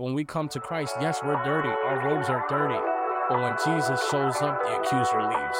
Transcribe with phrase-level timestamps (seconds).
[0.00, 1.68] When we come to Christ, yes, we're dirty.
[1.68, 2.80] Our robes are dirty.
[3.28, 5.58] But when Jesus shows up, the accuser leaves.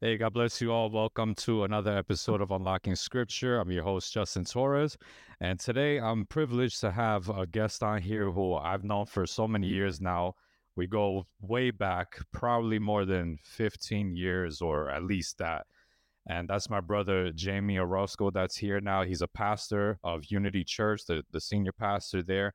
[0.00, 0.88] Hey, God bless you all.
[0.88, 3.58] Welcome to another episode of Unlocking Scripture.
[3.58, 4.96] I'm your host, Justin Torres.
[5.42, 9.46] And today I'm privileged to have a guest on here who I've known for so
[9.46, 10.34] many years now.
[10.76, 15.66] We go way back, probably more than 15 years or at least that.
[16.26, 19.02] And that's my brother, Jaime Orozco, that's here now.
[19.02, 22.54] He's a pastor of Unity Church, the, the senior pastor there.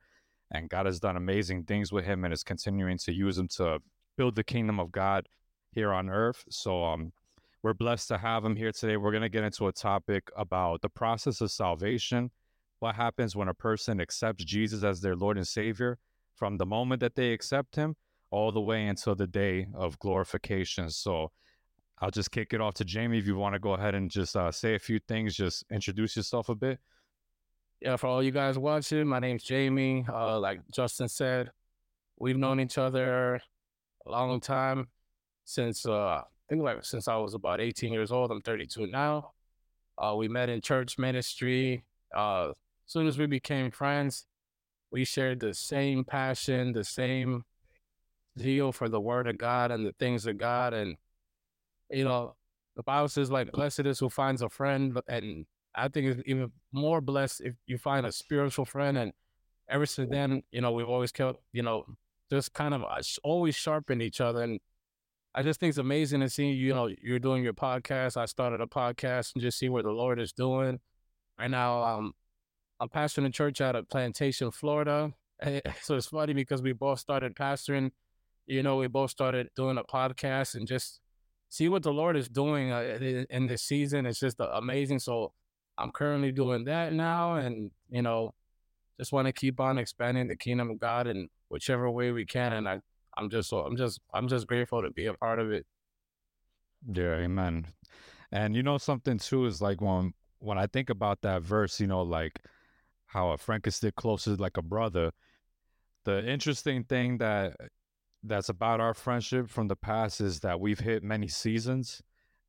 [0.50, 3.78] And God has done amazing things with him and is continuing to use him to
[4.16, 5.28] build the kingdom of God
[5.70, 6.44] here on earth.
[6.50, 7.12] So, um,
[7.62, 8.96] we're blessed to have him here today.
[8.96, 12.30] We're going to get into a topic about the process of salvation.
[12.78, 15.98] What happens when a person accepts Jesus as their Lord and Savior
[16.34, 17.96] from the moment that they accept him
[18.30, 20.88] all the way until the day of glorification.
[20.88, 21.32] So
[22.00, 24.36] I'll just kick it off to Jaime if you want to go ahead and just
[24.36, 26.78] uh, say a few things, just introduce yourself a bit.
[27.80, 30.04] Yeah, for all you guys watching, my name's Jaime.
[30.08, 31.50] Uh, like Justin said,
[32.18, 33.40] we've known each other
[34.06, 34.88] a long time
[35.44, 38.30] since uh, think like since I was about 18 years old.
[38.30, 39.32] I'm 32 now.
[39.96, 41.84] Uh, we met in church ministry.
[42.14, 42.52] Uh,
[42.86, 44.26] soon as we became friends,
[44.90, 47.44] we shared the same passion, the same
[48.38, 50.74] zeal for the word of God and the things of God.
[50.74, 50.96] And,
[51.90, 52.36] you know,
[52.76, 54.98] the Bible says, like, blessed is who finds a friend.
[55.08, 58.96] And I think it's even more blessed if you find a spiritual friend.
[58.96, 59.12] And
[59.68, 61.84] ever since then, you know, we've always kept, you know,
[62.30, 64.42] just kind of uh, always sharpen each other.
[64.42, 64.60] And
[65.34, 68.16] I just think it's amazing to see you know you're doing your podcast.
[68.16, 70.80] I started a podcast and just see what the Lord is doing.
[71.38, 72.12] Right now, um,
[72.80, 75.12] I'm pastoring a church out of Plantation, Florida.
[75.80, 77.92] So it's funny because we both started pastoring.
[78.46, 81.00] You know, we both started doing a podcast and just
[81.50, 82.98] see what the Lord is doing uh,
[83.28, 84.06] in this season.
[84.06, 85.00] It's just uh, amazing.
[85.00, 85.32] So
[85.76, 88.32] I'm currently doing that now, and you know,
[88.98, 92.54] just want to keep on expanding the kingdom of God in whichever way we can.
[92.54, 92.80] And I
[93.18, 95.66] I'm just so I'm just I'm just grateful to be a part of it.
[96.90, 97.66] Yeah, amen.
[98.32, 101.86] And you know something too is like when when I think about that verse, you
[101.86, 102.40] know, like
[103.06, 105.10] how a can stick closer like a brother.
[106.04, 107.56] The interesting thing that
[108.22, 112.02] that's about our friendship from the past is that we've hit many seasons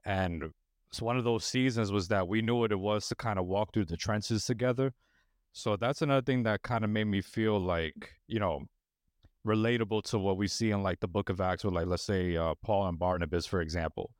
[0.05, 0.51] and
[0.91, 3.45] so one of those seasons was that we knew what it was to kind of
[3.45, 4.93] walk through the trenches together.
[5.53, 8.63] So that's another thing that kind of made me feel like, you know,
[9.47, 12.35] relatable to what we see in like the book of Acts with like let's say
[12.35, 14.11] uh, Paul and Barnabas for example.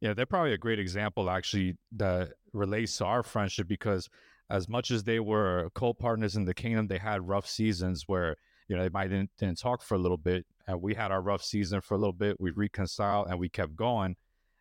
[0.00, 4.08] Yeah, they're probably a great example actually that relates to our friendship because
[4.50, 8.36] as much as they were co-partners in the kingdom, they had rough seasons where
[8.68, 11.22] you know they might didn't, didn't talk for a little bit, and we had our
[11.22, 12.40] rough season for a little bit.
[12.40, 14.16] We reconciled and we kept going,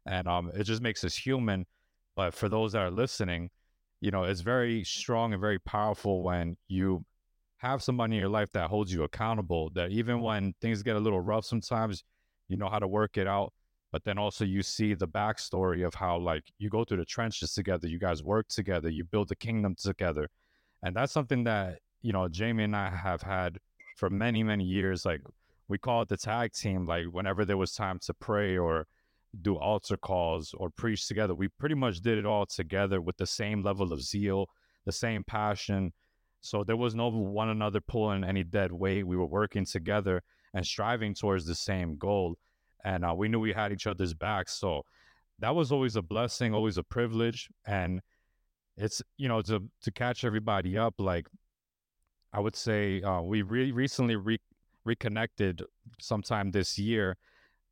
[0.05, 1.65] and um, it just makes us human.
[2.15, 3.51] But for those that are listening,
[4.01, 7.05] you know, it's very strong and very powerful when you
[7.57, 10.99] have somebody in your life that holds you accountable, that even when things get a
[10.99, 12.03] little rough sometimes,
[12.47, 13.53] you know how to work it out.
[13.91, 17.53] But then also you see the backstory of how like you go through the trenches
[17.53, 20.27] together, you guys work together, you build the kingdom together.
[20.83, 23.57] And that's something that, you know, Jaime and I have had
[23.97, 25.05] for many, many years.
[25.05, 25.21] Like
[25.67, 26.85] we call it the tag team.
[26.85, 28.87] Like whenever there was time to pray or
[29.41, 33.27] do altar calls or preach together, we pretty much did it all together with the
[33.27, 34.47] same level of zeal,
[34.85, 35.91] the same passion,
[36.41, 39.05] so there was no one another pulling any dead weight.
[39.05, 42.37] We were working together and striving towards the same goal.
[42.83, 44.53] And uh, we knew we had each other's backs.
[44.53, 44.83] So
[45.39, 47.49] that was always a blessing, always a privilege.
[47.65, 48.01] And
[48.77, 51.27] it's, you know, to, to catch everybody up, like
[52.37, 54.39] I would say uh, we re- recently re-
[54.85, 55.63] reconnected
[55.99, 57.17] sometime this year,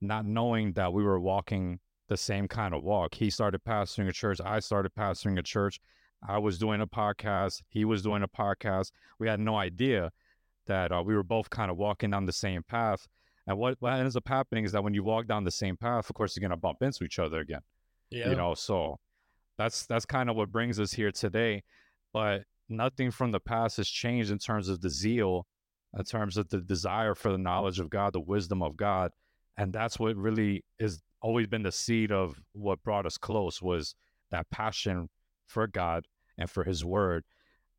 [0.01, 3.13] not knowing that we were walking the same kind of walk.
[3.13, 4.41] He started pastoring a church.
[4.43, 5.79] I started pastoring a church.
[6.27, 7.61] I was doing a podcast.
[7.69, 8.89] He was doing a podcast.
[9.19, 10.11] We had no idea
[10.65, 13.07] that uh, we were both kind of walking down the same path.
[13.45, 16.09] And what, what ends up happening is that when you walk down the same path,
[16.09, 17.61] of course, you're going to bump into each other again.
[18.09, 18.31] Yeah.
[18.31, 18.97] You know, so
[19.59, 21.61] that's that's kind of what brings us here today.
[22.11, 25.45] But nothing from the past has changed in terms of the zeal,
[25.97, 29.11] in terms of the desire for the knowledge of God, the wisdom of God.
[29.57, 33.95] And that's what really is always been the seed of what brought us close was
[34.31, 35.09] that passion
[35.47, 36.05] for God
[36.37, 37.23] and for his word.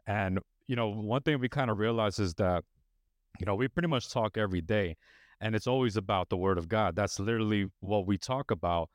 [0.07, 2.65] And, you know, one thing we kind of realize is that,
[3.39, 4.97] you know, we pretty much talk every day
[5.41, 6.97] and it's always about the word of God.
[6.97, 8.89] That's literally what we talk about.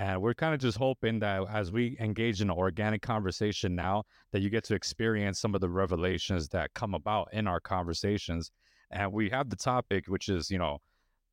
[0.00, 4.04] And we're kind of just hoping that as we engage in an organic conversation now,
[4.32, 8.50] that you get to experience some of the revelations that come about in our conversations.
[8.90, 10.78] And we have the topic, which is, you know,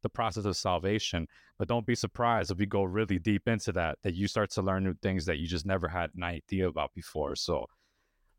[0.04, 1.28] the process of salvation.
[1.58, 4.62] But don't be surprised if we go really deep into that, that you start to
[4.62, 7.38] learn new things that you just never had an idea about before.
[7.38, 7.68] So,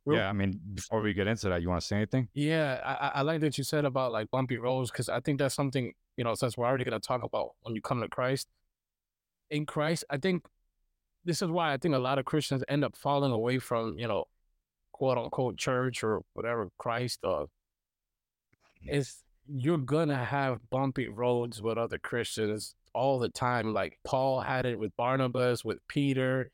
[0.04, 2.28] yeah, I mean, before we get into that, you want to say anything?
[2.34, 5.54] Yeah, I, I like that you said about like bumpy roads because I think that's
[5.54, 6.34] something you know.
[6.34, 8.46] Since we're already going to talk about when you come to Christ,
[9.50, 10.44] in Christ, I think
[11.24, 14.08] this is why I think a lot of Christians end up falling away from you
[14.08, 14.24] know,
[14.92, 17.20] quote unquote church or whatever Christ.
[17.24, 17.46] Uh,
[18.86, 23.72] is you're gonna have bumpy roads with other Christians all the time.
[23.72, 26.50] Like Paul had it with Barnabas, with Peter.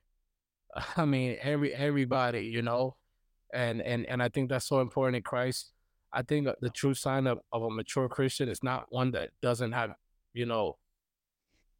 [0.96, 2.96] I mean, every everybody, you know
[3.54, 5.72] and and and I think that's so important in Christ.
[6.12, 9.72] I think the true sign of, of a mature Christian is not one that doesn't
[9.72, 9.94] have,
[10.32, 10.76] you know,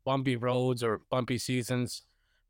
[0.05, 2.03] bumpy roads or bumpy seasons,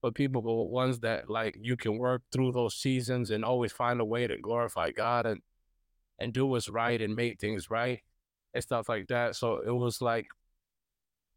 [0.03, 4.01] but people but ones that like you can work through those seasons and always find
[4.01, 5.41] a way to glorify God and
[6.19, 8.01] and do what's right and make things right
[8.53, 9.37] and stuff like that.
[9.37, 10.29] So it was like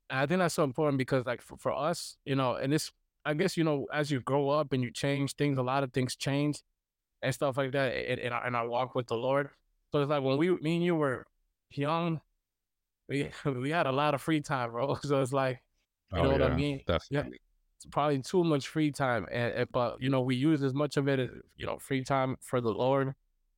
[0.09, 2.91] I think that's so important because like for, for us, you know, and this
[3.27, 5.91] I guess, you know, as you grow up and you change things, a lot of
[5.91, 6.61] things change
[7.21, 9.49] and stuff like that in, in, our, in our walk with the Lord.
[9.91, 11.25] So it's like when we, me and you were
[11.71, 12.21] young,
[13.09, 14.95] we we had a lot of free time, bro.
[15.03, 15.61] So it's like,
[16.13, 16.81] you oh, know yeah, what I mean?
[16.87, 17.31] Definitely.
[17.31, 17.37] Yeah,
[17.77, 20.97] it's probably too much free time, and, and, but you know we use as much
[20.97, 23.13] of it as you know free time for the Lord.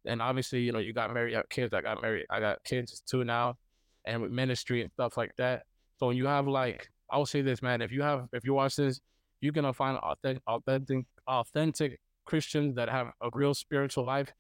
[0.05, 1.73] And obviously, you know, you got married, you have kids.
[1.73, 2.25] I got married.
[2.29, 3.57] I got kids too now,
[4.05, 5.63] and with ministry and stuff like that.
[5.97, 7.81] So when you have like, I'll say this, man.
[7.81, 9.01] If you have, if you watch this,
[9.41, 14.31] you're gonna find authentic, authentic, authentic Christians that have a real spiritual life.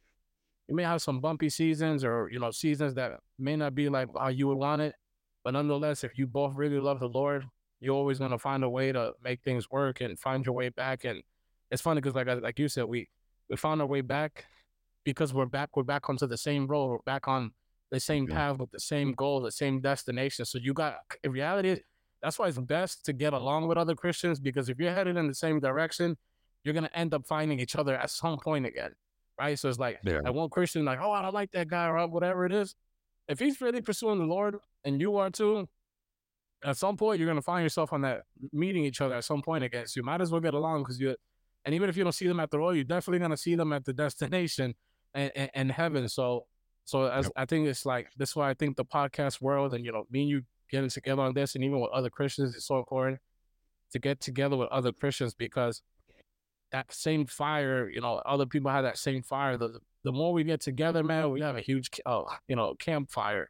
[0.67, 4.07] You may have some bumpy seasons or, you know, seasons that may not be like
[4.17, 4.93] how you would want it.
[5.43, 7.45] But nonetheless, if you both really love the Lord,
[7.79, 10.69] you're always going to find a way to make things work and find your way
[10.69, 11.05] back.
[11.05, 11.21] And
[11.71, 13.09] it's funny because, like, like you said, we,
[13.49, 14.45] we found our way back
[15.03, 17.51] because we're back, we're back onto the same road, we're back on
[17.91, 20.45] the same path with the same goal, the same destination.
[20.45, 21.79] So you got, in reality,
[22.21, 25.27] that's why it's best to get along with other Christians because if you're headed in
[25.27, 26.17] the same direction,
[26.63, 28.91] you're gonna end up finding each other at some point again,
[29.39, 29.57] right?
[29.57, 30.19] So it's like, yeah.
[30.25, 32.75] I want Christian like, oh, I don't like that guy or whatever it is.
[33.27, 35.69] If he's really pursuing the Lord and you are too,
[36.63, 39.63] at some point you're gonna find yourself on that meeting each other at some point
[39.63, 39.87] again.
[39.87, 41.15] So you might as well get along because you,
[41.65, 43.73] and even if you don't see them at the road, you're definitely gonna see them
[43.73, 44.75] at the destination
[45.13, 46.07] and, and, and heaven.
[46.09, 46.45] So,
[46.85, 47.33] so as yep.
[47.35, 50.05] I think it's like this is why I think the podcast world and you know
[50.09, 53.19] me and you getting together on this and even with other Christians is so important
[53.91, 55.81] to get together with other Christians because
[56.71, 59.57] that same fire, you know, other people have that same fire.
[59.57, 63.49] The the more we get together, man, we have a huge, uh, you know, campfire,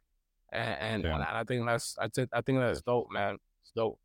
[0.52, 1.14] and, and, yeah.
[1.14, 3.36] and I think that's I think I think that's dope, man.
[3.62, 3.98] It's dope.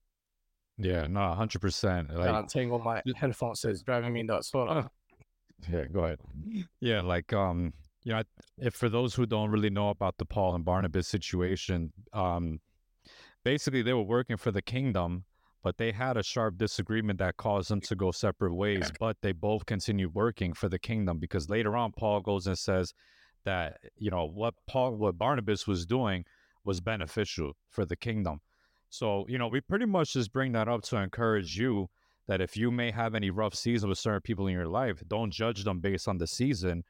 [0.78, 2.14] Yeah, no, hundred percent.
[2.14, 3.64] Like, I untangle my headphones.
[3.64, 4.52] It's driving me nuts.
[4.52, 4.90] Hold on.
[5.72, 6.20] Yeah, go ahead.
[6.82, 8.24] Yeah, like um, you know,
[8.60, 12.60] if for those who don't really know about the Paul and Barnabas situation, um,
[13.46, 15.24] basically they were working for the kingdom
[15.66, 18.92] but they had a sharp disagreement that caused them to go separate ways.
[19.00, 22.94] But they both continued working for the kingdom because later on, Paul goes and says
[23.46, 26.26] that you know what Paul, what Barnabas was doing
[26.64, 28.42] was beneficial for the kingdom.
[28.90, 31.90] So you know, we pretty much just bring that up to encourage you
[32.28, 35.32] that if you may have any rough season with certain people in your life, don't
[35.32, 36.84] judge them based on the season.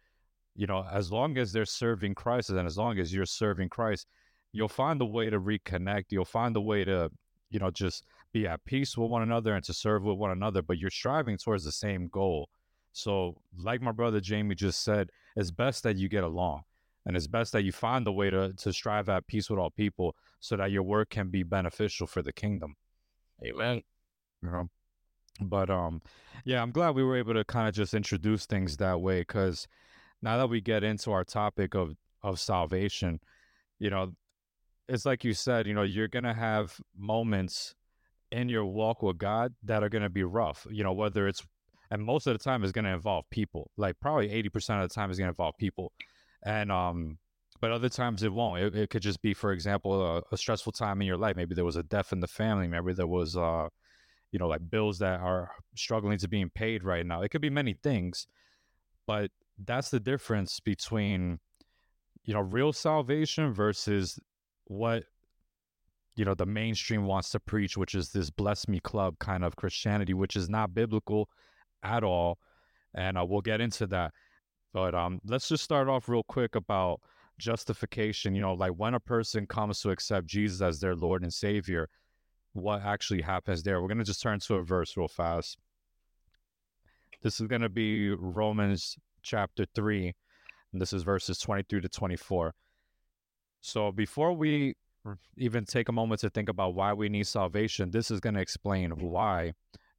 [0.55, 4.07] You know, as long as they're serving Christ and as long as you're serving Christ,
[4.53, 6.05] you'll find a way to reconnect.
[6.09, 7.11] You'll find a way to,
[7.49, 10.61] you know, just be at peace with one another and to serve with one another,
[10.61, 12.49] but you're striving towards the same goal.
[12.93, 16.63] So, like my brother Jaime just said, it's best that you get along
[17.05, 19.69] and it's best that you find a way to, to strive at peace with all
[19.69, 22.75] people so that your work can be beneficial for the kingdom.
[23.43, 23.81] Amen.
[24.41, 24.69] You know?
[25.41, 26.01] But um,
[26.45, 29.67] yeah, I'm glad we were able to kind of just introduce things that way because
[30.21, 33.19] now that we get into our topic of of salvation,
[33.77, 34.13] you know,
[34.87, 37.75] it's like you said, you know, you're gonna have moments
[38.31, 40.67] in your walk with God that are going to be rough.
[40.69, 41.45] You know, whether it's,
[41.91, 43.71] and most of the time is going to involve people.
[43.77, 45.91] Like probably 80% of the time is going to involve people.
[46.43, 47.17] And, um,
[47.61, 48.61] but other times it won't.
[48.61, 51.35] It, it could just be, for example, a, a, stressful time in your life.
[51.35, 52.67] Maybe there was a death in the family.
[52.67, 53.69] Maybe there was, uh,
[54.31, 57.21] you know, like bills that are struggling to being paid right now.
[57.21, 58.27] It could be many things,
[59.07, 59.31] but
[59.63, 61.39] that's the difference between,
[62.25, 64.19] you know, real salvation versus
[64.65, 65.03] what
[66.15, 69.55] you know the mainstream wants to preach which is this bless me club kind of
[69.55, 71.29] christianity which is not biblical
[71.85, 72.37] at all
[72.93, 74.11] and uh, we'll get into that
[74.73, 76.99] but um let's just start off real quick about
[77.37, 81.33] justification you know like when a person comes to accept jesus as their lord and
[81.33, 81.89] savior
[82.55, 83.81] what actually happens there?
[83.81, 85.57] We're going to just turn to a verse real fast.
[87.21, 90.13] This is going to be romans chapter 3
[90.71, 92.53] and this is verses 23 to 24
[93.61, 94.75] so before we
[95.35, 98.41] even take a moment to think about why we need salvation, this is going to
[98.41, 99.53] explain why.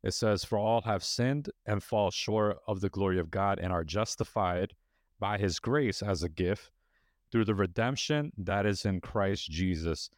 [0.06, 3.72] It says, For all have sinned and fall short of the glory of God and
[3.72, 4.72] are justified
[5.18, 6.70] by his grace as a gift
[7.32, 10.08] through the redemption that is in Christ Jesus.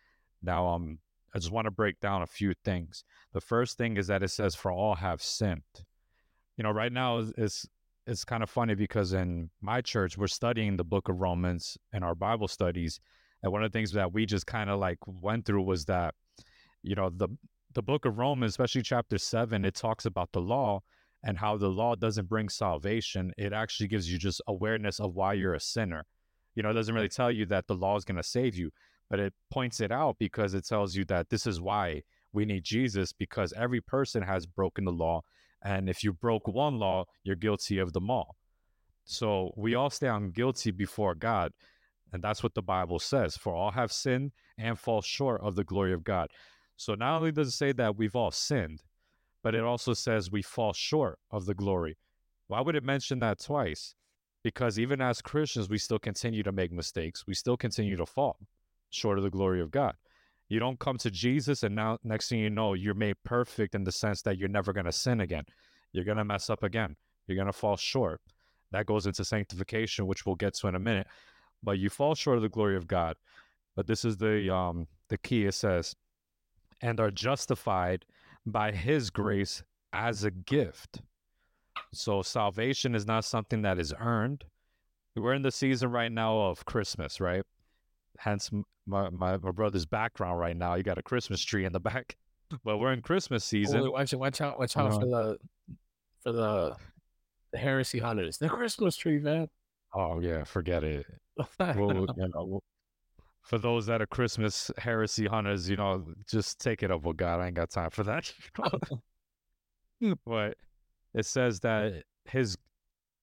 [0.42, 0.98] Now, um,
[1.34, 3.02] I just want to break down a few things.
[3.32, 5.86] The first thing is that it says, "For all have sinned."
[6.58, 7.66] You know, right now it's
[8.06, 12.02] it's kind of funny because in my church we're studying the Book of Romans in
[12.02, 13.00] our Bible studies,
[13.42, 16.14] and one of the things that we just kind of like went through was that,
[16.82, 17.28] you know, the
[17.74, 20.80] the Book of Romans, especially chapter seven, it talks about the law
[21.22, 23.32] and how the law doesn't bring salvation.
[23.36, 26.04] It actually gives you just awareness of why you're a sinner.
[26.54, 28.70] You know, it doesn't really tell you that the law is going to save you
[29.10, 32.64] but it points it out because it tells you that this is why we need
[32.64, 35.22] Jesus because every person has broken the law.
[35.62, 38.36] And if you broke one law, you're guilty of them all.
[39.04, 41.52] So we all stand guilty before God.
[42.12, 43.36] And that's what the Bible says.
[43.36, 46.28] For all have sinned and fall short of the glory of God.
[46.78, 48.84] So not only does it say that we've all sinned,
[49.42, 51.98] but it also says we fall short of the glory.
[52.46, 53.96] Why would it mention that twice?
[54.44, 57.26] Because even as Christians, we still continue to make mistakes.
[57.26, 58.38] We still continue to fall
[58.90, 59.96] short of the glory of God.
[60.48, 63.82] You don't come to Jesus and now next thing you know, you're made perfect in
[63.82, 65.44] the sense that you're never going to sin again.
[65.92, 66.94] You're going to mess up again.
[67.26, 68.20] You're going to fall short.
[68.70, 71.08] That goes into sanctification, which we'll get to in a minute.
[71.60, 73.16] But you fall short of the glory of God.
[73.74, 75.44] But this is the um the key.
[75.44, 75.94] It says,
[76.80, 78.04] and are justified
[78.46, 81.02] by his grace as a gift.
[81.92, 84.44] So salvation is not something that is earned.
[85.16, 87.42] We're in the season right now of Christmas, right?
[88.18, 88.50] hence
[88.86, 90.74] my, my, my brother's background right now.
[90.74, 92.16] You got a Christmas tree in the back,
[92.64, 93.80] but we're in Christmas season.
[93.80, 94.58] Oh, watch, watch out!
[94.58, 95.38] Watch out uh, for the
[96.22, 96.76] for the
[97.52, 98.36] the heresy hunters.
[98.36, 99.48] The Christmas tree, man.
[99.94, 101.06] Oh yeah, forget it.
[101.58, 102.60] we'll, you know,
[103.48, 107.40] for those that are Christmas heresy hunters, you know, just take it up with God.
[107.40, 108.30] I ain't got time for that.
[110.26, 110.58] but
[111.14, 112.58] it says that his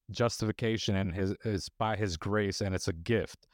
[0.09, 3.47] justification and his is by his grace and it's a gift.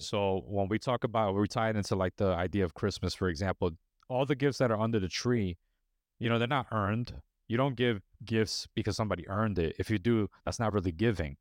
[0.00, 3.28] So when we talk about, we tie it into like the idea of Christmas, for
[3.28, 3.70] example,
[4.08, 5.56] all the gifts that are under the tree,
[6.18, 7.14] you know, they're not earned.
[7.46, 9.76] You don't give gifts because somebody earned it.
[9.78, 11.36] If you do, that's not really giving.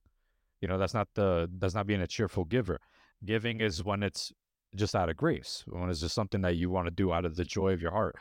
[0.62, 2.80] You know, that's not the that's not being a cheerful giver.
[3.26, 4.32] Giving is when it's
[4.76, 7.36] just out of grace, when it's just something that you want to do out of
[7.36, 8.16] the joy of your heart.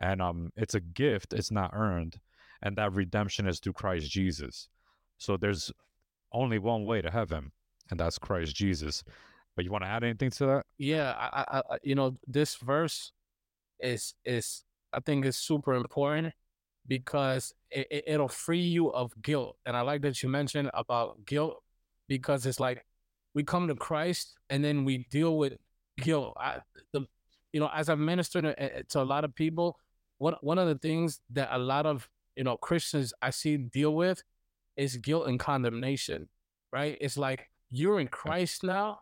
[0.00, 2.18] And um it's a gift, it's not earned.
[2.62, 4.68] And that redemption is through Christ Jesus.
[5.18, 5.70] So there's
[6.32, 7.52] only one way to heaven,
[7.90, 9.04] and that's Christ Jesus.
[9.54, 10.66] But you want to add anything to that?
[10.78, 13.12] Yeah, I, I, you know, this verse
[13.78, 16.34] is is I think is super important
[16.86, 19.56] because it, it, it'll free you of guilt.
[19.66, 21.62] And I like that you mentioned about guilt
[22.08, 22.84] because it's like
[23.34, 25.54] we come to Christ and then we deal with
[25.98, 26.34] guilt.
[26.38, 26.58] I,
[26.92, 27.06] the,
[27.52, 29.78] you know, as I've ministered to, eh, eh, to a lot of people,
[30.18, 33.94] one one of the things that a lot of you know Christians I see deal
[33.94, 34.22] with
[34.76, 36.28] is guilt and condemnation.
[36.72, 36.98] Right?
[37.00, 39.00] It's like you're in Christ now,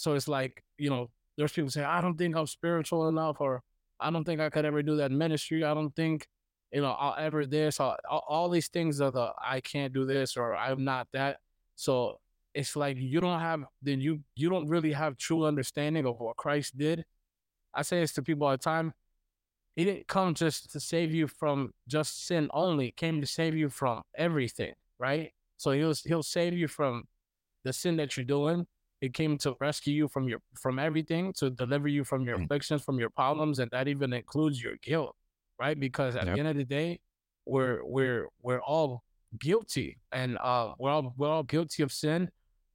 [0.00, 3.62] so it's like, you know, there's people say, I don't think I'm spiritual enough, or
[4.00, 5.62] I don't think I could ever do that ministry.
[5.62, 6.26] I don't think,
[6.72, 7.80] you know, I'll ever this.
[7.80, 11.38] All, all these things of the I can't do this or I'm not that.
[11.76, 12.18] So
[12.54, 16.36] it's like you don't have then you you don't really have true understanding of what
[16.36, 17.04] Christ did.
[17.74, 18.92] I say this to people all the time.
[19.76, 22.86] He didn't come just to save you from just sin only.
[22.86, 25.32] He came to save you from everything, right?
[25.56, 27.04] So he'll he'll save you from
[27.64, 28.66] the sin that you're doing.
[29.00, 32.44] It came to rescue you from your from everything, to deliver you from your mm.
[32.44, 35.16] afflictions, from your problems, and that even includes your guilt,
[35.58, 35.78] right?
[35.78, 36.34] Because at yep.
[36.34, 37.00] the end of the day,
[37.46, 39.04] we're we're we're all
[39.38, 42.30] guilty, and uh, we're all we're all guilty of sin,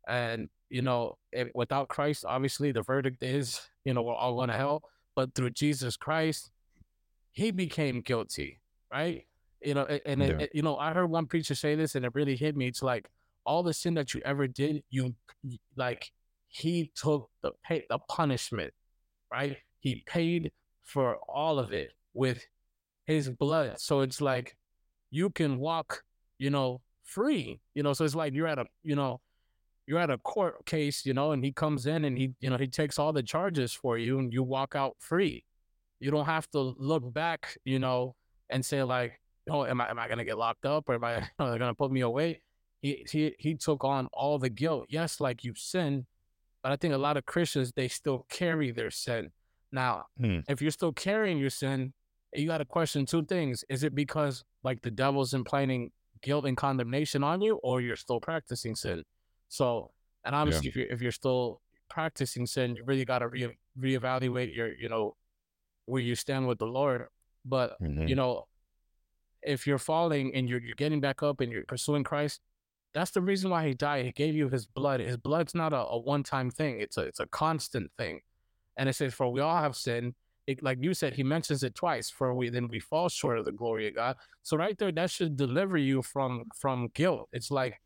[0.08, 4.50] and you know, it, without Christ, obviously the verdict is, you know, we're all going
[4.50, 4.84] to hell.
[5.16, 6.52] But through Jesus Christ,
[7.32, 8.60] He became guilty,
[8.92, 9.26] right?
[9.62, 10.40] You know, and, yeah.
[10.40, 12.68] it, you know, I heard one preacher say this, and it really hit me.
[12.68, 13.10] It's like
[13.46, 15.16] all the sin that you ever did, you
[15.76, 16.12] like
[16.48, 18.74] he took the pay, the punishment,
[19.32, 19.58] right?
[19.80, 20.52] He paid
[20.84, 22.46] for all of it with
[23.06, 23.80] his blood.
[23.80, 24.56] So it's like
[25.12, 26.04] you can walk,
[26.38, 27.60] you know, free.
[27.74, 29.22] You know, so it's like you're at a, you know,
[29.88, 32.58] you're at a court case, you know, and he comes in and he, you know,
[32.58, 35.46] he takes all the charges for you and you walk out free.
[36.00, 38.16] You don't have to look back, you know,
[38.50, 41.28] and say like, oh, am I am I gonna get locked up or am I
[41.40, 42.42] are they gonna put me away?
[42.82, 44.88] He, he he took on all the guilt.
[44.90, 46.06] Yes, like you sin,
[46.62, 49.32] but I think a lot of Christians they still carry their sin.
[49.72, 50.40] Now, hmm.
[50.48, 51.94] if you're still carrying your sin,
[52.34, 56.58] you got to question two things: Is it because like the devil's implanting guilt and
[56.58, 59.04] condemnation on you, or you're still practicing sin?
[59.50, 59.92] So,
[60.24, 60.70] and obviously, yeah.
[60.70, 64.90] if you're if you're still practicing sin, you really got to re- reevaluate your, you
[64.90, 65.16] know,
[65.86, 67.08] where you stand with the Lord.
[67.46, 68.10] But Mhm.
[68.10, 68.48] you know,
[69.44, 72.42] if you're falling and you're you're getting back up and you're pursuing Christ,
[72.94, 74.06] that's the reason why he died.
[74.06, 75.00] He gave you his blood.
[75.00, 76.80] His blood's not a, a one time thing.
[76.80, 78.22] It's a it's a constant thing.
[78.78, 80.16] And it says, For we all have sinned.
[80.48, 82.10] It, like you said, he mentions it twice.
[82.10, 84.16] For we then we fall short of the glory of God.
[84.44, 87.30] So right there, that should deliver you from from guilt.
[87.32, 87.80] It's like,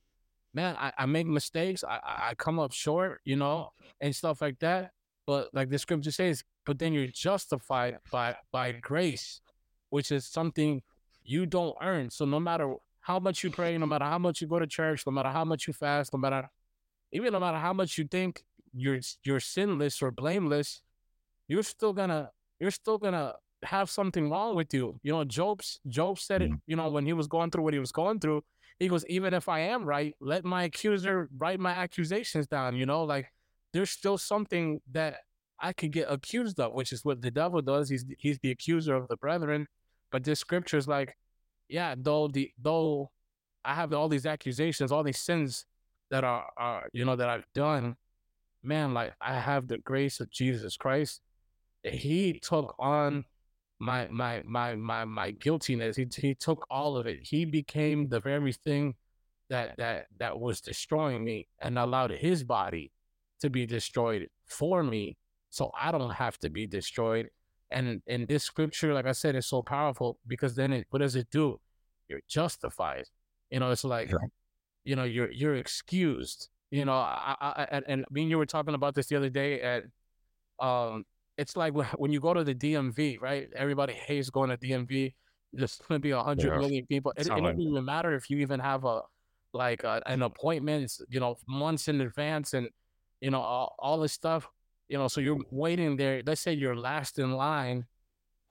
[0.53, 1.83] man, I, I make mistakes.
[1.83, 3.69] I, I come up short, you know,
[4.01, 4.91] and stuff like that.
[5.27, 9.41] But like the scripture says, but then you're justified by by grace,
[9.89, 10.81] which is something
[11.23, 12.09] you don't earn.
[12.09, 15.03] So no matter how much you pray, no matter how much you go to church,
[15.05, 16.49] no matter how much you fast, no matter
[17.11, 20.81] even no matter how much you think you're you're sinless or blameless,
[21.47, 24.99] you're still gonna you're still gonna have something wrong with you.
[25.03, 26.61] You know, Job's Job said it, Mm.
[26.65, 28.43] you know, when he was going through what he was going through,
[28.79, 32.75] he goes, even if I am right, let my accuser write my accusations down.
[32.75, 33.27] You know, like
[33.73, 35.17] there's still something that
[35.59, 37.89] I could get accused of, which is what the devil does.
[37.89, 39.67] He's he's the accuser of the brethren.
[40.11, 41.17] But this scripture is like,
[41.67, 43.11] yeah, though the though
[43.65, 45.65] I have all these accusations, all these sins
[46.09, 47.97] that are are you know that I've done,
[48.63, 51.19] man, like I have the grace of Jesus Christ.
[51.83, 53.25] He took on
[53.79, 55.95] my my my my my guiltiness.
[55.97, 57.19] He he took all of it.
[57.23, 58.95] He became the very thing
[59.49, 62.91] that that that was destroying me and allowed his body
[63.41, 65.17] to be destroyed for me
[65.49, 67.29] so I don't have to be destroyed.
[67.71, 71.15] And in this scripture, like I said, is so powerful because then it what does
[71.15, 71.59] it do?
[72.07, 73.05] You're justified.
[73.49, 74.17] You know, it's like Yeah.
[74.83, 76.49] you know, you're you're excused.
[76.71, 79.15] You know, I, I, I and, and me and you were talking about this the
[79.17, 79.83] other day at
[80.59, 81.05] um
[81.39, 83.47] it's like when, you go to the DMV, right?
[83.55, 85.13] Everybody hates going to DMV.
[85.53, 86.59] There's going to be a hundred Yeah.
[86.59, 87.11] million people.
[87.15, 89.01] It, it doesn't like- even matter if you even have a
[89.51, 92.69] like a, an appointment, you know, months in advance, and
[93.21, 94.47] you know all, all this stuff.
[94.89, 96.21] You know, so you're waiting there.
[96.25, 97.85] Let's say you're last in line,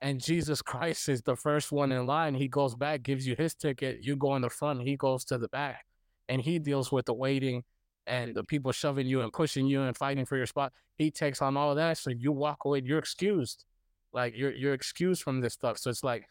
[0.01, 2.33] and Jesus Christ is the first one in line.
[2.33, 3.99] He goes back, gives you his ticket.
[4.01, 4.81] You go in the front.
[4.81, 5.85] He goes to the back,
[6.27, 7.63] and he deals with the waiting
[8.09, 10.73] and the people shoving you and pushing you and fighting for your spot.
[10.95, 12.81] He takes on all of that, so you walk away.
[12.83, 13.65] You're excused,
[14.11, 15.77] like you're you're excused from this stuff.
[15.77, 16.27] So it's like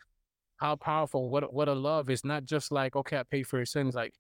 [0.57, 3.57] how powerful what a- what a love is not just like okay, I paid for
[3.57, 3.95] your sins.
[3.95, 4.15] Like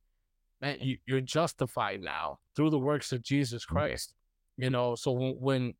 [0.60, 3.76] man, you, you're justified now through the works of Jesus mm-hmm.
[3.76, 4.14] Christ.
[4.56, 5.74] You know, so when, when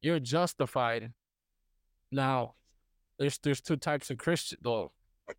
[0.00, 1.12] you're justified,
[2.10, 2.54] now
[3.18, 4.92] there's there's two types of Christian, though,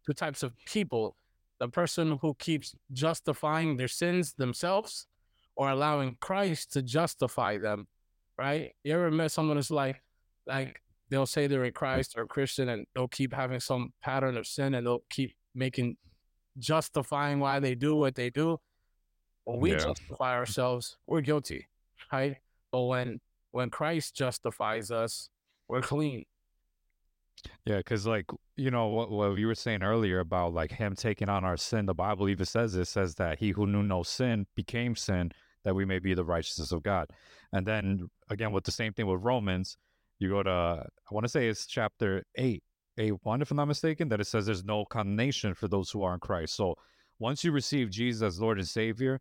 [0.06, 1.16] two types of people.
[1.60, 5.08] The person who keeps justifying their sins themselves,
[5.58, 7.88] or allowing Christ to justify them.
[8.38, 8.74] Right?
[8.84, 10.02] You ever met someone who's like,
[10.46, 14.46] like they'll say they're in Christ or Christian, and they'll keep having some pattern of
[14.48, 15.98] sin, and they'll keep making
[16.60, 18.60] justifying why they do what they do.
[19.46, 19.78] When we Yeah.
[19.80, 21.68] justify ourselves, we're guilty,
[22.12, 22.38] right?
[22.72, 23.20] But when
[23.52, 25.30] when Christ justifies us,
[25.68, 26.26] we're clean.
[27.66, 31.30] Yeah, because like you know what what you were saying earlier about like him taking
[31.30, 31.86] on our sin.
[31.86, 35.32] The Bible even says it says that he who knew no sin became sin
[35.68, 37.08] that we may be the righteousness of God.
[37.52, 39.78] And then again with the same thing with Romans,
[40.20, 40.50] you go to
[40.86, 42.64] I want to say it's chapter eight,
[42.98, 46.04] eight one if I'm not mistaken, that it says there's no condemnation for those who
[46.04, 46.56] are in Christ.
[46.56, 46.76] So
[47.20, 49.20] once you receive Jesus as Lord and Savior,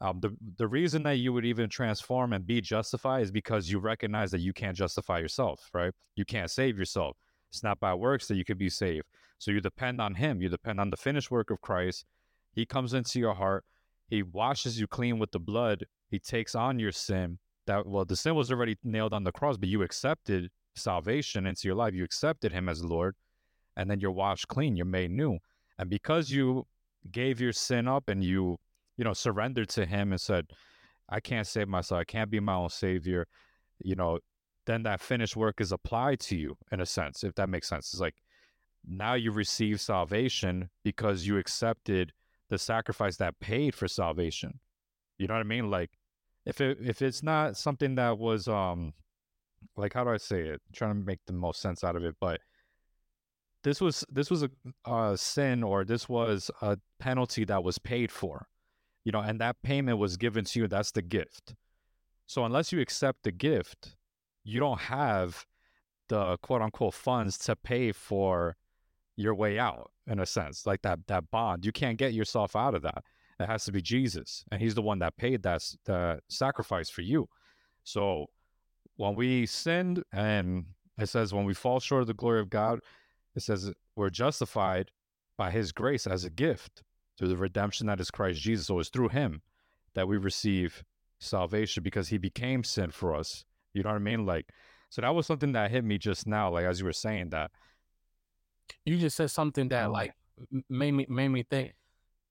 [0.00, 3.78] um, the the reason that you would even transform and be justified is because you
[3.78, 5.92] recognize that you can't justify yourself, right?
[6.16, 7.16] You can't save yourself.
[7.50, 9.06] It's not by works that you can be saved.
[9.38, 10.40] So you depend on Him.
[10.40, 12.06] You depend on the finished work of Christ.
[12.54, 13.64] He comes into your heart.
[14.12, 15.86] He washes you clean with the blood.
[16.10, 17.38] He takes on your sin.
[17.66, 21.66] That well, the sin was already nailed on the cross, but you accepted salvation into
[21.66, 21.94] your life.
[21.94, 23.16] You accepted Him as Lord,
[23.74, 24.76] and then you're washed clean.
[24.76, 25.38] You're made new.
[25.78, 26.66] And because you
[27.10, 28.58] gave your sin up and you,
[28.98, 30.48] you know, surrendered to Him and said,
[31.08, 32.00] "I can't save myself.
[32.00, 33.26] I can't be my own savior,"
[33.78, 34.18] you know,
[34.66, 37.94] then that finished work is applied to you in a sense, if that makes sense.
[37.94, 38.16] It's like
[38.84, 42.12] now you receive salvation because you accepted
[42.52, 44.60] the sacrifice that paid for salvation.
[45.16, 45.70] You know what I mean?
[45.70, 45.92] Like
[46.44, 48.92] if it if it's not something that was um
[49.74, 50.60] like how do I say it?
[50.66, 52.42] I'm trying to make the most sense out of it, but
[53.64, 54.50] this was this was a,
[54.84, 58.48] a sin or this was a penalty that was paid for.
[59.02, 60.68] You know, and that payment was given to you.
[60.68, 61.54] That's the gift.
[62.26, 63.96] So unless you accept the gift,
[64.44, 65.46] you don't have
[66.10, 68.58] the quote unquote funds to pay for
[69.16, 71.64] your way out in a sense like that that bond.
[71.64, 73.04] You can't get yourself out of that.
[73.40, 77.02] It has to be jesus and he's the one that paid that the sacrifice for
[77.02, 77.28] you.
[77.84, 78.26] So
[78.96, 80.66] when we sinned and
[80.98, 82.80] it says when we fall short of the glory of god
[83.34, 84.90] it says we're justified
[85.38, 86.82] by his grace as a gift
[87.18, 88.66] through the redemption that is christ jesus.
[88.66, 89.42] So it's through him
[89.94, 90.84] that we receive
[91.18, 93.44] salvation because he became sin for us.
[93.74, 94.26] You know what i mean?
[94.26, 94.50] Like
[94.90, 97.50] So that was something that hit me just now, like as you were saying that.
[98.84, 99.92] You just said something that oh.
[99.92, 100.14] like
[100.68, 101.74] made me made me think.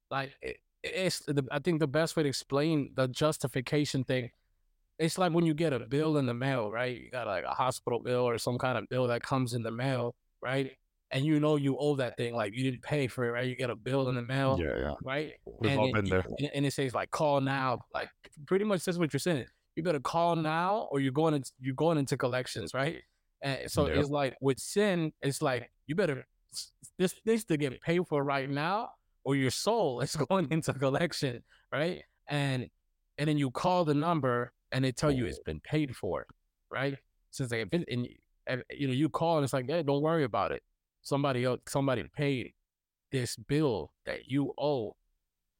[0.09, 4.31] Like it, it's the, I think the best way to explain the justification thing.
[4.99, 6.99] It's like when you get a bill in the mail, right?
[6.99, 9.71] You got like a hospital bill or some kind of bill that comes in the
[9.71, 10.71] mail, right?
[11.11, 13.47] and you know you owe that thing, like you didn't pay for it, right?
[13.47, 15.33] You get a bill in the mail, yeah, yeah, right?
[15.59, 16.25] We've and all been there.
[16.53, 18.09] And it says like call now, like
[18.45, 19.45] pretty much that's what you're saying.
[19.75, 23.01] You better call now, or you're going into you're going into collections, right?
[23.41, 26.25] And so it's like with sin, it's like you better
[26.97, 28.89] this needs to get paid for right now,
[29.23, 32.03] or your soul is going into collection, right?
[32.27, 32.69] And
[33.17, 36.25] and then you call the number, and they tell you it's been paid for,
[36.69, 36.97] right?
[37.29, 38.07] Since they have been, and,
[38.47, 40.63] and you know you call, and it's like, hey, don't worry about it
[41.01, 42.53] somebody else, somebody paid
[43.11, 44.95] this bill that you owe.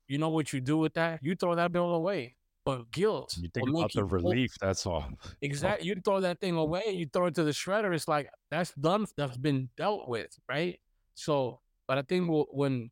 [0.07, 1.19] You know what you do with that?
[1.21, 2.35] You throw that bill away.
[2.63, 3.35] But guilt.
[3.39, 5.05] You think about the relief, that's all.
[5.41, 5.87] Exactly.
[5.87, 7.93] You throw that thing away, you throw it to the shredder.
[7.93, 10.79] It's like that's done, that's been dealt with, right?
[11.15, 12.91] So, but I think when,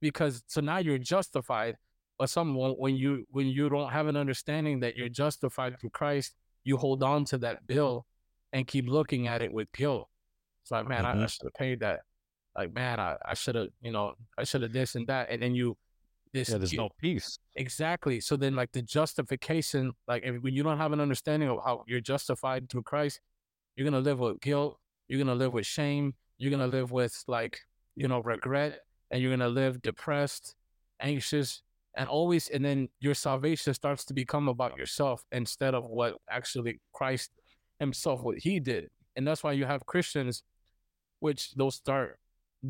[0.00, 1.76] because so now you're justified,
[2.18, 6.34] but someone when you when you don't have an understanding that you're justified through Christ,
[6.64, 8.06] you hold on to that bill
[8.52, 10.08] and keep looking at it with guilt.
[10.62, 11.20] It's like, man, mm-hmm.
[11.20, 12.00] I, I should have paid that.
[12.56, 15.30] Like, man, I, I should have, you know, I should have this and that.
[15.30, 15.76] And then you,
[16.32, 17.38] this, yeah, there's no peace.
[17.56, 18.20] Exactly.
[18.20, 21.84] So then, like the justification, like if, when you don't have an understanding of how
[21.86, 23.20] you're justified through Christ,
[23.76, 24.78] you're gonna live with guilt.
[25.08, 26.14] You're gonna live with shame.
[26.38, 27.60] You're gonna live with like,
[27.96, 30.54] you know, regret, and you're gonna live depressed,
[31.00, 31.62] anxious,
[31.96, 32.48] and always.
[32.48, 37.32] And then your salvation starts to become about yourself instead of what actually Christ
[37.80, 38.90] Himself, what He did.
[39.16, 40.44] And that's why you have Christians
[41.18, 42.19] which they'll start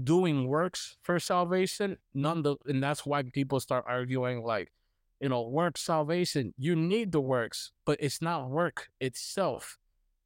[0.04, 1.92] doing works for salvation.
[1.92, 2.20] Mm-hmm.
[2.22, 4.72] None the, and that's why people start arguing like,
[5.20, 6.54] you know, work salvation.
[6.56, 9.76] You need the works, but it's not work itself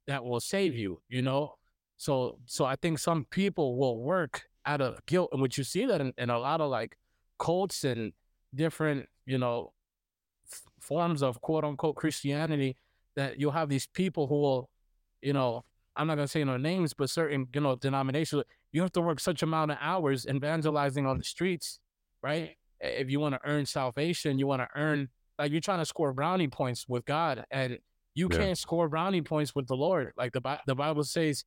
[0.07, 1.01] that will save you.
[1.09, 1.55] You know,
[1.97, 5.85] so so I think some people will work out of guilt, and what you see
[5.85, 6.97] that in, in a lot of like
[7.37, 8.13] cults and
[8.53, 9.73] different, you know,
[10.51, 12.77] f- forms of quote unquote Christianity,
[13.15, 14.69] that you'll have these people who will,
[15.21, 18.43] you know, I'm not gonna say no names, but certain you know denominations,
[18.75, 21.79] you have to work such amount of hours evangelizing on the streets,
[22.21, 22.57] right?
[22.81, 25.07] If you want to earn salvation, you want to earn
[25.39, 27.79] like you're trying to score brownie points with God, and
[28.15, 28.37] you yeah.
[28.37, 30.11] can't score brownie points with the Lord.
[30.17, 31.45] Like the the Bible says,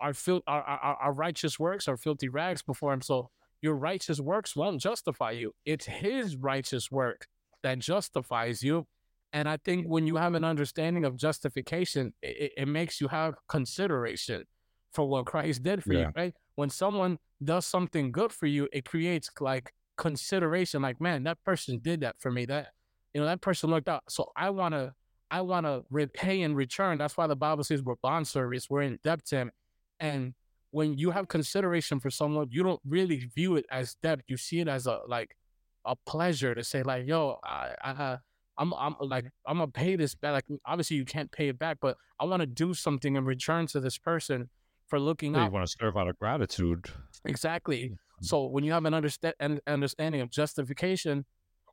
[0.00, 3.02] our, fil- our, our our righteous works are filthy rags before Him.
[3.02, 5.52] So your righteous works won't justify you.
[5.64, 7.26] It's His righteous work
[7.64, 8.86] that justifies you.
[9.32, 13.34] And I think when you have an understanding of justification, it, it makes you have
[13.48, 14.44] consideration
[14.92, 16.00] for what Christ did for yeah.
[16.00, 16.34] you, right?
[16.58, 21.78] When someone does something good for you, it creates like consideration, like, man, that person
[21.78, 22.46] did that for me.
[22.46, 22.72] That,
[23.14, 24.02] you know, that person looked out.
[24.08, 24.92] So I want to,
[25.30, 26.98] I want to repay in return.
[26.98, 29.52] That's why the Bible says we're bond service, we're in debt to him.
[30.00, 30.34] And
[30.72, 34.22] when you have consideration for someone, you don't really view it as debt.
[34.26, 35.36] You see it as a, like,
[35.84, 38.18] a pleasure to say like, yo, I, I,
[38.58, 40.32] I'm I'm like I'm gonna pay this back.
[40.32, 43.68] Like obviously you can't pay it back, but I want to do something in return
[43.68, 44.50] to this person
[44.88, 45.44] for looking yeah, out.
[45.46, 46.86] You want to serve out of gratitude.
[47.24, 47.84] Exactly.
[47.84, 48.24] Mm-hmm.
[48.24, 51.24] So when you have an understand an understanding of justification,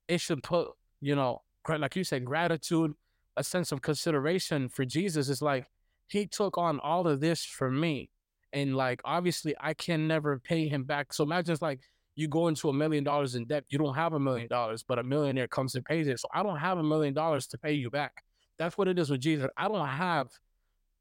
[0.08, 0.69] it should put
[1.01, 2.93] you know like you said gratitude,
[3.38, 5.30] a sense of consideration for Jesus.
[5.30, 5.65] It's like
[6.08, 8.12] he took on all of this for me,
[8.54, 11.13] and like obviously I can never pay him back.
[11.13, 11.80] So imagine it's like
[12.15, 14.99] you go into a million dollars in debt, you don't have a million dollars, but
[14.99, 16.19] a millionaire comes and pays it.
[16.19, 18.23] So I don't have a million dollars to pay you back.
[18.58, 19.49] That's what it is with Jesus.
[19.58, 20.30] I don't have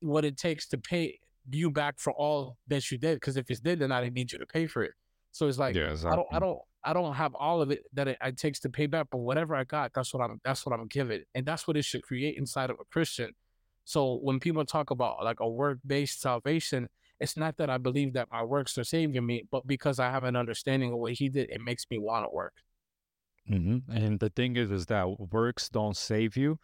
[0.00, 3.16] what it takes to pay you back for all that you did.
[3.16, 4.92] Because if it's did, then I didn't need you to pay for it.
[5.32, 6.12] So it's like yeah, exactly.
[6.12, 8.68] I don't, I don't, I don't have all of it that it, it takes to
[8.68, 9.08] pay back.
[9.10, 11.84] But whatever I got, that's what I'm, that's what I'm giving, and that's what it
[11.84, 13.32] should create inside of a Christian.
[13.84, 16.88] So when people talk about like a work based salvation,
[17.20, 20.24] it's not that I believe that my works are saving me, but because I have
[20.24, 22.54] an understanding of what he did, it makes me want to work.
[23.50, 23.90] Mm-hmm.
[23.94, 26.58] And the thing is, is that works don't save you,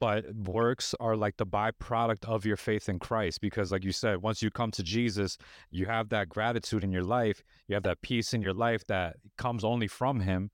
[0.00, 3.40] but works are like the byproduct of your faith in Christ.
[3.40, 5.38] Because, like you said, once you come to Jesus,
[5.70, 9.16] you have that gratitude in your life, you have that peace in your life that
[9.38, 10.50] comes only from Him.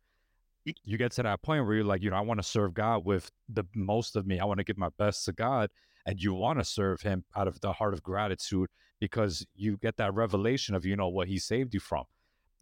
[0.65, 3.05] You get to that point where you're like, you know, I want to serve God
[3.05, 4.39] with the most of me.
[4.39, 5.71] I want to give my best to God.
[6.07, 8.69] And you want to serve Him out of the heart of gratitude
[9.03, 12.05] because you get that revelation of you know what he saved you from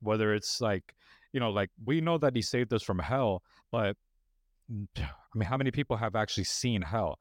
[0.00, 0.94] whether it's like
[1.34, 3.94] you know like we know that he saved us from hell but
[4.98, 7.18] i mean how many people have actually seen hell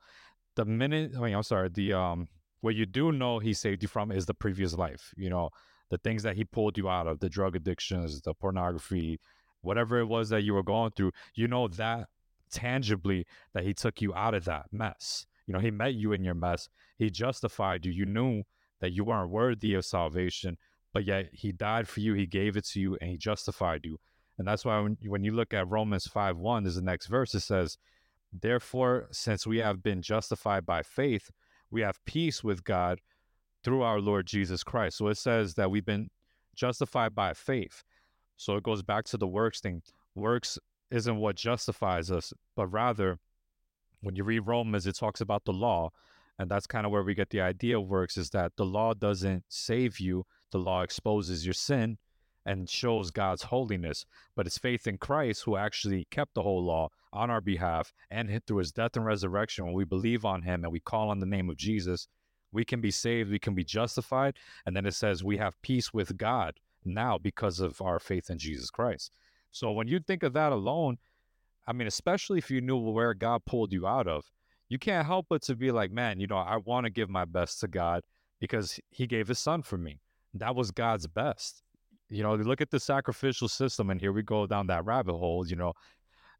[0.56, 2.28] the minute i mean i'm sorry the um
[2.62, 5.50] what you do know he saved you from is the previous life you know
[5.90, 9.20] the things that he pulled you out of the drug addictions the pornography
[9.62, 12.08] whatever it was that you were going through you know that
[12.52, 16.24] tangibly that he took you out of that mess You know, he met you in
[16.24, 16.70] your mess.
[17.00, 17.92] He justified you.
[17.92, 18.44] You knew
[18.82, 20.58] that you weren't worthy of salvation,
[20.94, 22.14] but yet he died for you.
[22.14, 23.98] He gave it to you and he justified you.
[24.39, 27.36] And that's why when, when you look at Romans 5 1, there's the next verse.
[27.36, 27.78] It says,
[28.32, 31.30] Therefore, since we have been justified by faith,
[31.69, 33.02] we have peace with God
[33.63, 34.97] through our Lord Jesus Christ.
[34.97, 36.10] So it says that we've been
[36.56, 37.84] justified by faith.
[38.38, 39.82] So it goes back to the works thing.
[40.15, 40.58] Works
[40.89, 43.19] isn't what justifies us, but rather,
[44.02, 45.89] when you read Romans, it talks about the law.
[46.39, 48.93] And that's kind of where we get the idea of works is that the law
[48.93, 51.97] doesn't save you, the law exposes your sin
[52.50, 54.08] and shows God's holiness.
[54.36, 58.42] But it's faith in Christ who actually kept the whole law on our behalf and
[58.48, 61.28] through his death and resurrection, when we believe on him and we call on the
[61.28, 62.08] name of Jesus,
[62.52, 64.36] we can be saved, we can be justified.
[64.66, 68.40] And then it says we have peace with God now because of our faith in
[68.40, 69.12] Jesus Christ.
[69.52, 70.98] So when you think of that alone,
[71.68, 74.26] I mean, especially if you knew where God pulled you out of,
[74.70, 77.26] you can't help but to be like, man, you know, I want to give my
[77.26, 78.02] best to God
[78.40, 80.00] because he gave his son for me.
[80.34, 81.62] That was God's best.
[82.10, 85.13] You know, you look at the sacrificial system, and here we go down that rabbit
[85.13, 85.74] hole, you know,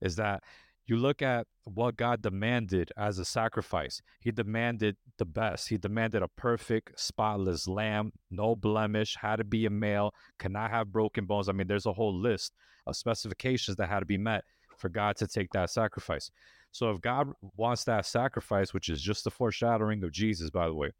[0.02, 0.44] is that
[0.88, 4.02] you look at what God demanded as a sacrifice.
[4.22, 5.70] He demanded the best.
[5.70, 10.92] He demanded a perfect, spotless lamb, no blemish, had to be a male, cannot have
[10.92, 11.48] broken bones.
[11.48, 12.54] I mean, there's a whole list
[12.88, 14.44] of specifications that had to be met
[14.78, 16.32] for God to take that sacrifice.
[16.72, 20.74] So if God wants that sacrifice, which is just the foreshadowing of Jesus, by the
[20.74, 20.92] way,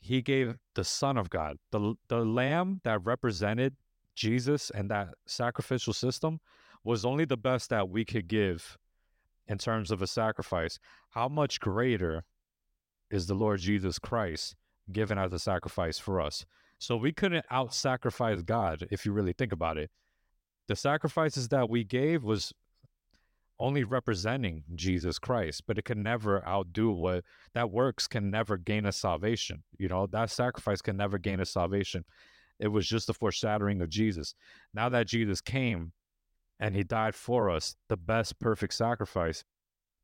[0.00, 3.76] he gave the Son of God, the, the lamb that represented
[4.14, 6.40] Jesus and that sacrificial system
[6.84, 8.78] was only the best that we could give
[9.48, 10.78] in terms of a sacrifice,
[11.10, 12.24] how much greater
[13.10, 14.54] is the Lord Jesus Christ
[14.92, 16.44] given as a sacrifice for us?
[16.78, 19.90] So we couldn't out sacrifice God if you really think about it.
[20.68, 22.52] The sacrifices that we gave was
[23.60, 28.86] only representing Jesus Christ, but it can never outdo what that works can never gain
[28.86, 29.62] us salvation.
[29.78, 32.04] You know, that sacrifice can never gain us salvation.
[32.60, 34.34] It was just a foreshadowing of Jesus.
[34.74, 35.92] Now that Jesus came,
[36.60, 39.44] and he died for us, the best perfect sacrifice.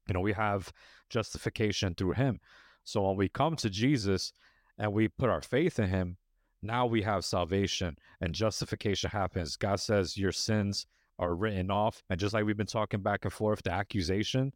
[0.09, 0.73] You know, we have
[1.11, 2.41] justification through him.
[2.85, 4.33] So when we come to Jesus
[4.79, 6.17] and we put our faith in him,
[6.63, 9.57] now we have salvation and justification happens.
[9.57, 10.87] God says your sins
[11.19, 12.03] are written off.
[12.11, 14.53] And just like we've been talking back and forth, the accusation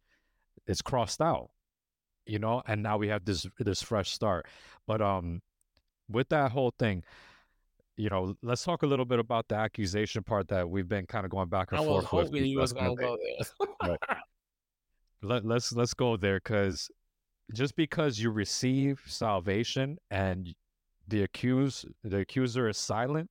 [0.67, 1.49] is crossed out.
[2.25, 4.45] You know, and now we have this this fresh start.
[4.85, 5.41] But um
[6.09, 7.03] with that whole thing,
[7.97, 11.25] you know, let's talk a little bit about the accusation part that we've been kind
[11.25, 12.27] of going back and I forth was with.
[12.27, 13.67] hoping you was gonna go there.
[13.89, 13.99] Right.
[15.21, 16.89] Let, let's let's go there because
[17.53, 20.53] just because you receive salvation and
[21.09, 23.29] the accused the accuser is silent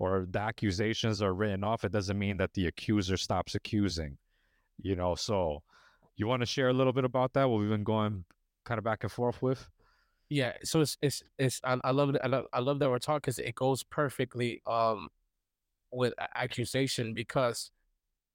[0.00, 4.16] or the accusations are written off, it doesn't mean that the accuser stops accusing.
[4.82, 5.62] You know, so
[6.16, 7.48] you want to share a little bit about that?
[7.48, 8.24] What we've been going
[8.64, 9.68] kind of back and forth with.
[10.30, 12.20] Yeah, so it's it's it's I, I love it.
[12.24, 15.08] I love, I love that we're talking because it goes perfectly um
[15.92, 17.70] with accusation because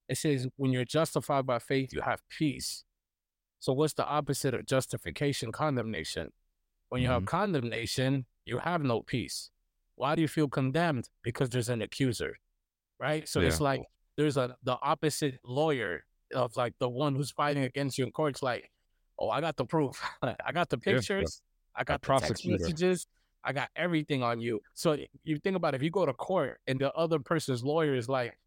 [0.07, 2.83] it says when you're justified by faith, you have peace.
[3.59, 5.51] So what's the opposite of justification?
[5.51, 6.31] Condemnation.
[6.89, 7.27] When you have Mhm.
[7.27, 9.49] condemnation, you have no peace.
[9.95, 11.09] Why do you feel condemned?
[11.23, 12.37] Because there's an accuser,
[12.99, 13.27] right?
[13.27, 13.81] So it's like
[14.17, 16.03] there's a the opposite lawyer
[16.33, 18.33] of like the one who's fighting against you in court.
[18.33, 18.69] It's like,
[19.19, 20.01] oh, I got the proof.
[20.21, 20.97] I got the Yeah, yeah.
[20.97, 21.41] pictures.
[21.75, 23.07] I got the text messages.
[23.43, 24.59] I got everything on you.
[24.73, 27.93] So you think about it, if you go to court and the other person's lawyer
[27.93, 28.37] is like,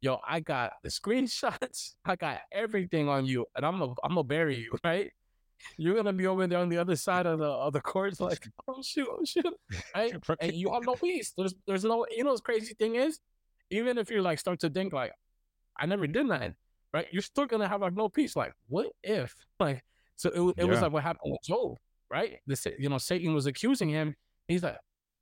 [0.00, 1.94] yo, I got the screenshots.
[2.04, 5.10] I got everything on you, and I'm gonna I'm gonna bury you, right?
[5.76, 8.46] You're gonna be over there on the other side of the of the courts, like,
[8.68, 9.46] oh shoot, oh shoot,
[9.94, 10.14] right?
[10.40, 11.32] And you have no peace.
[11.36, 13.20] There's there's no you know what's crazy thing is,
[13.70, 15.12] even if you like start to think like,
[15.78, 16.54] I never did that,
[16.92, 17.06] right?
[17.10, 18.36] You're still gonna have like no peace.
[18.36, 19.34] Like, what if?
[19.58, 19.82] Like,
[20.16, 21.76] so it, it was like what happened with Job,
[22.10, 22.38] right?
[22.46, 24.14] The sa- you know Satan was accusing him.
[24.48, 24.76] He's like,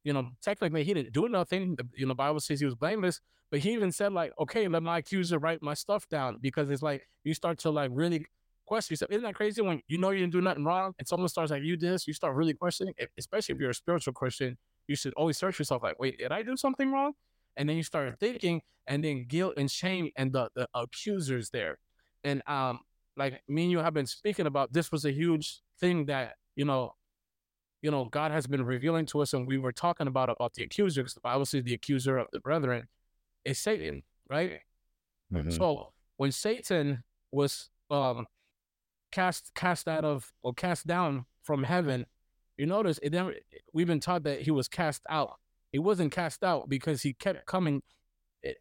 [0.04, 1.76] you know, technically he didn't do nothing.
[1.76, 3.20] The, you know, Bible says he was blameless,
[3.50, 6.82] but he even said like, okay, let my accuser write my stuff down because it's
[6.82, 8.26] like you start to like really
[8.66, 9.10] question yourself.
[9.10, 11.62] Isn't that crazy when you know you didn't do nothing wrong and someone starts like
[11.62, 12.94] you did this, you start really questioning.
[13.18, 14.56] Especially if you're a spiritual Christian,
[14.88, 17.12] you should always search yourself like, wait, did I do something wrong?
[17.56, 21.78] And then you start thinking, and then guilt and shame and the the accusers there,
[22.22, 22.80] and um,
[23.16, 26.64] like me and you have been speaking about, this was a huge thing that you
[26.64, 26.94] know
[27.82, 30.62] you know, God has been revealing to us, and we were talking about about the
[30.64, 32.88] accuser, because the Bible says the accuser of the brethren
[33.44, 34.60] is Satan, right?
[35.30, 35.52] Mhm.
[35.52, 38.26] So when Satan was um
[39.14, 42.04] cast cast out of or cast down from heaven,
[42.56, 43.14] you notice it
[43.72, 45.34] we've been taught that he was cast out.
[45.70, 47.82] He wasn't cast out because he kept coming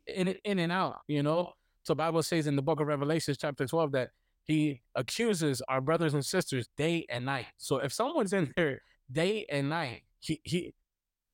[0.08, 1.54] in in and out, you know.
[1.84, 4.10] So Bible says in the book of Revelation, chapter 12, that
[4.44, 7.48] he accuses our brothers and sisters day and night.
[7.58, 10.74] So if someone's in there day and night, he he,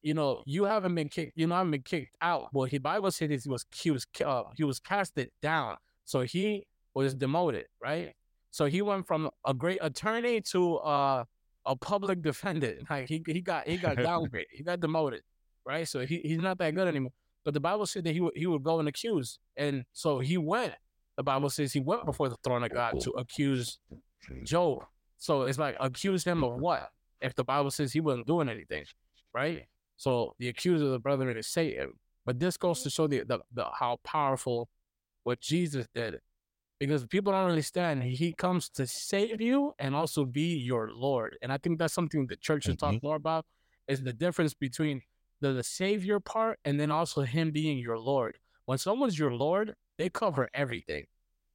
[0.01, 2.47] you know, you haven't been kicked, you know, haven't been kicked out.
[2.53, 5.75] But the Bible says he was he was uh, he was casted down.
[6.05, 8.13] So he was demoted, right?
[8.51, 11.23] So he went from a great attorney to uh,
[11.65, 12.89] a public defendant.
[12.89, 14.45] Like he he got he got downgraded.
[14.51, 15.21] he got demoted,
[15.65, 15.87] right?
[15.87, 17.13] So he, he's not that good anymore.
[17.45, 20.37] But the Bible said that he would he would go and accuse, and so he
[20.37, 20.73] went.
[21.17, 23.77] The Bible says he went before the throne of God to accuse
[24.43, 24.85] Job.
[25.17, 26.89] So it's like accuse him of what?
[27.21, 28.85] If the Bible says he wasn't doing anything,
[29.33, 29.63] right?
[29.97, 31.91] So the accuser of the brethren is Satan.
[32.25, 34.69] But this goes to show the, the, the how powerful
[35.23, 36.19] what Jesus did
[36.79, 41.51] because people don't understand he comes to save you and also be your lord and
[41.51, 42.93] i think that's something the church should mm-hmm.
[42.93, 43.45] talk more about
[43.87, 45.01] is the difference between
[45.41, 49.75] the, the savior part and then also him being your lord when someone's your lord
[49.97, 51.05] they cover everything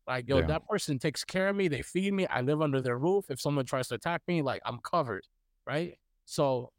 [0.07, 0.47] like yo yeah.
[0.47, 3.41] that person takes care of me they feed me i live under their roof if
[3.41, 5.27] someone tries to attack me like i'm covered
[5.67, 6.71] right so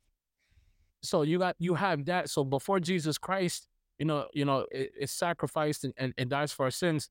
[1.01, 4.91] so you got you have that so before jesus christ you know you know it,
[4.99, 7.09] it's sacrificed and, and, and dies for our sins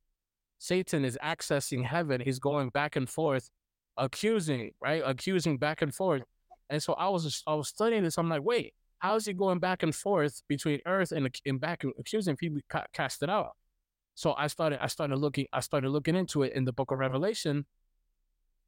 [0.64, 2.22] Satan is accessing heaven.
[2.22, 3.50] He's going back and forth,
[3.98, 5.02] accusing, right?
[5.04, 6.22] Accusing back and forth.
[6.70, 8.16] And so I was I was studying this.
[8.16, 11.84] I'm like, wait, how is he going back and forth between earth and, and back
[11.84, 12.60] and accusing people
[12.94, 13.50] cast it out?
[14.14, 16.98] So I started I started looking I started looking into it in the book of
[16.98, 17.66] Revelation,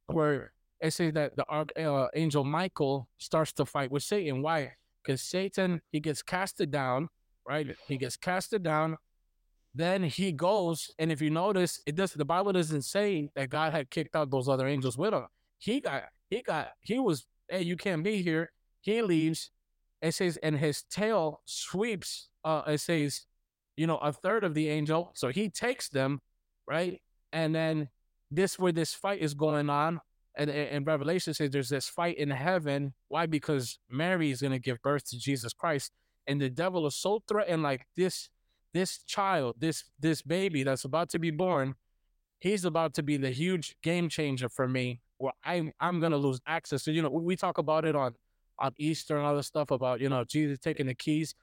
[0.05, 4.43] where it says that the archangel uh, Michael starts to fight with Satan.
[4.43, 4.73] Why?
[5.03, 7.09] Because Satan he gets casted down,
[7.47, 7.75] right?
[7.87, 8.97] He gets casted down
[9.77, 13.73] then he goes, and if you notice, it does the Bible doesn't say that God
[13.73, 15.25] had kicked out those other angels with him.
[15.59, 18.51] He got, he got, he was, hey, you can't be here.
[18.81, 19.51] He leaves.
[20.01, 22.29] It says, and his tail sweeps.
[22.43, 23.25] Uh, it says,
[23.75, 25.11] you know, a third of the angel.
[25.15, 26.21] So he takes them,
[26.67, 27.01] right?
[27.31, 27.89] And then
[28.31, 30.01] this where this fight is going on.
[30.35, 32.93] And, and Revelation says there's this fight in heaven.
[33.07, 33.25] Why?
[33.25, 35.91] Because Mary is gonna give birth to Jesus Christ,
[36.27, 38.29] and the devil is so threatened, like this
[38.77, 41.73] this child, this this baby that's about to be born,
[42.39, 45.01] he's about to be the huge game changer for me.
[45.17, 46.83] Where I'm I'm gonna lose access.
[46.83, 48.13] So you know we talk about it on
[48.59, 51.33] on Easter and other stuff about you know Jesus taking the keys.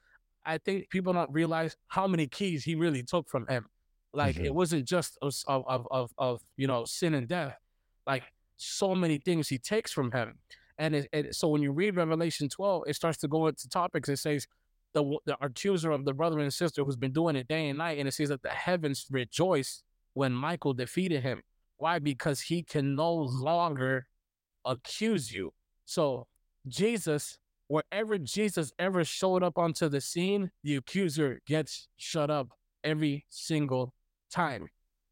[0.45, 3.65] I think people don't realize how many keys he really took from him.
[4.13, 4.45] Like mm-hmm.
[4.45, 7.57] it wasn't just of, of of of you know sin and death.
[8.07, 8.23] Like
[8.55, 10.39] so many things he takes from him.
[10.77, 14.09] And it, it, so when you read Revelation 12, it starts to go into topics.
[14.09, 14.45] It says
[14.95, 17.99] the, the accuser of the brother and sister who's been doing it day and night.
[17.99, 21.43] And it says that the heavens rejoice when Michael defeated him.
[21.77, 21.99] Why?
[21.99, 24.07] Because he can no longer
[24.63, 25.53] accuse you.
[25.83, 26.27] So
[26.67, 32.47] Jesus, wherever Jesus ever showed up onto the scene, the accuser gets shut up
[32.81, 33.93] every single
[34.31, 34.69] time.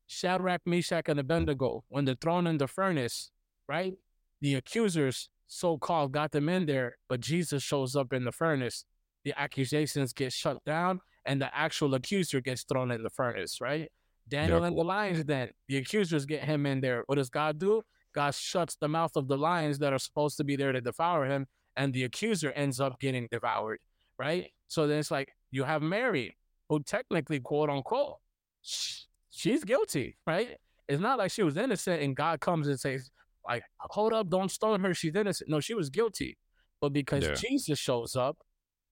[0.08, 3.32] Shadrach, Meshach, and Abednego, when they're thrown in the furnace,
[3.67, 3.96] right?
[4.39, 8.86] The accusers, so called, got them in there, but Jesus shows up in the furnace
[9.23, 13.89] the accusations get shut down and the actual accuser gets thrown in the furnace, right?
[14.27, 14.67] Daniel yep.
[14.67, 17.03] and the lions, then the accusers get him in there.
[17.07, 17.81] What does God do?
[18.13, 21.25] God shuts the mouth of the lions that are supposed to be there to devour
[21.25, 23.79] him, and the accuser ends up getting devoured,
[24.17, 24.51] right?
[24.67, 26.38] So then it's like you have Mary,
[26.69, 28.17] who technically, quote unquote,
[28.62, 30.57] she's guilty, right?
[30.88, 33.09] It's not like she was innocent and God comes and says,
[33.47, 35.49] like, hold up, don't stone her, she's innocent.
[35.49, 36.38] No, she was guilty.
[36.81, 37.33] But because yeah.
[37.33, 38.38] Jesus shows up,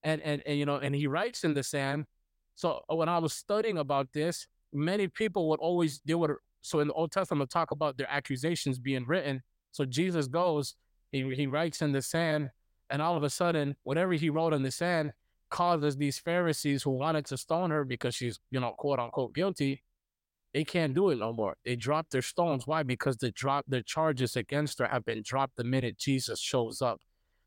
[0.04, 2.06] and, and and you know, and he writes in the sand.
[2.56, 6.80] So uh, when I was studying about this, many people would always they would so
[6.80, 9.42] in the Old Testament talk about their accusations being written.
[9.72, 10.76] So Jesus goes,
[11.12, 12.50] he he writes in the sand,
[12.90, 15.14] and all of a sudden, whatever he wrote in the sand
[15.50, 19.84] causes these Pharisees who wanted to stone her because she's, you know, quote unquote guilty,
[20.54, 21.58] they can't do it no more.
[21.64, 22.66] They drop their stones.
[22.66, 22.84] Why?
[22.84, 27.00] Because the drop the charges against her have been dropped the minute Jesus shows up.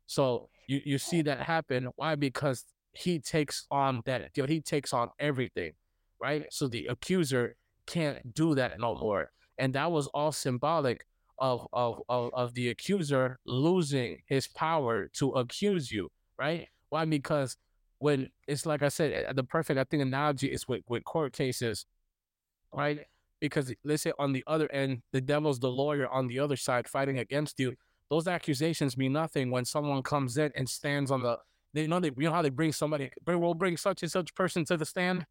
[0.07, 1.89] So you, you see that happen.
[1.95, 2.15] Why?
[2.15, 5.73] Because he takes on that, know, he takes on everything,
[6.21, 6.45] right?
[6.51, 9.31] So the accuser can't do that no more.
[9.57, 11.05] And that was all symbolic
[11.37, 16.67] of, of, of, of the accuser losing his power to accuse you, right?
[16.89, 17.05] Why?
[17.05, 17.57] Because
[17.99, 21.33] when it's like I said, eh, the perfect I think analogy is with, with court
[21.33, 21.85] cases,
[22.73, 23.01] right?
[23.39, 26.87] Because let's say on the other end, the devil's the lawyer on the other side
[26.87, 27.75] fighting against you
[28.09, 31.37] those accusations mean nothing when someone comes in and stands on the.
[31.73, 33.11] They know they you know how they bring somebody.
[33.25, 35.25] We'll bring such and such person to the stand.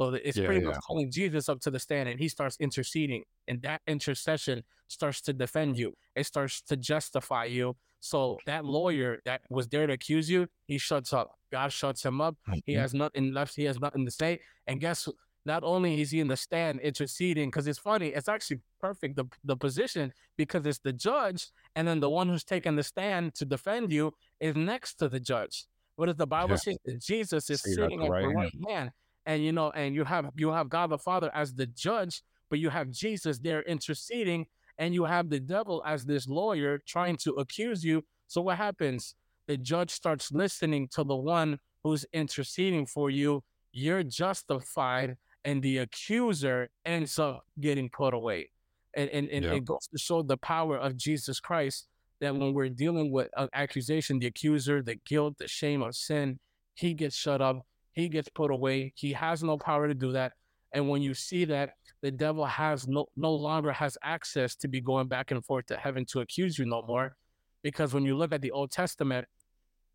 [0.00, 0.68] So it's yeah, pretty yeah.
[0.68, 5.20] much calling Jesus up to the stand, and he starts interceding, and that intercession starts
[5.22, 5.94] to defend you.
[6.14, 7.76] It starts to justify you.
[8.00, 11.38] So that lawyer that was there to accuse you, he shuts up.
[11.52, 12.36] God shuts him up.
[12.64, 12.80] He mm-hmm.
[12.80, 13.54] has nothing left.
[13.54, 14.40] He has nothing to say.
[14.66, 15.08] And guess
[15.44, 19.24] not only is he in the stand interceding, because it's funny, it's actually perfect the
[19.44, 23.44] the position because it's the judge, and then the one who's taking the stand to
[23.44, 25.66] defend you is next to the judge.
[25.96, 26.56] What does the Bible Yeah.
[26.56, 26.76] say?
[26.98, 28.90] Jesus is See, sitting at right the right hand,
[29.26, 32.58] and you know, and you have you have God the Father as the judge, but
[32.58, 34.46] you have Jesus there interceding,
[34.78, 38.04] and you have the devil as this lawyer trying to accuse you.
[38.28, 39.14] So what happens?
[39.48, 43.42] The judge starts listening to the one who's interceding for you.
[43.72, 48.50] You're justified, and the accuser ends up getting put away.
[48.94, 49.54] And and, and Yeah.
[49.54, 51.88] it goes to show the power of Jesus Christ
[52.20, 56.38] that when we're dealing with an accusation, the accuser, the guilt, the shame of sin,
[56.74, 58.92] he gets shut up, he gets put away.
[58.94, 60.32] He has no power to do that.
[60.72, 61.70] And when you see that,
[62.00, 65.76] the devil has no no longer has access to be going back and forth to
[65.76, 67.16] heaven to accuse you no more.
[67.62, 69.26] Because when you look at the Old Testament,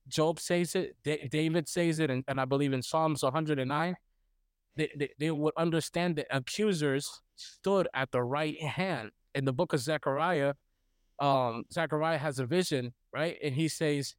[0.07, 3.95] Job says it, Da- David says it, and, and I believe in Psalms 109,
[4.77, 9.11] they, they, they would understand that accusers stood at the right hand.
[9.35, 10.53] In the book of Zechariah,
[11.19, 13.37] um, Zechariah has a vision, right?
[13.43, 14.15] And he says,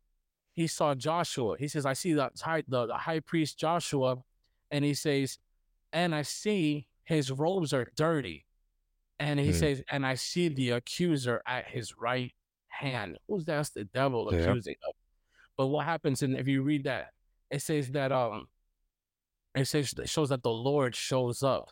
[0.54, 1.56] he saw Joshua.
[1.58, 4.16] He says, I see the high, the, the high priest Joshua,
[4.70, 5.38] and he says,
[5.92, 8.44] and I see his robes are dirty.
[9.20, 9.52] And he Hmm.
[9.52, 12.32] says, and I see the accuser at his right
[12.68, 13.18] hand.
[13.28, 13.56] Who's that?
[13.56, 14.38] That's the devil Yeah.
[14.40, 14.92] accusing him.
[15.56, 17.08] But what happens in if you read that,
[17.50, 18.46] it says that um
[19.60, 21.70] it says it shows that the Lord shows up,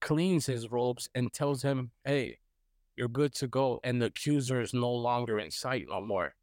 [0.00, 2.38] cleans his robes, and tells him, Hey,
[2.96, 3.80] you're good to go.
[3.82, 6.34] And the accuser is no longer in sight no more.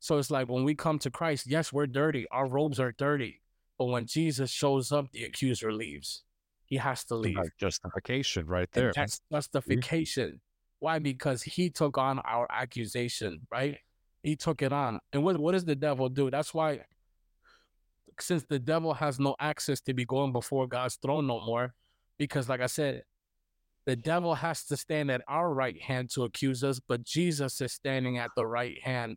[0.00, 2.26] So it's like when we come to Christ, yes, we're dirty.
[2.30, 3.42] Our robes are dirty.
[3.78, 6.24] But when Jesus shows up, the accuser leaves.
[6.64, 7.36] He has to leave.
[7.36, 8.92] Like justification right And there.
[8.94, 9.36] that's mm-hmm.
[9.36, 10.40] justification.
[10.80, 10.98] Why?
[10.98, 13.78] Because he took on our accusation, right?
[14.22, 15.00] He took it on.
[15.12, 16.30] And what, what does the devil do?
[16.30, 16.80] That's why,
[18.22, 21.74] since the devil has no access to be going before God's throne no more,
[22.18, 23.02] because like I said,
[23.86, 27.72] the devil has to stand at our right hand to accuse us, but Jesus is
[27.72, 29.16] standing at the right hand,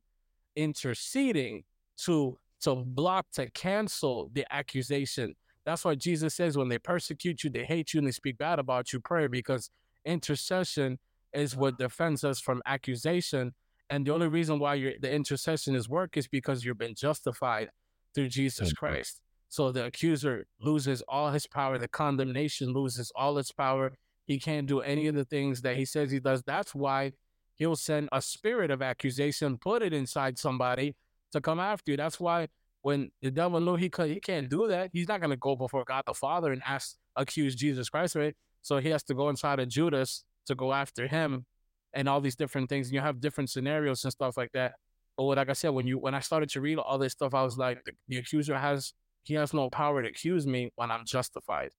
[0.55, 1.63] interceding
[1.97, 5.35] to to block, to cancel the accusation.
[5.65, 8.59] That's why Jesus says when they persecute you, they hate you, and they speak bad
[8.59, 9.69] about you, pray because
[10.05, 10.99] intercession
[11.33, 13.53] is what defends us from accusation.
[13.89, 17.69] And the only reason why the intercession is work is because you've been justified
[18.13, 18.73] through Jesus.
[18.73, 19.21] Christ.
[19.49, 23.93] So the accuser loses all his power, the condemnation loses all its power.
[24.25, 26.41] He can't do any of the things that he says he does.
[26.43, 27.13] That's why
[27.55, 30.95] he'll send a spirit of accusation, put it inside somebody
[31.33, 31.97] to come after you.
[31.97, 32.47] That's why
[32.81, 34.89] when the devil knew he could, he can't do that.
[34.93, 38.35] He's not gonna go before God the Father and ask accuse Jesus Christ, right?
[38.61, 41.45] So he has to go inside of Judas to go after him,
[41.93, 42.87] and all these different things.
[42.87, 44.75] And you have different scenarios and stuff like that.
[45.17, 47.43] But like I said, when you when I started to read all this stuff, I
[47.43, 48.93] was like, the, the accuser has
[49.23, 51.71] he has no power to accuse me when I'm justified.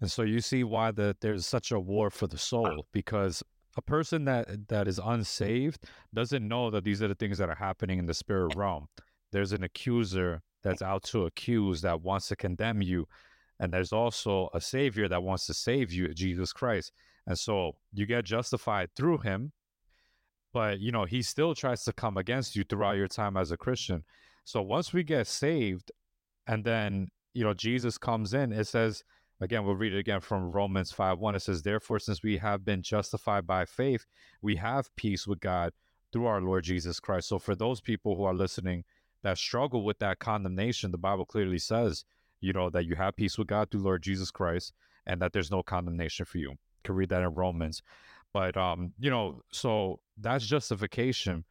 [0.00, 2.38] And so you see why that there's such a war for the uh-huh.
[2.38, 3.42] soul because
[3.76, 7.54] a person that that is unsaved doesn't know that these are the things that are
[7.54, 8.86] happening in the spirit realm.
[9.32, 13.06] There's an accuser that's out to accuse that wants to condemn you,
[13.60, 16.92] and there's also a savior that wants to save you, Jesus Christ.
[17.26, 19.52] And so you get justified through him,
[20.52, 23.56] but you know, he still tries to come against you throughout your time as a
[23.56, 24.04] Christian.
[24.44, 25.92] So once we get saved
[26.46, 29.04] and then, you know, Jesus comes in, it says
[29.42, 31.34] Again, we'll read it again from Romans 5 1.
[31.34, 34.04] It says, Therefore, since we have been justified by faith,
[34.42, 35.72] we have peace with God
[36.12, 37.28] through our Lord Jesus Christ.
[37.28, 38.84] So, for those people who are listening
[39.22, 42.04] that struggle with that condemnation, the Bible clearly says,
[42.42, 44.74] you know, that you have peace with God through Lord Jesus Christ
[45.06, 46.50] and that there's no condemnation for you.
[46.50, 47.82] You can read that in Romans.
[48.32, 51.44] But, um, you know, so that's justification.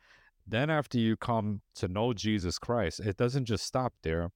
[0.47, 4.31] Then, after you come to know Jesus Christ, it doesn't just stop there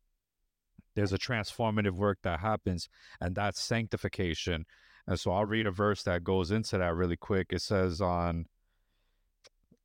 [0.96, 4.66] there's a transformative work that happens, and that's sanctification.
[5.08, 7.48] And so I'll read a verse that goes into that really quick.
[7.52, 8.46] It says on,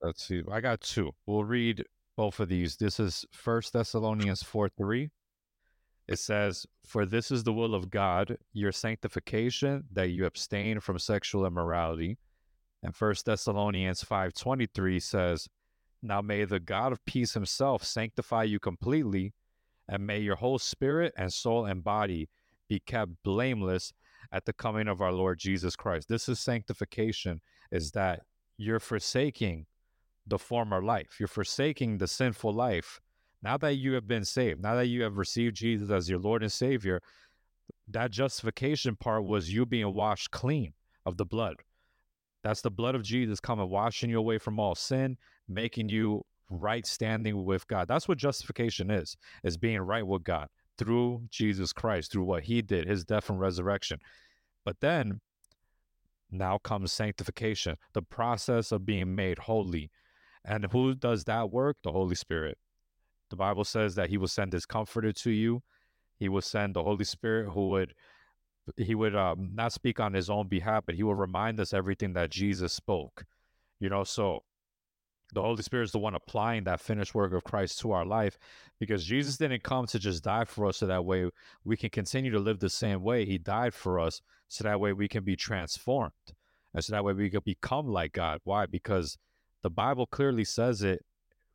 [0.02, 1.12] let's see, I got two.
[1.26, 1.84] We'll read
[2.16, 2.76] both of these.
[2.76, 5.10] This is First Thessalonians 4 3.
[6.08, 10.98] It says, For this is the will of God, your sanctification, that you abstain from
[10.98, 12.16] sexual immorality.
[12.82, 15.48] And First Thessalonians 5:23 says,
[16.02, 19.34] Now may the God of peace himself sanctify you completely,
[19.88, 22.28] and may your whole spirit and soul and body
[22.68, 23.92] be kept blameless
[24.30, 26.08] at the coming of our Lord Jesus Christ.
[26.08, 27.40] This is sanctification,
[27.72, 28.20] is that
[28.58, 29.66] you're forsaking
[30.26, 31.16] the former life.
[31.18, 33.00] You're forsaking the sinful life.
[33.42, 36.42] Now that you have been saved, now that you have received Jesus as your Lord
[36.42, 37.00] and Savior,
[37.88, 40.74] that justification part was you being washed clean
[41.06, 41.56] of the blood.
[42.48, 45.18] That's the blood of Jesus coming, washing you away from all sin,
[45.50, 47.86] making you right standing with God.
[47.86, 50.48] That's what justification is, is being right with God.
[50.78, 53.98] through Jesus Christ, through what he did, his death and resurrection.
[54.64, 55.20] But then
[56.30, 59.90] now comes sanctification, the process of being made holy.
[60.44, 61.76] And who does that work?
[61.82, 62.56] The Holy Spirit.
[63.28, 65.62] The Bible says that he will send his comforter to you.
[66.18, 67.92] He will send the Holy Spirit who would
[68.76, 72.12] he would um, not speak on his own behalf, but he will remind us everything
[72.14, 73.24] that Jesus spoke.
[73.80, 74.42] You know, so
[75.32, 78.38] the Holy Spirit is the one applying that finished work of Christ to our life
[78.80, 81.28] because Jesus didn't come to just die for us so that way
[81.64, 83.24] we can continue to live the same way.
[83.24, 86.12] He died for us so that way we can be transformed
[86.72, 88.40] and so that way we can become like God.
[88.44, 88.66] Why?
[88.66, 89.18] Because
[89.62, 91.04] the Bible clearly says it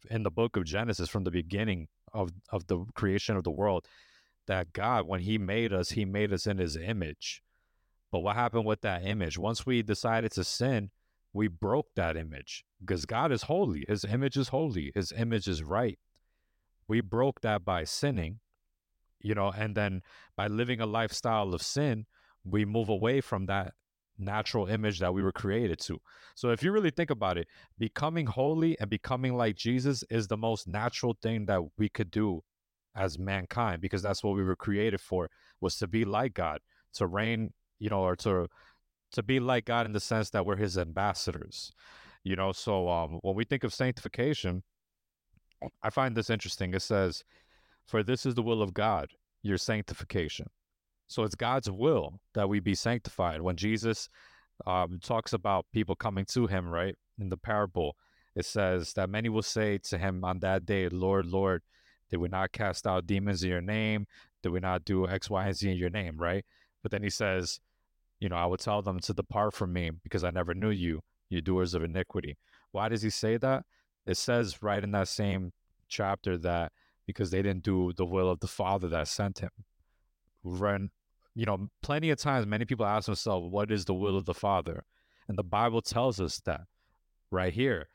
[0.10, 3.88] in the book of Genesis from the beginning of, of the creation of the world
[4.48, 7.42] that God, when He made us, He made us in His image.
[8.12, 9.38] But what happened with that image?
[9.38, 10.92] Once we decided to sin,
[11.34, 13.86] we broke that image because God is holy.
[13.88, 14.92] His image is holy.
[14.94, 15.98] His image is right.
[16.88, 18.40] We broke that by sinning,
[19.20, 20.04] you know, and then
[20.36, 22.06] by living a lifestyle of sin,
[22.46, 23.74] we move away from that
[24.18, 26.00] natural image that we were created to.
[26.36, 27.48] So if you really think about it,
[27.80, 32.44] becoming holy and becoming like Jesus is the most natural thing that we could do
[32.96, 35.30] as mankind because that's what we were created for
[35.62, 36.60] was to be like God,
[36.94, 38.48] to reign, you know, or to
[39.12, 41.72] to be like God in the sense that we're his ambassadors.
[42.24, 44.64] You know, so um when we think of sanctification,
[45.82, 46.74] I find this interesting.
[46.74, 47.24] It says,
[47.86, 49.10] "For this is the will of God,
[49.42, 50.48] your sanctification."
[51.08, 53.42] So it's God's will that we be sanctified.
[53.42, 54.10] When Jesus
[54.66, 57.96] um, talks about people coming to him, right, in the parable,
[58.36, 61.62] it says that many will say to him on that day, Lord, Lord,
[62.14, 64.06] did we not cast out demons in your name?
[64.44, 66.46] Did we not do X, Y, and Z in your name, right?
[66.84, 67.60] But then he says,
[68.20, 71.02] you know, I would tell them to depart from me because I never knew you,
[71.30, 72.38] you doers of iniquity.
[72.72, 73.66] Why does he say that?
[74.06, 75.54] It says right in that same
[75.88, 76.72] chapter that
[77.08, 79.50] because they didn't do the will of the Father that sent him.
[80.44, 80.92] Run,
[81.34, 84.36] you know, plenty of times, many people ask themselves, what is the will of the
[84.36, 84.84] Father?
[85.28, 86.68] And the Bible tells us that
[87.32, 87.88] right here.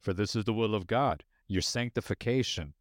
[0.00, 2.74] For this is the will of God, your sanctification,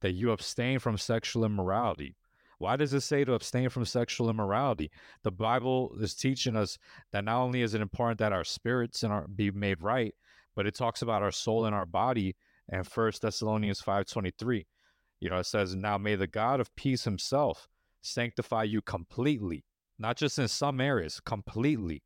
[0.00, 2.16] that you abstain from sexual immorality.
[2.58, 4.90] Why does it say to abstain from sexual immorality?
[5.22, 6.76] The Bible is teaching us
[7.12, 10.14] that not only is it important that our spirits and our be made right,
[10.56, 12.34] but it talks about our soul and our body.
[12.68, 14.66] And First Thessalonians five twenty three,
[15.20, 17.68] you know, it says, "Now may the God of peace Himself
[18.02, 19.64] sanctify you completely,
[19.98, 22.02] not just in some areas, completely,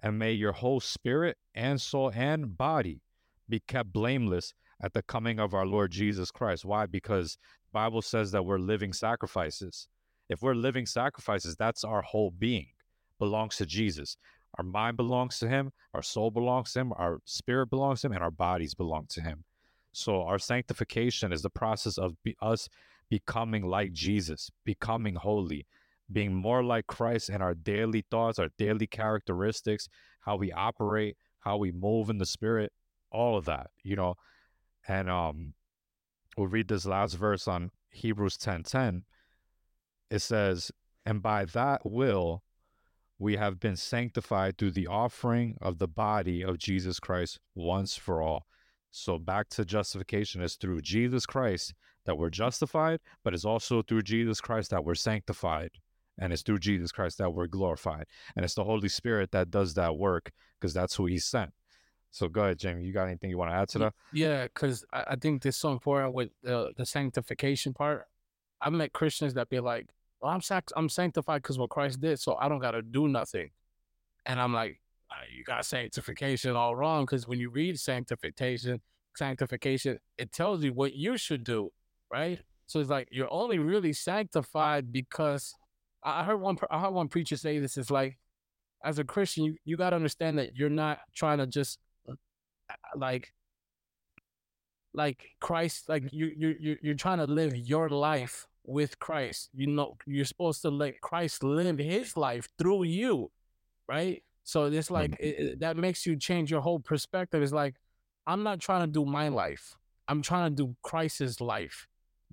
[0.00, 3.02] and may your whole spirit and soul and body
[3.48, 6.64] be kept blameless at the coming of our Lord Jesus Christ.
[6.64, 6.86] Why?
[6.86, 7.38] Because
[7.72, 9.88] Bible says that we're living sacrifices.
[10.28, 12.68] If we're living sacrifices, that's our whole being
[13.18, 14.16] belongs to Jesus.
[14.58, 18.14] Our mind belongs to him, our soul belongs to him, our spirit belongs to him,
[18.14, 19.44] and our bodies belong to him.
[19.92, 22.68] So our sanctification is the process of be, us
[23.10, 25.66] becoming like Jesus, becoming holy,
[26.10, 29.88] being more like Christ in our daily thoughts, our daily characteristics,
[30.20, 32.72] how we operate, how we move in the spirit,
[33.10, 34.14] all of that, you know.
[34.88, 35.52] And um,
[36.36, 39.04] we'll read this last verse on Hebrews 10 10.
[40.10, 40.72] It says,
[41.04, 42.42] And by that will
[43.18, 48.22] we have been sanctified through the offering of the body of Jesus Christ once for
[48.22, 48.46] all.
[48.90, 51.74] So back to justification is through Jesus Christ
[52.06, 55.72] that we're justified, but it's also through Jesus Christ that we're sanctified.
[56.20, 58.06] And it's through Jesus Christ that we're glorified.
[58.34, 61.52] And it's the Holy Spirit that does that work because that's who he sent.
[62.10, 62.84] So go ahead, Jaime.
[62.84, 63.94] You got anything you want to add to that?
[64.12, 68.06] Yeah, because I, I think this is so important with the, the sanctification part.
[68.60, 69.88] I've met Christians that be like,
[70.20, 73.08] well, I'm sac- I'm sanctified because what Christ did, so I don't got to do
[73.08, 73.50] nothing.
[74.26, 74.80] And I'm like,
[75.34, 78.80] you got sanctification all wrong because when you read sanctification,
[79.16, 81.70] sanctification, it tells you what you should do,
[82.12, 82.40] right?
[82.66, 85.54] So it's like you're only really sanctified because
[86.02, 88.18] I heard one I heard one preacher say this is like,
[88.84, 91.78] as a Christian, you, you got to understand that you're not trying to just
[92.70, 93.32] Uh, like
[94.94, 99.50] like Christ, like you you you you're trying to live your life with Christ.
[99.54, 103.30] You know, you're supposed to let Christ live His life through you,
[103.88, 104.22] right?
[104.44, 105.24] So it's like mm-hmm.
[105.24, 107.42] it, it, that makes you change your whole perspective.
[107.42, 107.76] It's like
[108.26, 109.76] I'm not trying to do my life.
[110.06, 111.86] I'm trying to do Christ's life.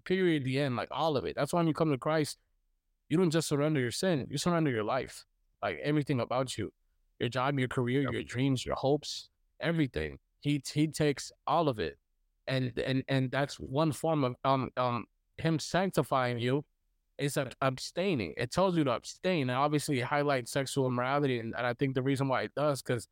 [0.05, 0.43] Period.
[0.43, 0.75] The end.
[0.75, 1.35] Like all of it.
[1.35, 2.37] That's why when you come to Christ,
[3.09, 4.27] you don't just surrender your sin.
[4.29, 5.25] You surrender your life,
[5.61, 6.71] like everything about you,
[7.19, 9.29] your job, your career, your dreams, your hopes,
[9.59, 10.17] everything.
[10.45, 11.97] He he takes all of it,
[12.45, 15.05] and and and that's one form of um um
[15.37, 16.63] him sanctifying you
[17.17, 18.35] is abstaining.
[18.37, 22.03] It tells you to abstain, and obviously highlights sexual immorality, and, and I think the
[22.03, 23.07] reason why it does because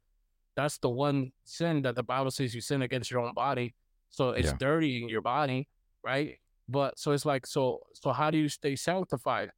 [0.56, 3.74] that's the one sin that the Bible says you sin against your own body,
[4.12, 4.58] so it's yeah.
[4.60, 5.68] dirtying your body,
[6.04, 6.38] right?
[6.70, 9.50] But so it's like, so so how do you stay sanctified?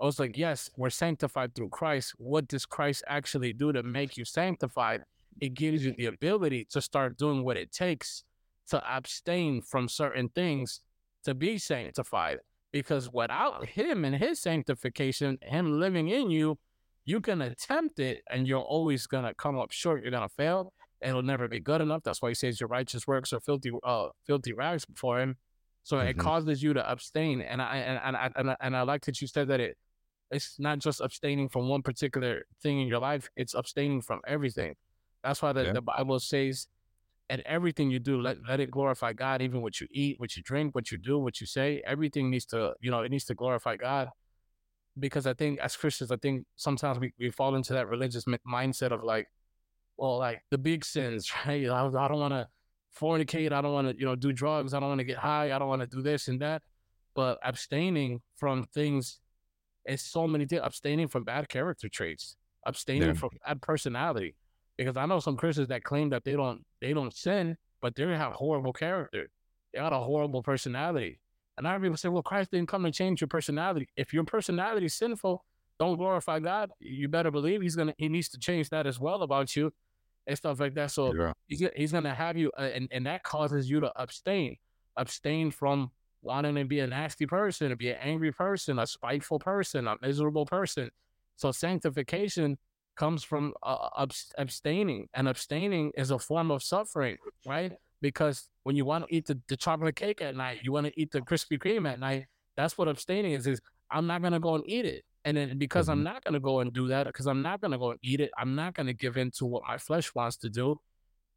[0.00, 2.14] I was like, yes, we're sanctified through Christ.
[2.16, 5.04] What does Christ actually do to make you sanctified?
[5.40, 8.24] It gives you the ability to start doing what it takes
[8.68, 10.80] to abstain from certain things
[11.24, 12.38] to be sanctified.
[12.72, 16.58] Because without him and his sanctification, him living in you,
[17.04, 20.02] you can attempt it and you're always gonna come up short.
[20.02, 20.72] You're gonna fail.
[21.00, 22.02] It'll never be good enough.
[22.02, 25.36] That's why he says your righteous works are filthy, uh, filthy rags before him.
[25.84, 26.08] So mm-hmm.
[26.08, 27.42] it causes you to abstain.
[27.42, 29.76] And I and, and I and I, and I like that you said that it
[30.30, 34.74] it's not just abstaining from one particular thing in your life, it's abstaining from everything.
[35.24, 35.72] That's why the, yeah.
[35.72, 36.68] the Bible says,
[37.30, 40.42] and everything you do, let, let it glorify God, even what you eat, what you
[40.42, 43.34] drink, what you do, what you say, everything needs to, you know, it needs to
[43.34, 44.10] glorify God.
[44.98, 48.92] Because I think as Christians, I think sometimes we, we fall into that religious mindset
[48.92, 49.26] of like,
[49.96, 51.66] well, like the big sins, right?
[51.68, 52.46] I, I don't want to
[52.96, 53.52] fornicate.
[53.52, 54.74] I don't want to, you know, do drugs.
[54.74, 55.52] I don't want to get high.
[55.52, 56.62] I don't want to do this and that.
[57.14, 59.20] But abstaining from things
[59.84, 60.62] it's so many things.
[60.64, 63.14] Abstaining from bad character traits, abstaining yeah.
[63.14, 64.34] from bad personality.
[64.76, 68.04] Because I know some Christians that claim that they don't they don't sin, but they
[68.04, 69.28] have horrible character.
[69.72, 71.20] They got a horrible personality.
[71.56, 73.88] And I people say, "Well, Christ didn't come to change your personality.
[73.96, 75.44] If your personality is sinful,
[75.78, 76.70] don't glorify God.
[76.80, 79.72] You better believe He's gonna He needs to change that as well about you,
[80.26, 80.90] and stuff like that.
[80.90, 81.32] So yeah.
[81.46, 84.56] he's, he's gonna have you, uh, and and that causes you to abstain,
[84.96, 85.90] abstain from
[86.22, 89.96] wanting to be a nasty person, to be an angry person, a spiteful person, a
[90.00, 90.90] miserable person.
[91.36, 92.58] So sanctification
[92.96, 94.06] comes from uh,
[94.38, 97.16] abstaining, and abstaining is a form of suffering,
[97.46, 97.72] right?
[98.00, 101.00] Because when you want to eat the, the chocolate cake at night, you want to
[101.00, 102.26] eat the Krispy Kreme at night.
[102.56, 103.46] That's what abstaining is.
[103.46, 105.92] Is I'm not gonna go and eat it, and then because mm-hmm.
[105.92, 108.30] I'm not gonna go and do that, because I'm not gonna go and eat it,
[108.38, 110.80] I'm not gonna give in to what my flesh wants to do.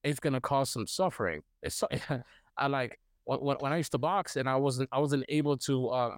[0.04, 1.42] It's gonna cause some suffering.
[1.62, 1.88] It's so,
[2.58, 5.90] I like when, when I used to box and I wasn't I wasn't able to
[5.90, 6.18] uh,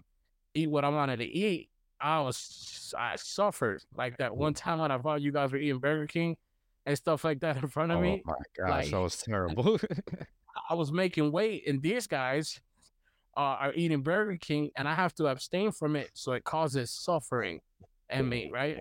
[0.54, 1.70] eat what I wanted to eat,
[2.02, 5.80] I was I suffered like that one time when I thought you guys were eating
[5.80, 6.38] Burger King
[6.86, 8.24] and stuff like that in front of oh me.
[8.26, 9.80] Oh my gosh, like, that was terrible.
[10.70, 12.60] I was making weight, and these guys
[13.38, 16.92] uh, are eating Burger King, and I have to abstain from it, so it causes
[16.92, 17.62] suffering
[18.10, 18.80] in me, right?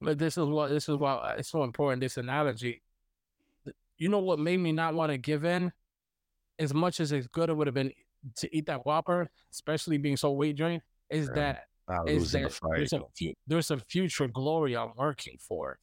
[0.00, 2.00] But this is what this is why it's so important.
[2.00, 2.82] This analogy.
[3.96, 5.72] You know what made me not want to give in
[6.58, 7.92] as much as it's good it would have been
[8.36, 11.64] to eat that Whopper, especially being so weight drained, is that
[12.06, 13.02] is that the there's a
[13.46, 15.78] there's a future glory I'm working for,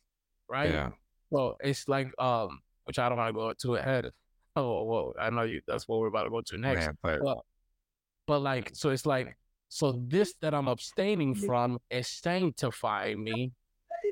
[0.49, 0.71] right?
[0.71, 0.89] Yeah.
[1.31, 4.11] So it's like um, which I don't want to go to ahead.
[4.55, 5.61] Oh well, I know you.
[5.67, 6.85] That's what we're about to go to next.
[6.85, 7.37] Man, but, but
[8.27, 9.37] but like so, it's like
[9.69, 13.51] so this that I'm abstaining from is sanctifying me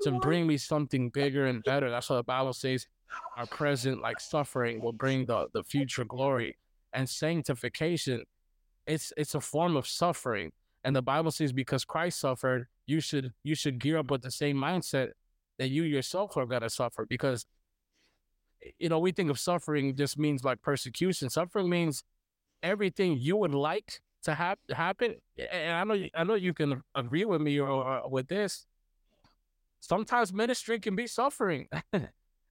[0.02, 1.90] to bring me something bigger and better.
[1.90, 2.88] That's what the Bible says
[3.38, 6.58] our present like suffering will bring the the future glory
[6.94, 8.24] and sanctification
[8.86, 10.52] it's it's a form of suffering
[10.84, 14.32] and the bible says because christ suffered you should you should gear up with the
[14.32, 15.12] same mindset
[15.60, 17.06] that you yourself are going to suffer.
[17.06, 17.46] Because
[18.64, 21.30] eh, you know we think of suffering just means like persecution.
[21.30, 22.04] Suffering means
[22.62, 25.16] everything you would like to have happen.
[25.38, 28.66] And i know i know you can agree with me or, or with this.
[29.80, 31.68] Sometimes ministry can be suffering.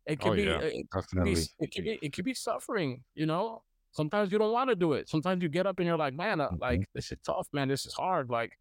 [0.04, 1.30] It could oh, be, yeah, eh, it, could be,
[1.60, 3.04] it could be, it could be suffering.
[3.14, 3.62] You know,
[3.92, 5.08] sometimes you don't want to do it.
[5.08, 6.56] Sometimes you get up and you're like, man, uh, mm-hmm.
[6.60, 7.68] like this is tough, man.
[7.68, 8.30] This is hard.
[8.30, 8.58] Like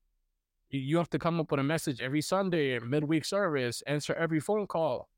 [0.70, 4.68] you have to come up with a message every Sunday, midweek service, answer every phone
[4.68, 5.10] call.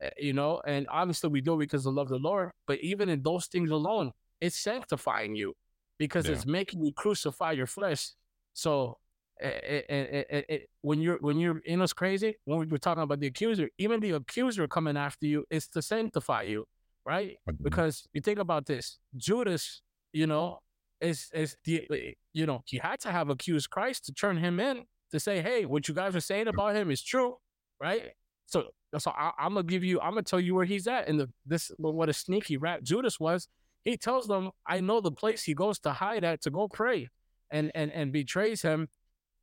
[0.00, 2.50] Eh, you know, and obviously we do it because of love the Lord.
[2.66, 5.54] But even in those things alone, it's sanctifying you
[5.98, 6.32] because yeah.
[6.32, 8.10] it's making you crucify your flesh.
[8.52, 8.98] So
[9.38, 13.20] it, it, it, when you're when you're in us crazy, when we were talking about
[13.20, 16.66] the accuser, even the accuser coming after you is to sanctify you,
[17.04, 17.36] right?
[17.48, 17.62] Mm-hmm.
[17.62, 19.82] Because you think about this, Judas,
[20.12, 20.58] you know,
[21.00, 21.88] is is the
[22.32, 25.64] you know he had to have accused Christ to turn him in to say, hey,
[25.64, 27.36] what you guys are saying about him is true,
[27.80, 28.10] right?
[28.46, 31.20] So so I, am gonna give you, I'm gonna tell you where he's at, and
[31.20, 33.48] the this what a sneaky rat Judas was.
[33.82, 37.08] He tells them, I know the place he goes to hide at to go pray,
[37.50, 38.88] and and and betrays him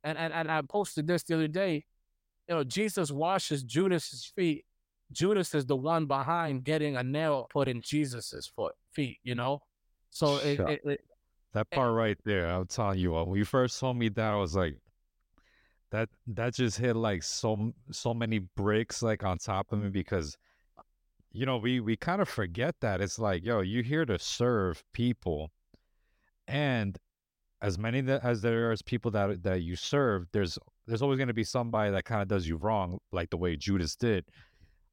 [0.04, 1.84] and, and, and I posted this the other day.
[2.48, 4.64] You know, Jesus washes Judas's feet.
[5.12, 9.18] Judas is the one behind getting a nail put in Jesus's foot feet.
[9.22, 9.62] You know,
[10.10, 11.00] so it, it, it,
[11.54, 13.28] that eh part right there, I'll tell you what.
[13.28, 14.76] When you first told me that, I was like,
[15.90, 20.36] that that just hit like so so many bricks like on top of me because
[21.32, 24.84] you know we we kind of forget that it's like yo you're here to serve
[24.92, 25.50] people
[26.46, 26.98] and
[27.60, 31.28] as many that, as there is people that that you serve, there's there's always going
[31.28, 34.24] to be somebody that kind of does you wrong, like the way Judas did.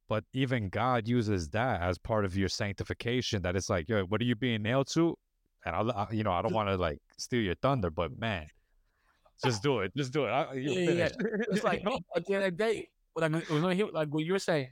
[0.08, 3.42] But even God uses that as part of your sanctification.
[3.42, 5.18] That it's like, yo, what are you being nailed to?
[5.66, 8.48] and I, I you know, I don't want to like steal your thunder, but man,
[9.44, 10.30] just do it, just do it.
[10.30, 11.10] I, yeah, yeah.
[11.50, 11.84] It's like
[12.16, 13.50] at the end of the day, like
[13.94, 14.70] like what you were saying.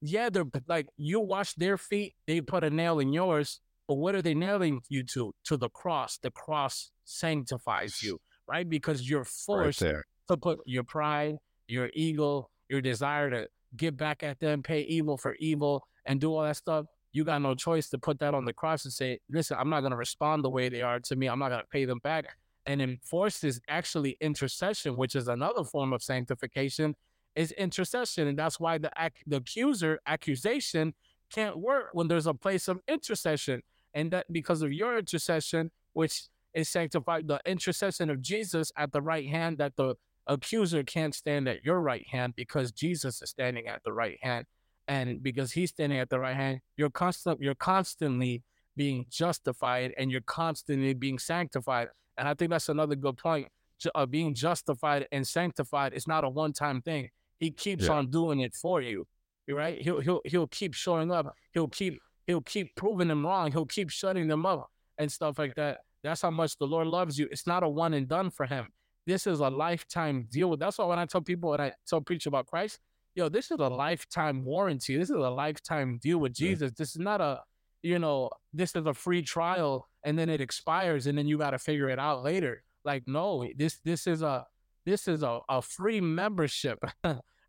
[0.00, 4.14] Yeah, they're like you wash their feet, they put a nail in yours, but what
[4.14, 5.34] are they nailing you to?
[5.44, 6.18] To the cross.
[6.18, 8.68] The cross sanctifies you, right?
[8.68, 9.96] Because you're forced right
[10.28, 11.36] to put your pride,
[11.66, 16.34] your ego, your desire to get back at them, pay evil for evil, and do
[16.34, 16.86] all that stuff.
[17.12, 19.80] You got no choice to put that on the cross and say, listen, I'm not
[19.80, 21.26] going to respond the way they are to me.
[21.26, 22.26] I'm not going to pay them back.
[22.64, 26.94] And enforces actually intercession, which is another form of sanctification,
[27.34, 28.28] is intercession.
[28.28, 28.90] And that's why the,
[29.26, 30.94] the accuser, accusation,
[31.30, 33.62] can't work when there's a place of intercession.
[33.94, 39.02] And that because of your intercession, which is sanctified, the intercession of Jesus at the
[39.02, 39.96] right hand, that the
[40.26, 44.46] accuser can't stand at your right hand because Jesus is standing at the right hand.
[44.88, 48.42] And because he's standing at the right hand, you're constant you're constantly
[48.76, 51.88] being justified and you're constantly being sanctified.
[52.18, 53.48] And I think that's another good point.
[53.94, 57.10] Uh, being justified and sanctified is not a one-time thing.
[57.38, 57.92] He keeps yeah.
[57.92, 59.06] on doing it for you.
[59.48, 59.80] Right?
[59.82, 61.34] He'll he'll he'll keep showing up.
[61.52, 63.52] He'll keep he'll keep proving them wrong.
[63.52, 65.80] He'll keep shutting them up and stuff like that.
[66.02, 67.28] That's how much the Lord loves you.
[67.30, 68.68] It's not a one and done for him.
[69.06, 70.56] This is a lifetime deal.
[70.56, 72.78] That's why when I tell people and I tell preach about Christ,
[73.14, 74.96] yo, this is a lifetime warranty.
[74.96, 76.70] This is a lifetime deal with Jesus.
[76.70, 76.74] Yeah.
[76.78, 77.40] This is not a,
[77.82, 81.50] you know, this is a free trial and then it expires and then you got
[81.50, 82.62] to figure it out later.
[82.84, 84.46] Like, no, this this is a
[84.84, 86.78] this is a, a free membership,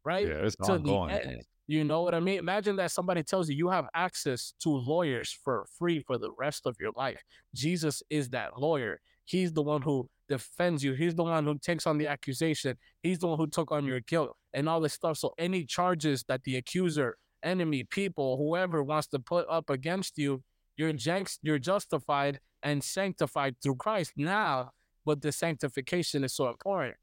[0.05, 0.27] right?
[0.27, 1.41] Yeah, it's to ongoing.
[1.65, 2.39] You know what I mean?
[2.39, 6.65] Imagine that somebody tells you you have access to lawyers for free for the rest
[6.65, 7.23] of your life.
[7.55, 8.99] Jesus is that lawyer.
[9.25, 10.93] He's the one who defends you.
[10.93, 12.77] He's the one who takes on the accusation.
[13.01, 15.17] He's the one who took on your guilt and all this stuff.
[15.17, 20.43] So any charges that the accuser, enemy, people, whoever wants to put up against you,
[20.75, 20.93] you're
[21.41, 24.71] you're justified and sanctified through Christ now.
[25.05, 26.95] But the sanctification is so important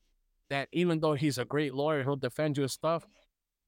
[0.48, 3.06] that even though he's a great lawyer, he'll defend you and stuff.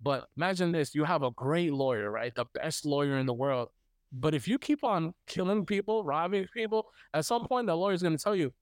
[0.00, 2.34] But imagine this: you have a great lawyer, right?
[2.34, 3.68] The best lawyer in the world.
[4.12, 8.16] But if you keep on killing people, robbing people, at some point the lawyer's going
[8.16, 8.52] to tell you,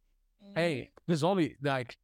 [0.54, 1.02] hey, mm-hmm.
[1.06, 1.96] there's only like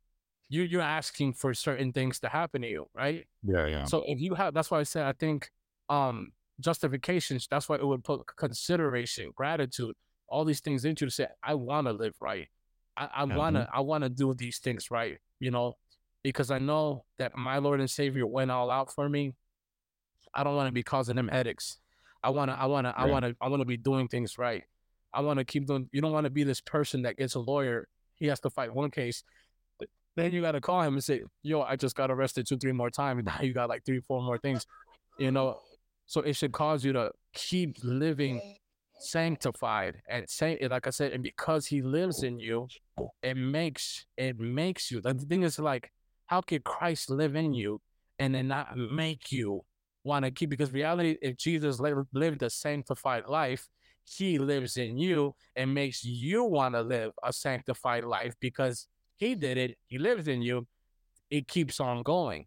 [0.49, 3.27] you you're asking for certain things to happen to you, right?
[3.43, 3.85] Yeah, yeah.
[3.85, 5.51] So if you have that's why I said I think
[5.89, 9.95] um justifications, that's why it would put consideration, gratitude,
[10.29, 12.49] all these things into to say, I wanna live right.
[12.97, 13.37] I, I mm-hmm.
[13.37, 15.75] wanna I wanna do these things right, you know,
[16.23, 19.35] because I know that my Lord and Savior went all out for me.
[20.35, 21.79] I don't want to be causing them headaches.
[22.27, 23.07] I wanna I wanna right.
[23.07, 24.65] I wanna I wanna be doing things right.
[25.15, 28.27] I wanna keep doing you don't wanna be this person that gets a lawyer he
[28.27, 29.23] has to fight one case.
[30.17, 32.73] Then you got to call him and say, "Yo, I just got arrested two, three
[32.73, 33.23] more times.
[33.27, 34.67] Now you got like three, four more things."
[35.19, 35.61] You know,
[36.07, 38.57] so it should cause you to keep living
[38.99, 42.69] sanctified and say like I said, and because he lives in you,
[43.23, 45.01] it makes it makes you.
[45.03, 45.93] The thing is like,
[46.27, 47.81] how can Christ live in you
[48.19, 49.65] and then not make you
[50.07, 50.51] want to keep?
[50.51, 53.69] Because reality, if Jesus lived a sanctified life,
[54.05, 58.87] he lives in you and makes you want to live a sanctified life because
[59.17, 60.67] he did it, he lives in you,
[61.31, 62.47] it keeps on going.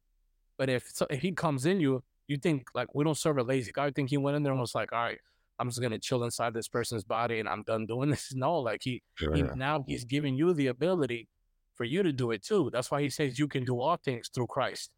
[0.57, 3.43] But if, so if he comes in you, you think like we don't serve a
[3.43, 3.86] lazy God.
[3.86, 5.20] I think he went in there and was like, all right,
[5.57, 8.32] I'm just gonna chill inside this person's body and I'm done doing this.
[8.36, 9.34] No, like he, sure.
[9.36, 11.28] he now he's giving you the ability
[11.76, 12.70] for you to do it too.
[12.72, 14.91] That's why he says you can do all things through Christ,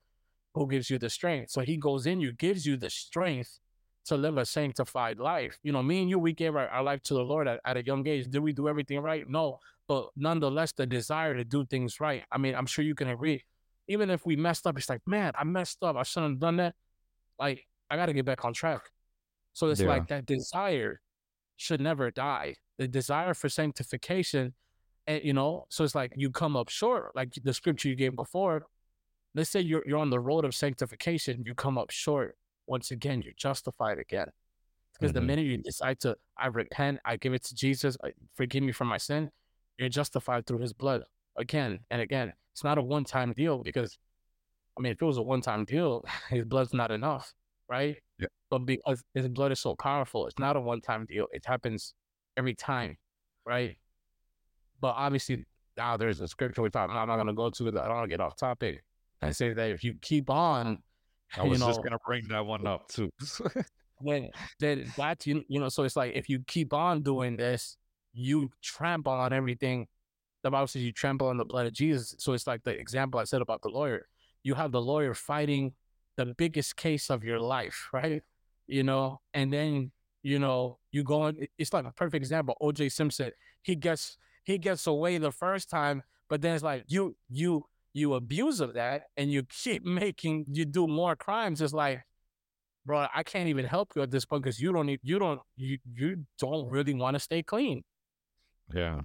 [0.54, 1.52] who gives you the strength.
[1.52, 3.60] So he goes in you, gives you the strength
[4.06, 5.58] to live a sanctified life.
[5.64, 7.78] You know, me and you, we gave our, our life to the Lord at, at
[7.78, 8.28] a young age.
[8.30, 9.30] Did we do everything right?
[9.30, 9.60] No.
[9.88, 12.24] But nonetheless, the desire to do things right.
[12.32, 13.44] I mean, I'm sure you can agree.
[13.88, 15.96] Even if we messed up, it's like, man, I messed up.
[15.96, 16.76] I shouldn't have done that.
[17.40, 18.82] Like, I got to get back on track.
[19.54, 19.88] So it's yeah.
[19.88, 21.02] like that desire
[21.58, 22.56] should never die.
[22.78, 24.54] The desire for sanctification,
[25.08, 27.96] and eh, you know, so it's like you come up short, like the scripture you
[27.96, 28.66] gave before.
[29.34, 32.36] Let's say you're you're on the road of sanctification, you come up short
[32.68, 34.28] once again, you're justified again.
[34.94, 35.20] Because mm-hmm.
[35.20, 37.98] the minute you decide to, I repent, I give it to Jesus,
[38.36, 39.32] forgive me for my sin,
[39.78, 41.04] you're justified through his blood
[41.38, 42.34] again and again.
[42.54, 43.98] It's not a one time deal because,
[44.78, 47.34] I mean, if it was a one time deal, his blood's not enough,
[47.70, 47.98] right?
[48.20, 48.28] Yeah.
[48.50, 51.28] But because his blood is so powerful, it's not a one time deal.
[51.32, 51.94] It happens
[52.38, 52.98] every time,
[53.46, 53.78] right?
[54.80, 55.46] But obviously,
[55.78, 56.90] now there's a scripture we talk.
[56.90, 57.76] I'm not going to go to it.
[57.76, 58.84] I don't want to get off topic.
[59.22, 60.82] I say that if you keep on
[61.38, 63.12] I was you know, just gonna bring that one up too.
[64.00, 67.78] when that that's you, you know, so it's like if you keep on doing this,
[68.14, 69.88] you trample on everything.
[70.44, 72.16] The Bible says you trample on the blood of Jesus.
[72.18, 74.08] So it's like the example I said about the lawyer.
[74.44, 75.74] You have the lawyer fighting
[76.18, 78.24] the biggest case of your life, right?
[78.68, 79.92] You know, and then
[80.24, 81.38] you know, you go on.
[81.58, 82.58] It's like a perfect example.
[82.60, 82.90] O.J.
[82.90, 87.66] Simpson, he gets he gets away the first time, but then it's like you you
[87.94, 91.62] you abuse of that, and you keep making you do more crimes.
[91.62, 92.04] It's like,
[92.86, 95.42] bro, I can't even help you at this point because you don't need you don't
[95.56, 97.84] you you don't really want to stay clean.
[98.74, 99.02] Yeah,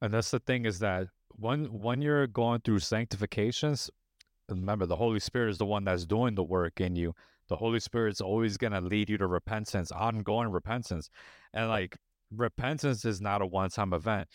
[0.00, 3.90] and that's the thing is that when when you're going through sanctifications,
[4.48, 7.14] remember the Holy Spirit is the one that's doing the work in you.
[7.48, 11.10] The Holy Spirit's always gonna lead you to repentance, ongoing repentance,
[11.54, 11.96] and like
[12.34, 14.28] repentance is not a one-time event.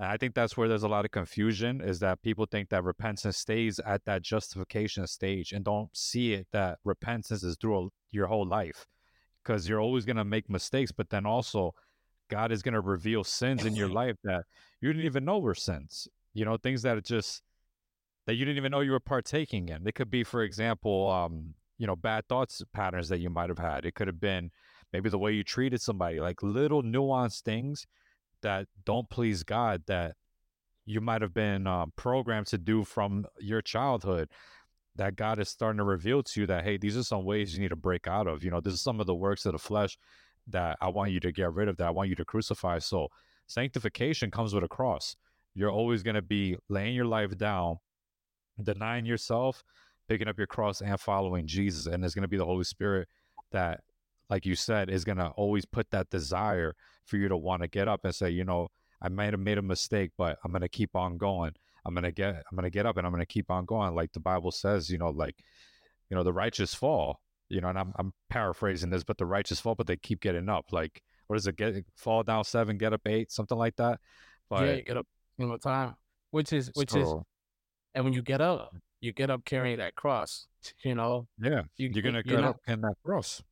[0.00, 2.82] And I think that's where there's a lot of confusion is that people think that
[2.84, 8.26] repentance stays at that justification stage and don't see it that repentance is through your
[8.26, 8.86] whole life
[9.44, 11.74] because you're always going to make mistakes, but then also
[12.30, 14.44] God is going to reveal sins in your life that
[14.80, 16.08] you didn't even know were sins.
[16.32, 17.42] You know, things that are just
[18.26, 19.86] that you didn't even know you were partaking in.
[19.86, 23.58] It could be, for example, um, you know, bad thoughts patterns that you might have
[23.58, 23.84] had.
[23.84, 24.50] It could have been
[24.94, 27.86] maybe the way you treated somebody, like little nuanced things
[28.42, 30.14] that don't please God that
[30.86, 34.28] you might have been um, programmed to do from your childhood
[34.96, 37.60] that God is starting to reveal to you that, hey, these are some ways you
[37.60, 38.42] need to break out of.
[38.42, 39.96] You know, this is some of the works of the flesh
[40.48, 42.80] that I want you to get rid of, that I want you to crucify.
[42.80, 43.08] So
[43.46, 45.16] sanctification comes with a cross.
[45.54, 47.78] You're always going to be laying your life down,
[48.62, 49.62] denying yourself,
[50.08, 51.86] picking up your cross, and following Jesus.
[51.86, 53.08] And it's going to be the Holy Spirit
[53.52, 53.80] that,
[54.30, 56.74] like you said, is going to always put that desire
[57.04, 58.68] for you to want to get up and say, you know,
[59.02, 61.52] I might have made a mistake, but I'm going to keep on going.
[61.84, 63.64] I'm going to get, I'm going to get up and I'm going to keep on
[63.64, 63.94] going.
[63.94, 65.36] Like the Bible says, you know, like,
[66.08, 69.58] you know, the righteous fall, you know, and I'm, I'm paraphrasing this, but the righteous
[69.58, 70.66] fall, but they keep getting up.
[70.70, 71.56] Like, what is it?
[71.56, 73.98] Get fall down seven, get up eight, something like that.
[74.48, 75.06] But yeah, get up
[75.38, 75.96] in the time,
[76.30, 77.14] which is, which so, is,
[77.94, 80.46] and when you get up, you get up carrying that cross,
[80.82, 81.26] you know?
[81.40, 81.62] Yeah.
[81.78, 83.42] You, are going to get up carrying that cross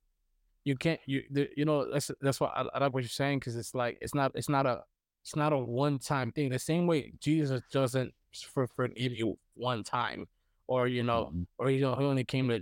[0.64, 3.38] you can't you the, you know that's that's why I, I like what you're saying
[3.38, 4.82] because it's like it's not it's not a
[5.28, 6.48] it's not a one time thing.
[6.48, 10.26] The same way Jesus doesn't for forgive you one time,
[10.66, 11.42] or you know, mm-hmm.
[11.58, 12.60] or you know, he only came to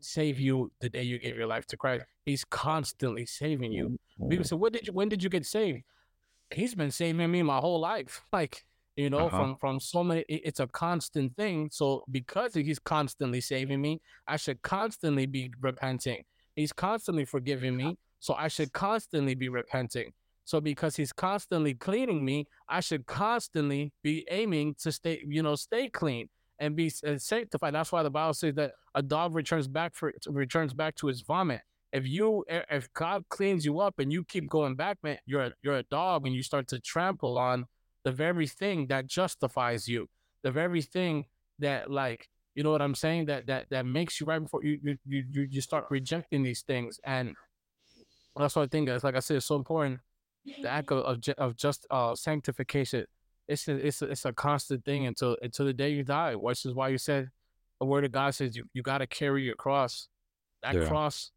[0.00, 2.04] save you the day you gave your life to Christ.
[2.24, 3.98] He's constantly saving you.
[4.18, 4.28] Mm-hmm.
[4.28, 4.92] People say, "What did you?
[4.92, 5.82] When did you get saved?"
[6.50, 8.22] He's been saving me my whole life.
[8.32, 8.64] Like
[8.96, 9.36] you know, uh-huh.
[9.36, 10.24] from from so many.
[10.28, 11.68] It's a constant thing.
[11.70, 16.24] So because he's constantly saving me, I should constantly be repenting.
[16.56, 20.12] He's constantly forgiving me, so I should constantly be repenting.
[20.44, 25.56] So because he's constantly cleaning me, I should constantly be aiming to stay, you know,
[25.56, 26.28] stay clean
[26.58, 27.74] and be uh, sanctified.
[27.74, 31.20] That's why the Bible says that a dog returns back for returns back to his
[31.20, 31.60] vomit.
[31.92, 35.52] If you if God cleans you up and you keep going back, man, you're a,
[35.62, 37.66] you're a dog and you start to trample on
[38.04, 40.08] the very thing that justifies you,
[40.42, 41.26] the very thing
[41.58, 43.26] that like you know what I'm saying?
[43.26, 46.98] That that that makes you right before you you you you start rejecting these things,
[47.04, 47.34] and
[48.34, 48.88] that's what I think.
[48.88, 50.00] Is like I said, it's so important.
[50.62, 53.04] The act of of, of just uh, sanctification.
[53.46, 56.34] It's a, it's a, it's a constant thing until until the day you die.
[56.34, 57.28] Which is why you said
[57.78, 60.08] the word of God says you you got to carry your cross.
[60.62, 60.88] That yeah.
[60.88, 61.32] cross,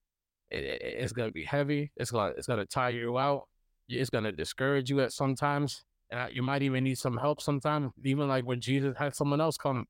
[0.49, 1.91] it, it, it's gonna be heavy.
[1.97, 3.49] It's gonna it's gonna tire you out.
[3.89, 5.83] It's gonna discourage you at sometimes.
[6.11, 7.91] And you might even need some help sometimes.
[8.05, 9.85] Even like when Jesus had someone else come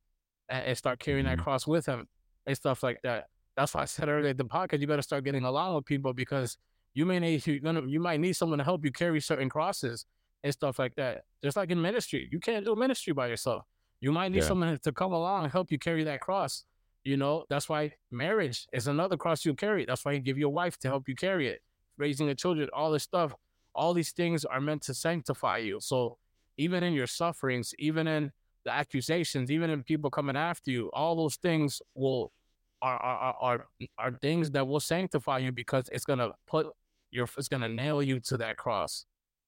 [0.50, 1.44] and, start carrying that mm-hmm.
[1.44, 2.08] cross with him
[2.46, 3.26] and stuff like that.
[3.56, 6.58] That's why I said earlier the podcast, you better start getting along with people because
[6.94, 10.06] you may need you're gonna you might need someone to help you carry certain crosses
[10.44, 11.24] and stuff like that.
[11.44, 13.64] Just like in ministry, you can't do ministry by yourself.
[14.02, 14.48] You might need yeah.
[14.48, 16.64] someone to come along and help you carry that cross.
[17.04, 19.86] You know, that's why marriage is another cross you carry.
[19.86, 21.62] That's why you give your wife to help you carry it.
[21.98, 23.34] Raising the children, all this stuff,
[23.76, 25.80] all these things are meant to sanctify you.
[25.82, 26.18] So
[26.58, 28.32] even in your sufferings, even in
[28.70, 32.32] the accusations, even if people coming after you, all those things will
[32.82, 33.66] are are are,
[33.98, 36.68] are things that will sanctify you because it's gonna put
[37.12, 39.06] your it's gonna nail you to that cross.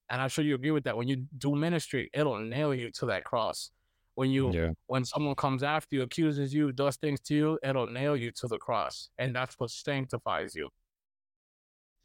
[0.09, 0.97] And I'm sure you agree with that.
[0.97, 3.71] When you do ministry, it'll nail you to that cross.
[4.15, 4.71] When you yeah.
[4.87, 8.47] when someone comes after you, accuses you, does things to you, it'll nail you to
[8.47, 9.09] the cross.
[9.19, 10.69] And that's what sanctifies you.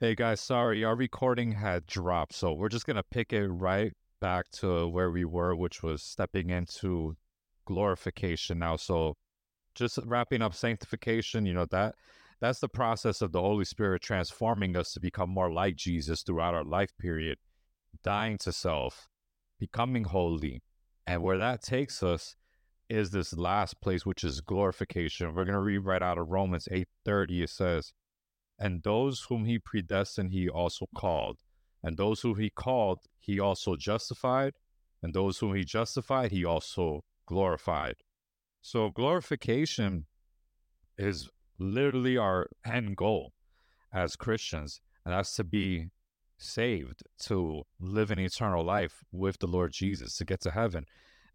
[0.00, 4.50] Hey guys, sorry, our recording had dropped, so we're just gonna pick it right back
[4.50, 7.16] to where we were, which was stepping into
[7.64, 8.76] glorification now.
[8.76, 9.16] So
[9.74, 11.94] just wrapping up sanctification, you know, that
[12.40, 16.54] that's the process of the Holy Spirit transforming us to become more like Jesus throughout
[16.54, 17.38] our life period,
[18.02, 19.08] dying to self,
[19.58, 20.62] becoming holy.
[21.06, 22.36] And where that takes us
[22.88, 25.34] is this last place, which is glorification.
[25.34, 27.42] We're to read right out of Romans 8:30.
[27.42, 27.92] It says,
[28.58, 31.38] And those whom he predestined, he also called.
[31.82, 34.54] And those whom he called, he also justified.
[35.02, 37.96] And those whom he justified, he also glorified.
[38.60, 40.06] So glorification
[40.98, 43.32] is literally our end goal
[43.92, 44.80] as Christians.
[45.04, 45.90] And that's to be
[46.38, 50.84] saved to live an eternal life with the Lord Jesus to get to heaven.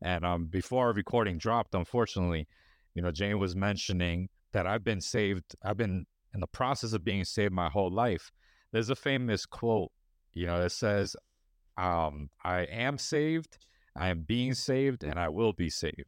[0.02, 2.48] And um, before our recording dropped, unfortunately,
[2.94, 5.56] you know, Jaime was mentioning that I've been saved.
[5.64, 8.32] I've been in the process of being saved my whole life.
[8.72, 9.92] There's a famous quote,
[10.34, 11.16] you know, that says,
[11.78, 13.58] um, I am saved,
[13.96, 16.06] I am being saved, and I will be saved.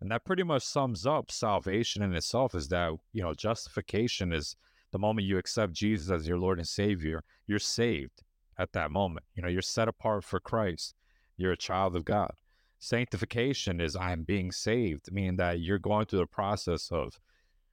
[0.00, 4.56] And that pretty much sums up salvation in itself is that, you know, justification is
[4.92, 8.22] the moment you accept Jesus as your Lord and Savior, you're saved
[8.58, 9.24] at that moment.
[9.34, 10.94] You know, you're set apart for Christ.
[11.36, 12.30] You're a child of God.
[12.78, 17.18] Sanctification is I'm being saved, meaning that you're going through the process of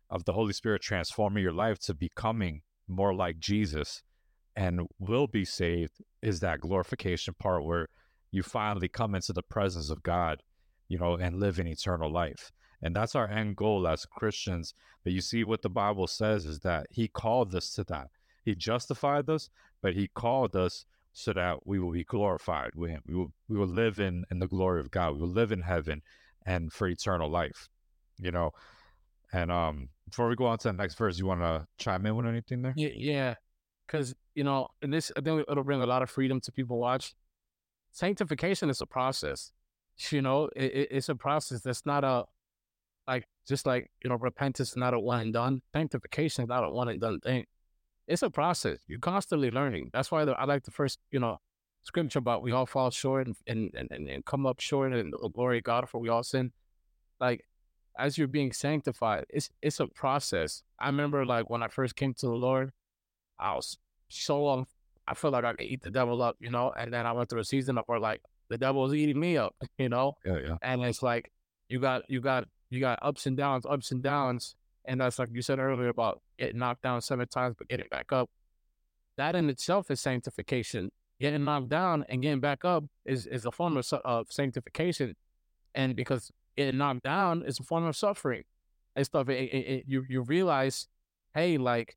[0.09, 4.03] of the Holy Spirit transforming your life to becoming more like Jesus
[4.55, 7.89] and will be saved is that glorification part where
[8.31, 10.41] you finally come into the presence of God,
[10.87, 12.51] you know, and live in eternal life.
[12.81, 14.73] And that's our end goal as Christians.
[15.03, 18.07] But you see, what the Bible says is that He called us to that.
[18.43, 19.49] He justified us,
[19.81, 23.01] but He called us so that we will be glorified with Him.
[23.07, 25.13] We will, we will live in, in the glory of God.
[25.13, 26.01] We will live in heaven
[26.45, 27.69] and for eternal life,
[28.17, 28.51] you know.
[29.31, 32.15] And um, before we go on to the next verse, you want to chime in
[32.15, 32.73] with anything there?
[32.75, 33.35] Yeah, yeah.
[33.87, 36.77] Because you know, and this I think it'll bring a lot of freedom to people
[36.77, 37.13] watch.
[37.91, 39.51] Sanctification is a process.
[40.09, 42.25] You know, it, it's a process that's not a
[43.07, 45.61] like just like you know, repentance is not a one and done.
[45.73, 47.45] Sanctification is not a one and done thing.
[48.07, 48.79] It's a process.
[48.87, 49.91] You're constantly learning.
[49.93, 51.39] That's why the, I like the first you know
[51.83, 55.29] scripture about we all fall short and and, and, and come up short and the
[55.29, 56.51] glory of God for we all sin.
[57.19, 57.45] Like
[57.97, 60.63] as you're being sanctified, it's it's a process.
[60.79, 62.71] I remember like when I first came to the Lord,
[63.43, 63.77] I was
[64.07, 64.65] so long.
[65.05, 66.71] I felt like I could eat the devil up, you know.
[66.75, 69.55] And then I went through a season where like the devil was eating me up,
[69.77, 70.13] you know.
[70.25, 70.57] Yeah, yeah.
[70.61, 71.31] And it's like
[71.67, 74.55] you got you got you got ups and downs, ups and downs.
[74.85, 78.11] And that's like you said earlier about getting knocked down seven times but getting back
[78.11, 78.29] up.
[79.17, 80.89] That in itself is sanctification.
[81.19, 85.15] Getting knocked down and getting back up is, is a form of, of sanctification.
[85.75, 88.43] And because getting knocked down is a form of suffering
[88.95, 90.87] and stuff, it, it, it, you you realize,
[91.33, 91.95] hey, like,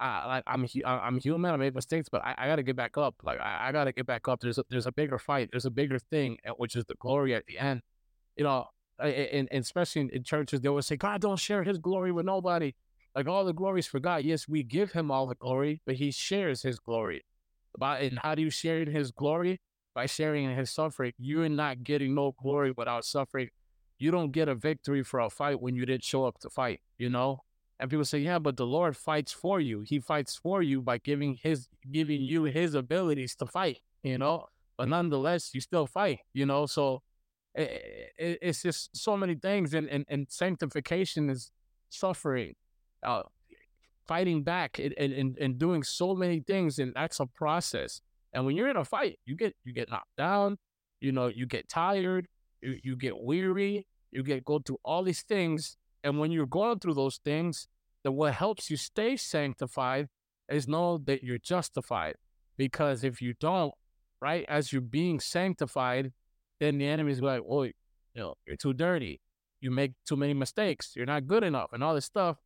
[0.00, 1.52] I like I'm I'm human.
[1.52, 3.16] I made mistakes, but I, I got to get back up.
[3.22, 4.40] Like I, I got to get back up.
[4.40, 5.50] There's a, there's a bigger fight.
[5.52, 7.82] There's a bigger thing, eh, which is the glory at the end.
[8.36, 8.66] You know,
[8.98, 12.24] and, and especially in, in churches, they always say, God don't share his glory with
[12.24, 12.72] nobody.
[13.14, 14.24] Like all the glories for God.
[14.24, 17.24] Yes, we give him all the glory, but he shares his glory.
[17.74, 19.60] About and how do you share in his glory?
[19.94, 21.12] By sharing in his suffering.
[21.18, 23.48] You're not getting no glory without suffering.
[23.98, 26.80] You don't get a victory for a fight when you didn't show up to fight,
[26.96, 27.42] you know?
[27.80, 29.80] And people say, Yeah, but the Lord fights for you.
[29.80, 34.46] He fights for you by giving his giving you his abilities to fight, you know?
[34.76, 36.66] But nonetheless, you still fight, you know.
[36.66, 37.02] So
[37.54, 41.50] it, it, it's just so many things, and, and, and sanctification is
[41.88, 42.54] suffering,
[43.02, 43.22] uh,
[44.06, 48.02] fighting back, and, and, and doing so many things, and that's a process.
[48.34, 50.58] And when you're in a fight, you get you get knocked down,
[51.00, 52.28] you know, you get tired,
[52.60, 56.78] you, you get weary, you get go through all these things, and when you're going
[56.78, 57.68] through those things,
[58.04, 60.08] then what helps you stay sanctified
[60.50, 62.14] is know that you're justified.
[62.56, 63.72] Because if you don't,
[64.20, 66.12] right, as you're being sanctified,
[66.58, 67.72] then the enemy's like, oh, you
[68.14, 69.20] know, you're too dirty.
[69.60, 70.92] You make too many mistakes.
[70.96, 72.36] You're not good enough and all this stuff.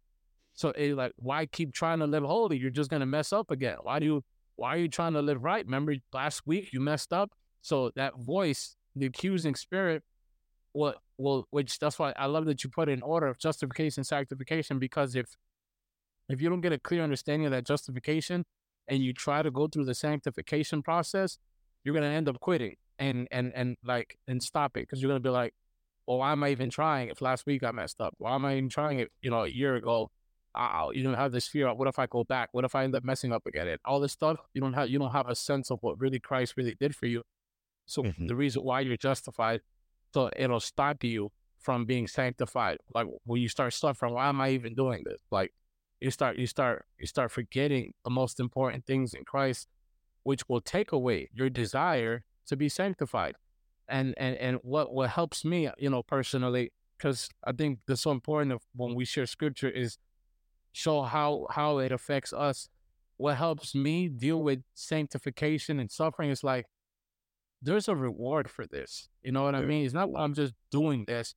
[0.52, 2.58] So it like, why keep trying to live holy?
[2.58, 3.78] You're just gonna mess up again.
[3.82, 4.24] Why do you
[4.56, 5.64] why are you trying to live right?
[5.64, 7.32] Remember last week you messed up?
[7.60, 10.04] So that voice, the accusing spirit,
[10.74, 14.04] what well, which that's why I love that you put it in order of justification,
[14.04, 15.36] sanctification, because if
[16.28, 18.44] if you don't get a clear understanding of that justification
[18.88, 21.38] and you try to go through the sanctification process,
[21.84, 25.20] you're gonna end up quitting and and and like and stop it because you're gonna
[25.20, 25.54] be like,
[26.06, 28.14] well, why am I even trying if last week I messed up?
[28.18, 29.10] Why am I even trying it?
[29.22, 30.10] You know, a year ago,
[30.56, 31.68] uh, you don't have this fear.
[31.68, 32.48] Of, what if I go back?
[32.52, 33.68] What if I end up messing up again?
[33.68, 36.18] And all this stuff, you don't have you don't have a sense of what really
[36.18, 37.22] Christ really did for you.
[37.86, 38.26] So mm-hmm.
[38.26, 39.60] the reason why you're justified,
[40.14, 42.78] so it'll stop you from being sanctified.
[42.94, 45.20] Like when you start suffering, why am I even doing this?
[45.32, 45.52] Like
[46.00, 49.66] you start you start you start forgetting the most important things in Christ,
[50.22, 53.34] which will take away your desire to be sanctified.
[53.88, 58.12] And and and what what helps me, you know, personally, because I think that's so
[58.12, 59.98] important when we share scripture is
[60.70, 62.68] show how how it affects us.
[63.16, 66.66] What helps me deal with sanctification and suffering is like
[67.64, 69.08] there's a reward for this.
[69.22, 69.84] You know what I mean?
[69.84, 71.34] It's not I'm just doing this.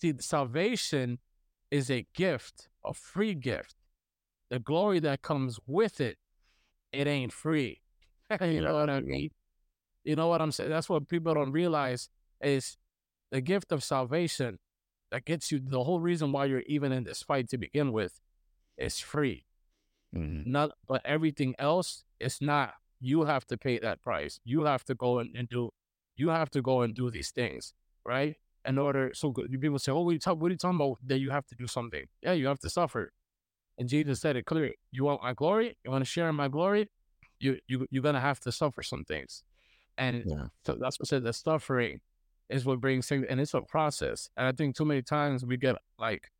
[0.00, 1.18] See, salvation
[1.70, 3.74] is a gift, a free gift.
[4.50, 6.18] The glory that comes with it,
[6.92, 7.80] it ain't free.
[8.40, 9.30] you know what I mean?
[10.04, 10.70] You know what I'm saying?
[10.70, 12.08] That's what people don't realize
[12.40, 12.76] is
[13.30, 14.58] the gift of salvation
[15.10, 18.20] that gets you the whole reason why you're even in this fight to begin with
[18.76, 19.46] is free.
[20.14, 20.50] Mm-hmm.
[20.50, 22.74] Not but everything else is not.
[23.02, 24.38] You have to pay that price.
[24.44, 25.70] You have to go and, and do,
[26.16, 27.74] you have to go and do these things,
[28.06, 28.36] right?
[28.64, 30.98] In order, so people say, oh, what are, you talk, what are you talking about?
[31.04, 32.04] That you have to do something.
[32.22, 33.12] Yeah, you have to suffer.
[33.76, 34.74] And Jesus said it clearly.
[34.92, 35.76] You want my glory?
[35.84, 36.88] You want to share in my glory?
[37.40, 39.42] You, you, you're going to have to suffer some things.
[39.98, 40.46] And yeah.
[40.64, 42.00] so that's what I said, the suffering
[42.48, 44.30] is what brings things, and it's a process.
[44.36, 46.30] And I think too many times we get like,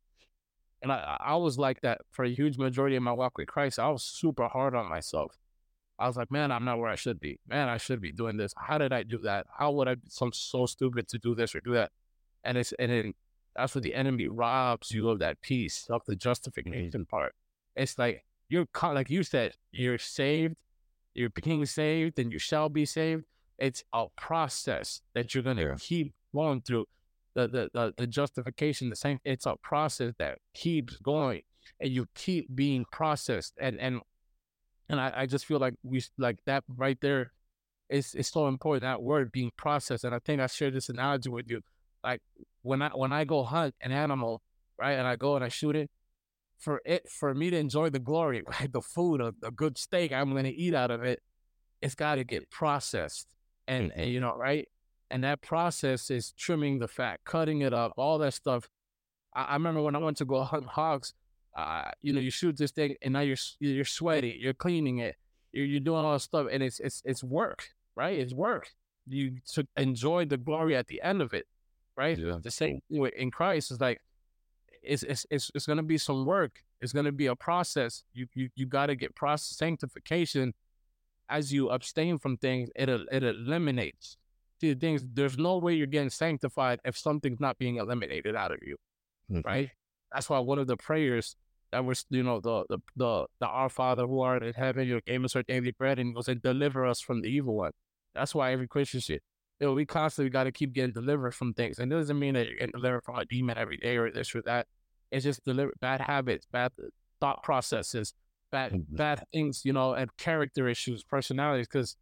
[0.81, 3.79] and I, I was like that for a huge majority of my walk with Christ.
[3.79, 5.37] I was super hard on myself.
[5.99, 7.39] I was like, man, I'm not where I should be.
[7.47, 8.53] Man, I should be doing this.
[8.57, 9.45] How did I do that?
[9.57, 11.91] How would I be so, so stupid to do this or do that?
[12.43, 13.13] And it's and then
[13.55, 16.19] that's what the enemy robs you of that peace, of the mm-hmm.
[16.19, 17.33] justification part.
[17.75, 20.55] It's like you're like you said, you're saved,
[21.13, 23.23] you're being saved, and you shall be saved.
[23.57, 25.75] It's a process that you're gonna yeah.
[25.79, 26.85] keep going through.
[27.35, 29.19] The, the the the justification, the same.
[29.23, 31.41] It's a process that keeps going,
[31.79, 33.53] and you keep being processed.
[33.59, 34.01] And and
[34.89, 37.31] and I, I just feel like we like that right there
[37.89, 38.83] is is so important.
[38.83, 40.03] That word being processed.
[40.03, 41.61] And I think I shared this analogy with you.
[42.03, 42.21] Like
[42.61, 44.41] when I when I go hunt an animal,
[44.77, 45.89] right, and I go and I shoot it,
[46.57, 50.11] for it for me to enjoy the glory, right, the food, a, a good steak
[50.11, 51.21] I'm gonna eat out of it,
[51.81, 53.27] it's got to get processed,
[53.67, 53.99] and, mm-hmm.
[53.99, 54.67] and you know, right,
[55.09, 58.67] and that process is trimming the fat, cutting it up, all that stuff.
[59.33, 61.13] I, I remember when I went to go hunt hogs,
[61.55, 65.15] uh, you know, you shoot this thing, and now you're you're sweaty, you're cleaning it,
[65.51, 68.17] you're, you're doing all this stuff, and it's it's it's work, right?
[68.17, 68.69] It's work.
[69.07, 71.45] You to enjoy the glory at the end of it
[71.95, 72.17] right?
[72.17, 72.37] Yeah.
[72.41, 74.01] The same in Christ is like
[74.81, 76.63] it's it's it's, it's going to be some work.
[76.81, 78.03] It's going to be a process.
[78.13, 80.53] You you you got to get process sanctification
[81.29, 82.69] as you abstain from things.
[82.75, 84.17] It it eliminates
[84.59, 85.03] the things.
[85.13, 88.77] There's no way you're getting sanctified if something's not being eliminated out of you,
[89.31, 89.47] mm-hmm.
[89.47, 89.69] right?
[90.11, 91.35] That's why one of the prayers
[91.73, 95.01] that was you know the the the, the Our Father who art in heaven, your
[95.01, 97.71] gave us our daily bread, and was and deliver us from the evil one.
[98.15, 99.21] That's why every Christian should
[99.59, 101.79] you know, we constantly got to keep getting delivered from things.
[101.79, 104.35] And it doesn't mean that you're getting delivered from a demon every day or this
[104.35, 104.67] or that.
[105.11, 106.71] It's just deliver bad habits, bad
[107.21, 108.13] thought processes,
[108.51, 108.95] bad mm-hmm.
[108.95, 111.67] bad things, you know, and character issues, personalities.
[111.67, 111.95] Because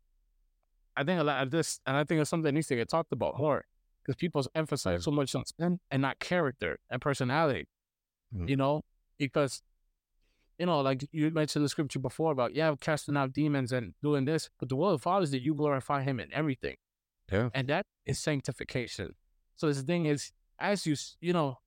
[0.96, 2.90] I think a lot of this, and I think it's something that needs to get
[2.90, 3.66] talked about more.
[4.02, 7.68] Because people emphasize so much on sin and not character and personality.
[8.34, 8.48] Mm-hmm.
[8.48, 8.82] You know,
[9.30, 9.62] because
[10.58, 14.26] you know, like you mentioned the scripture before about yeah, casting out demons and doing
[14.26, 16.76] this, but the will of the Father is that you glorify Him in everything.
[17.32, 17.50] Yeah.
[17.54, 19.16] And that is sanctification.
[19.56, 21.58] So the thing is, as you, you know,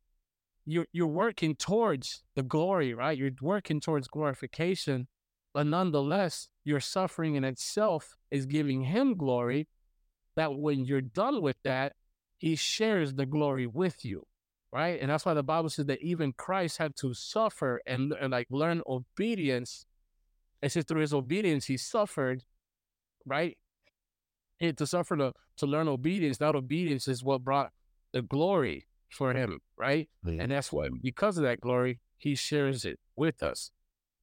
[0.66, 3.16] you're, you're working towards the glory, right?
[3.16, 5.09] You're working towards glorification,
[5.52, 9.68] but nonetheless, your suffering in itself is giving him glory
[10.36, 11.94] that when you're done with that,
[12.36, 14.26] he shares the glory with you,
[14.75, 15.01] right?
[15.01, 18.49] And that's why the Bible says that even Christ had to suffer and, and like
[18.51, 19.87] learn obedience.
[20.61, 22.43] It says through his obedience, he suffered,
[23.25, 23.57] right?
[24.61, 26.39] And to suffer to, to learn obedience.
[26.39, 27.70] That obedience is what brought
[28.12, 30.09] the glory for him, right?
[30.25, 30.43] Yeah.
[30.43, 33.70] And that's why because of that glory, he shares it with us.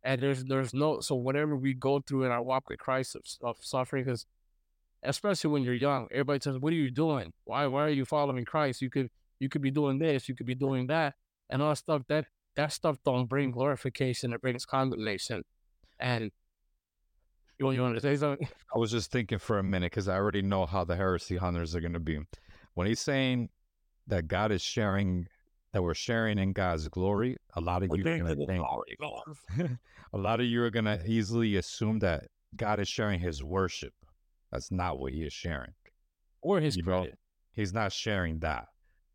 [0.04, 3.22] And there's there's no so whatever we go through in our walk with Christ of,
[3.42, 4.26] of suffering, because
[5.04, 7.34] especially when you're young, everybody says, "What are you doing?
[7.44, 8.82] Why why are you following Christ?
[8.82, 11.16] You could you could be doing this, you could be doing that,
[11.50, 12.04] and all that stuff.
[12.08, 12.26] That
[12.56, 13.58] that stuff don't bring mm-hmm.
[13.58, 15.44] glorification; it brings condemnation.
[16.00, 16.32] And
[17.58, 18.48] you want, you want to say something?
[18.76, 21.76] I was just thinking for a minute because I already know how the heresy hunters
[21.76, 22.20] are going to be.
[22.76, 23.50] When he's saying
[24.08, 25.28] that God is sharing,
[25.74, 28.98] that we're sharing in God's glory, a lot of you are going to think, glory,
[30.14, 33.94] a lot of you are going to easily assume that God is sharing his worship.
[34.52, 35.74] That's not what he is sharing.
[36.42, 37.12] Or his you credit.
[37.12, 37.16] Know,
[37.54, 38.68] he's not sharing that.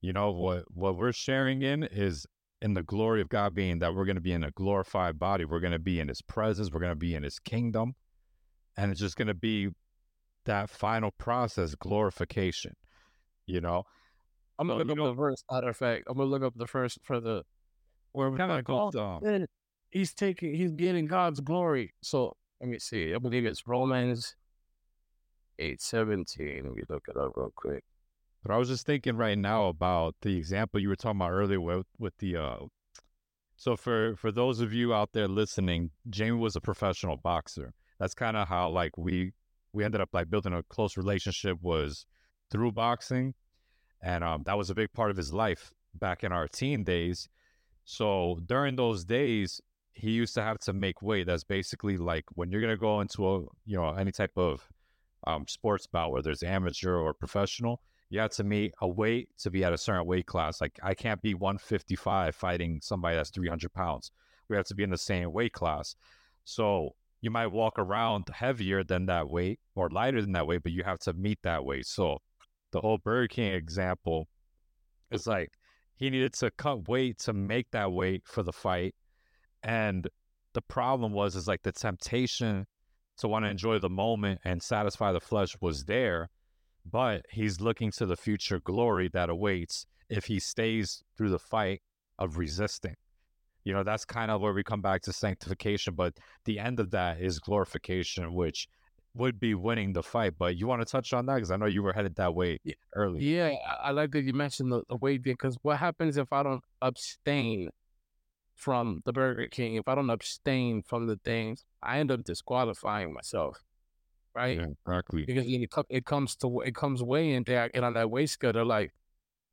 [0.07, 2.27] You know, what, what we're sharing in is
[2.62, 5.45] in the glory of God being that we're going to be in a glorified body.
[5.45, 6.70] We're going to be in his presence.
[6.73, 7.95] We're going to be in his kingdom.
[8.77, 9.69] And it's just going to be
[10.45, 12.73] that final process glorification
[13.47, 13.85] you know?
[14.59, 16.99] I'm gonna look up the verse matter of fact i'm gonna look up the first
[17.03, 17.43] for the
[18.12, 19.47] where we kind of go um,
[19.91, 21.93] he's taking he's getting god's glory.
[22.01, 24.35] So let me see i believe it's romans
[25.59, 27.85] 8 17 let me look it up real quick
[28.47, 31.60] but i was just thinking right now about the example you were talking about earlier
[31.60, 32.59] with, with the uh
[33.56, 37.73] so for for those of you out there listening Jaime was a professional boxer.
[37.98, 39.32] That's kind of how like we
[39.73, 42.06] we ended up like building a close relationship was
[42.51, 43.35] through boxing.
[44.02, 47.28] And um, that was a big part of his life back in our teen days.
[47.85, 49.60] So during those days
[49.94, 51.27] he used to have to make weight.
[51.27, 54.68] That's basically like when you're to go into a you know any type of
[55.27, 57.81] um, sports bout whether it's amateur or professional
[58.12, 61.23] have to meet a weight to be at a certain weight class like i can't
[61.23, 64.11] be 155 fighting somebody that's 300 pounds
[64.49, 65.97] we have to be in the same weight class
[66.45, 70.70] so you might walk around heavier than that weight or lighter than that weight, but
[70.73, 71.87] you have to meet that weight.
[71.87, 72.19] So
[72.73, 74.28] the whole Burger King example
[75.11, 75.51] is like
[75.97, 78.95] he needed to cut weight to make that weight for the fight.
[79.62, 80.09] And
[80.53, 82.66] the problem was is like the temptation
[83.19, 86.28] to want to enjoy the moment and satisfy the flesh was there,
[86.91, 91.83] but he's looking to the future glory that awaits if he stays through the fight
[92.19, 92.95] of resisting.
[93.65, 96.15] You know, that's kind of where we come back to sanctification, but
[96.45, 98.69] the end of that is glorification, which
[99.15, 100.35] would be winning the fight.
[100.39, 102.59] But you want to touch on that because I know you were headed that way
[102.95, 103.25] early.
[103.25, 106.63] Yeah, I like that you mentioned the, the weight because what happens if I don't
[106.81, 107.71] abstain
[108.55, 109.75] from the Burger King?
[109.75, 113.65] If I don't abstain from the things, I end up disqualifying myself,
[114.37, 114.57] right?
[114.57, 115.25] Yeah, exactly.
[115.25, 118.53] Because it, it comes to it comes way in there, get on that weight scale.
[118.53, 118.93] They're like,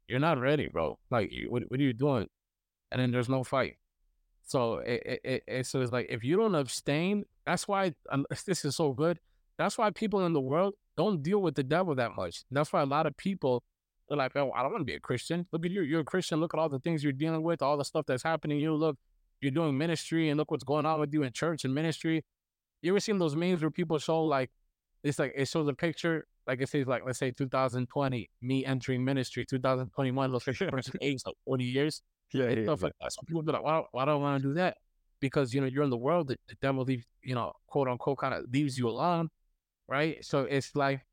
[0.08, 1.00] "You're not ready, bro.
[1.10, 2.28] Like, what what are you doing?"
[2.92, 3.78] And then there's no fight.
[4.46, 8.66] So it, it, it so it's like if you don't abstain, that's why um, this
[8.66, 9.20] is so good.
[9.58, 12.44] That's why people in the world don't deal with the devil that much.
[12.52, 13.64] That's why a lot of people
[14.08, 15.48] they're like, "Oh, I don't want to be a Christian.
[15.52, 16.40] Look at you, you're a Christian.
[16.40, 18.60] Look at all the things you're dealing with, all the stuff that's happening.
[18.60, 18.98] You look,
[19.42, 22.24] you're doing ministry, and look what's going on with you in church and ministry.
[22.82, 24.52] You ever seen those memes where people show like,
[25.04, 29.04] it's like it shows a picture like it says like let's say 2020 me entering
[29.04, 32.02] ministry 2021 looks like person age like 40 years
[32.32, 32.86] Yeah, yeah, stuff yeah.
[32.86, 33.14] like that.
[33.14, 34.78] So people be like, why, why do I want to do that?
[35.20, 38.18] Because, you know, you're in the world, the, the devil leaves, you know, quote unquote,
[38.18, 39.30] kind of leaves you alone,
[39.88, 40.24] right?
[40.26, 41.06] So it's like,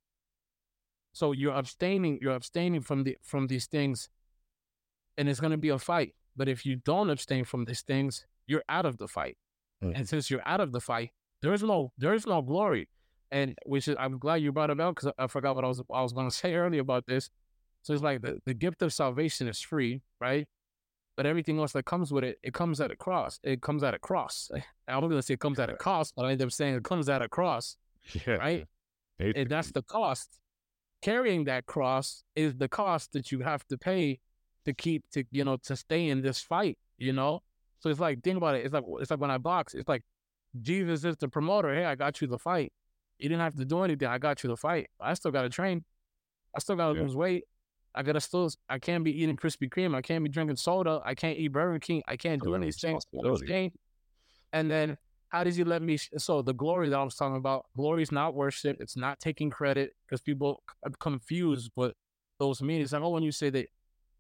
[1.13, 4.09] so you're abstaining, you're abstaining from the from these things,
[5.19, 6.15] and it's going to be a fight.
[6.37, 9.37] But if you don't abstain from these things, you're out of the fight.
[9.85, 9.93] Mm.
[9.97, 11.11] And since you're out of the fight,
[11.43, 12.89] there is no there is no glory.
[13.33, 15.81] And which is I'm glad you brought it up because I forgot what I was
[15.93, 17.31] I was going to say earlier about this.
[17.83, 20.47] So it's like the, the gift of salvation is free, right?
[21.17, 23.39] But everything else that comes with it, it comes at a cross.
[23.43, 24.51] It comes at a cross.
[24.89, 26.85] I was gonna say it comes at a cost, but I ended up saying it
[26.85, 27.77] comes at a cross,
[28.27, 28.35] Yeah.
[28.35, 28.67] right?
[29.19, 30.39] And that's the cost.
[31.03, 34.19] Carrying that cross is the cost that you have to pay
[34.67, 36.79] to keep to you know to stay in this fight.
[36.99, 37.43] You know,
[37.81, 38.65] so it's like think about it.
[38.65, 39.75] It's like it's like when I box.
[39.75, 40.03] It's like
[40.61, 41.75] Jesus is the promoter.
[41.75, 42.73] Hey, I got you the fight.
[43.21, 44.09] You didn't have to do anything.
[44.09, 44.89] I got you to fight.
[45.01, 45.85] I still got to train.
[46.55, 47.03] I still got to Yeah.
[47.03, 47.45] lose weight.
[47.93, 48.49] I gotta still.
[48.69, 49.97] I can't be eating Krispy Kreme.
[49.97, 51.01] I can't be drinking soda.
[51.05, 52.05] I can't eat Burger King.
[52.07, 53.05] I can't do any things.
[54.53, 54.97] And then
[55.29, 55.97] how does he let me?
[55.97, 58.77] So the glory that I was talking about, glory is not worship.
[58.79, 61.97] It's not taking credit because people are confused what
[62.39, 62.81] those mean.
[62.81, 63.67] It's like, oh, when you say that,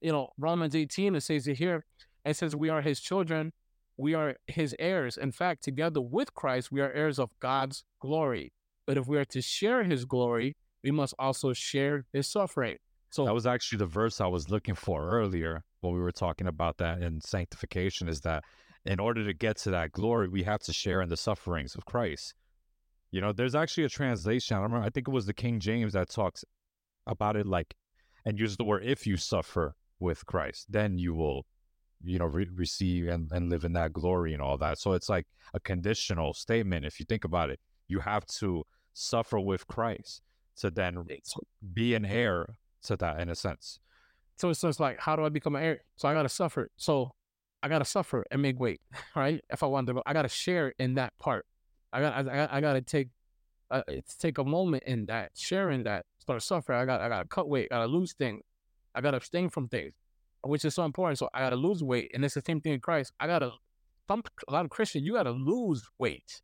[0.01, 1.85] you know, Romans 18, it says it here,
[2.25, 3.53] it says we are his children,
[3.97, 5.17] we are his heirs.
[5.17, 8.53] In fact, together with Christ, we are heirs of God's glory.
[8.91, 12.77] But if we are to share his glory, we must also share his suffering.
[13.13, 16.49] So That was actually the verse I was looking for earlier when we were talking
[16.49, 18.43] about that in sanctification is that
[18.85, 21.85] in order to get to that glory, we have to share in the sufferings of
[21.85, 22.35] Christ.
[23.13, 24.57] You know, there's actually a translation.
[24.57, 26.45] I remember, I think it was the King James that talks
[27.07, 27.77] about it like,
[28.25, 31.47] and uses the word, if you suffer with Christ, then you will,
[32.03, 34.81] you know, re- receive and, and live in that glory and all that.
[34.81, 36.85] So it's like a conditional statement.
[36.85, 40.23] If you think about it, you have to suffer with Christ
[40.57, 41.05] to then
[41.73, 43.81] be an heir to that in a sense.
[44.37, 45.81] So it's just like, how do I become an heir?
[45.97, 46.71] So I gotta suffer.
[46.77, 47.13] So
[47.63, 48.81] I gotta suffer and make weight,
[49.17, 49.43] right?
[49.51, 51.47] If I want to, I gotta share in that part.
[51.93, 53.09] I got, I, I gotta take,
[53.71, 53.83] uh,
[54.19, 56.79] take a moment in that, sharing that, start suffering.
[56.79, 58.43] I got, I gotta cut weight, I gotta lose things,
[58.95, 59.93] I gotta abstain from things,
[60.43, 61.19] which is so important.
[61.19, 63.13] So I gotta lose weight, and it's the same thing in Christ.
[63.21, 63.53] I gotta,
[64.09, 66.43] some a lot of Christians, you gotta lose weight.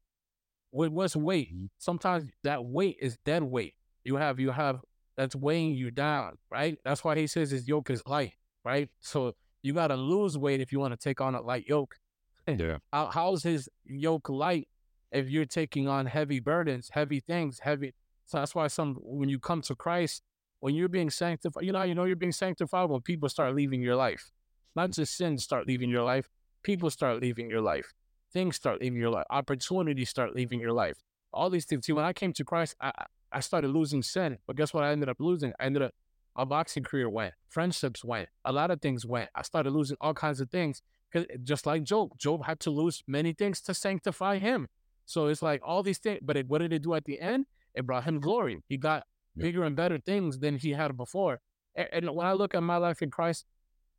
[0.77, 1.55] What what's weight?
[1.55, 1.67] Mm-hmm.
[1.79, 3.73] Sometimes that weight is dead weight.
[4.05, 4.81] You have, you have
[5.17, 6.77] that's weighing you down, right?
[6.85, 8.91] That's why he says his yoke is light, right?
[9.01, 11.97] So you got to lose weight if you want to take on a light yoke.
[12.49, 12.77] Yeah.
[12.93, 14.69] How, how's his yoke light
[15.11, 17.93] if you're taking on heavy burdens, heavy things, heavy?
[18.27, 20.23] So that's why some when you come to Christ,
[20.61, 23.83] when you're being sanctified, you know, you know you're being sanctified when people start leaving
[23.83, 24.31] your life,
[24.77, 24.95] not mm.
[24.95, 26.29] just sins start leaving your life,
[26.63, 27.93] people start leaving your life,
[28.33, 30.97] things start leaving your life, opportunities start leaving your life.
[31.33, 31.87] All these things.
[31.87, 32.93] See, when I came to Christ, I
[33.33, 34.85] I- started losing sin, but guess what?
[34.85, 35.53] I ended up losing.
[35.61, 35.93] I ended up
[36.37, 39.31] my boxing career went, friendships went, a lot of things went.
[39.35, 40.83] I started losing all kinds of things.
[41.13, 44.69] Cause eh, just like Job, Job had to lose many things to sanctify him.
[45.07, 47.47] So it's like all these things, but it, what did it do at the end?
[47.75, 48.63] It brought him glory.
[48.69, 49.05] He got
[49.35, 49.43] Yeah.
[49.45, 51.41] bigger and better things than he had before.
[51.77, 53.45] A- And, when I look at my life in Christ,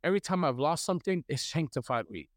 [0.04, 2.28] every time I've lost something, it sanctified me.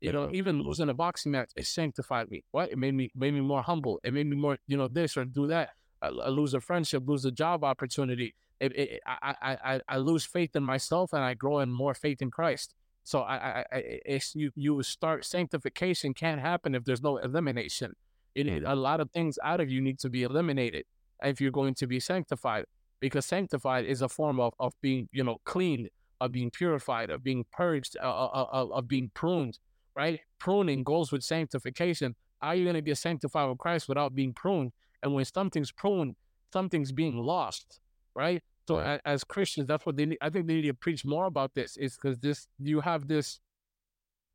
[0.00, 2.42] You know, even losing a boxing match, it sanctified me.
[2.52, 2.70] What?
[2.72, 4.00] It made me made me more humble.
[4.02, 5.70] It made me more, you know, this or do that.
[6.00, 8.34] I, I lose a friendship, lose a job opportunity.
[8.60, 11.94] It, it, I, I, I, I lose faith in myself, and I grow in more
[11.94, 12.74] faith in Christ.
[13.04, 17.92] So I, I, I it's you, you start sanctification can't happen if there's no elimination.
[18.34, 20.84] It, it- a lot of things out of you need to be eliminated
[21.22, 22.64] if you're going to be sanctified,
[23.00, 25.88] because sanctified is a form of of being, you know, cleaned,
[26.20, 29.58] of being purified, of being purged, uh, uh, uh, of being pruned.
[29.96, 30.20] Right?
[30.38, 32.14] Pruning goes with sanctification.
[32.40, 34.72] Are you going to get sanctified with Christ without being pruned?
[35.02, 36.16] And when something's pruned,
[36.52, 37.80] something's being lost.
[38.14, 38.42] Right?
[38.68, 39.00] So Right.
[39.04, 40.18] as Christians, that's what they need.
[40.20, 41.76] I think they need to preach more about this.
[41.76, 43.40] Is because this you have this,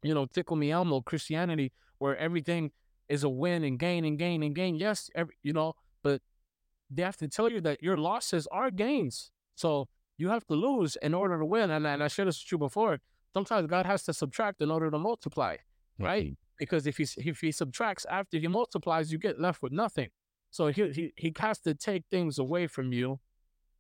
[0.04, 2.72] you know, tickle me Elmo Christianity where everything
[3.08, 4.76] is a win and gain and gain and gain.
[4.76, 5.74] Yes, every, you know,
[6.04, 6.22] but
[6.90, 9.32] they have to tell you that your losses are gains.
[9.56, 9.88] So
[10.18, 11.72] you have to lose in order to win.
[11.72, 13.00] And, and I shared this with you before.
[13.36, 15.54] Sometimes God has to subtract in order to multiply,
[16.00, 16.28] right?
[16.32, 16.38] Mhm.
[16.58, 20.10] Because if he if he subtracts after he multiplies, you get left with nothing.
[20.52, 23.20] So he he, he has to take things away from you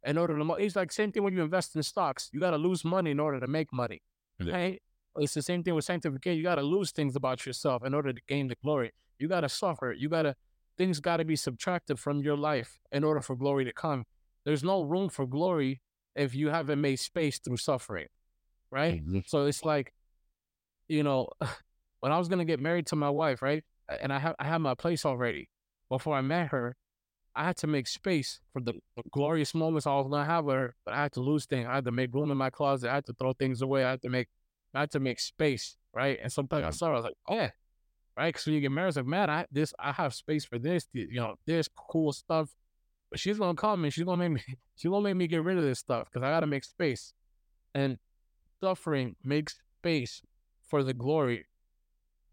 [0.09, 0.43] in order to.
[0.63, 2.29] It's like same thing when you invest in stocks.
[2.33, 3.99] You got to lose money in order to make money,
[4.39, 4.53] Yeah.
[4.57, 4.81] right?
[5.17, 6.37] It's the same thing with sanctification.
[6.37, 8.91] You got to lose things about yourself in order to gain the glory.
[9.19, 9.93] You got to suffer.
[9.97, 10.35] You got to
[10.77, 14.03] things got to be subtracted from your life in order for glory to come.
[14.43, 15.81] There's no room for glory
[16.13, 18.07] if you haven't made space through suffering,
[18.75, 19.03] right?
[19.05, 19.27] Mhm.
[19.27, 19.93] So it's like,
[20.87, 21.29] you know,
[22.01, 23.63] when I was gonna get married to my wife, right,
[24.01, 25.49] and I have I had my place already.
[25.89, 26.75] Before I met her,
[27.35, 30.55] I had to make space for the, the glorious moments I was gonna have with
[30.55, 30.75] her.
[30.85, 31.67] But I had to lose things.
[31.69, 32.91] I had to make room in my closet.
[32.91, 33.85] I had to throw things away.
[33.85, 34.29] I had to make
[34.73, 36.19] I had to make space, right?
[36.21, 37.51] And sometimes I saw, her, I was like, oh, yeah,
[38.17, 38.27] right?
[38.29, 40.87] Because when you get married, it's like, man, I this I have space for this,
[40.93, 42.49] you know, this cool stuff.
[43.11, 45.57] But she's gonna come and she's gonna make me she's gonna make me get rid
[45.57, 47.13] of this stuff because I gotta make space.
[47.73, 47.97] And
[48.65, 50.13] suffering makes space
[50.69, 51.45] for the glory.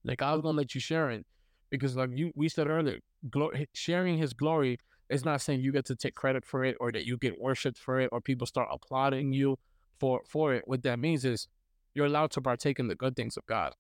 [0.05, 1.27] Like I was gonna let you share it
[1.71, 2.99] because, like you we said earlier,
[3.35, 4.79] glo- sharing His glory
[5.11, 7.79] is not saying you get to take credit for it or that you get worshipped
[7.87, 9.59] for it or people start applauding you
[10.01, 10.63] for for it.
[10.67, 11.49] What that means is
[11.95, 13.75] you're allowed to partake in the good things of God.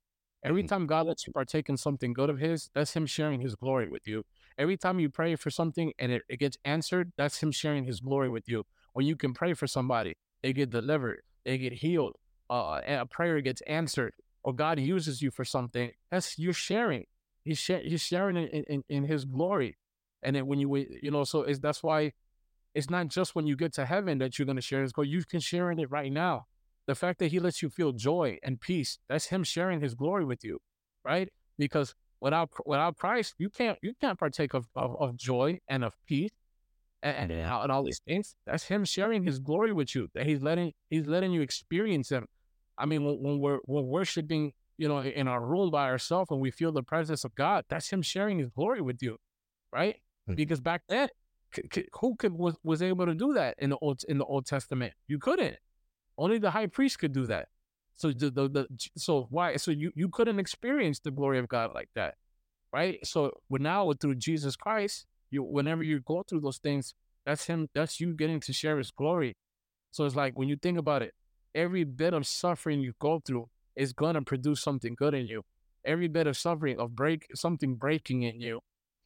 [0.44, 0.68] Every Mhm.
[0.72, 3.88] time God lets you partake in something good of His, that's Him sharing His glory
[3.94, 4.18] with you.
[4.58, 8.00] Every time you pray for something and it, it gets answered, that's Him sharing His
[8.00, 8.60] glory with you.
[8.92, 10.12] When you can pray for somebody,
[10.42, 12.14] they get delivered, they get healed,
[12.52, 14.12] uh, a prayer gets answered,
[14.42, 17.06] or God uses you for something, that's you're sharing.
[17.44, 19.78] He's, share, he's sharing in, in, in His glory.
[20.22, 22.12] And then when you, you know, so it's, that's why
[22.74, 25.08] it's not just when you get to heaven that you're going to share His glory.
[25.08, 26.46] You can share in it right now.
[26.86, 30.24] The fact that He lets you feel joy and peace, that's Him sharing His glory
[30.24, 30.60] with you,
[31.04, 31.28] right?
[31.58, 35.94] Because without without Christ, you can't you can't partake of, of, of joy and of
[36.06, 36.30] peace
[37.02, 38.36] and, and, and all these things.
[38.46, 40.08] That's him sharing his glory with you.
[40.14, 42.26] That he's letting he's letting you experience him.
[42.78, 46.40] I mean, when, when we're we're worshiping, you know, in our room by ourselves and
[46.40, 49.18] we feel the presence of God, that's him sharing his glory with you,
[49.72, 49.96] right?
[50.28, 50.36] Mhm.
[50.36, 51.08] Because back then,
[51.54, 54.24] c- c- who could was, was able to do that in the old in the
[54.24, 54.94] Old Testament?
[55.06, 55.56] You couldn't.
[56.18, 57.48] Only the high priest could do that.
[57.96, 58.66] So the, the, the
[58.96, 62.14] so why so you you couldn't experience the glory of God like that,
[62.72, 62.98] right?
[63.06, 66.94] So now through Jesus Christ, you whenever you go through those things,
[67.24, 67.68] that's him.
[67.74, 69.36] That's you getting to share His glory.
[69.90, 71.14] So it's like when you think about it,
[71.54, 75.42] every bit of suffering you go through is gonna produce something good in you.
[75.84, 78.60] Every bit of suffering of break something breaking in you.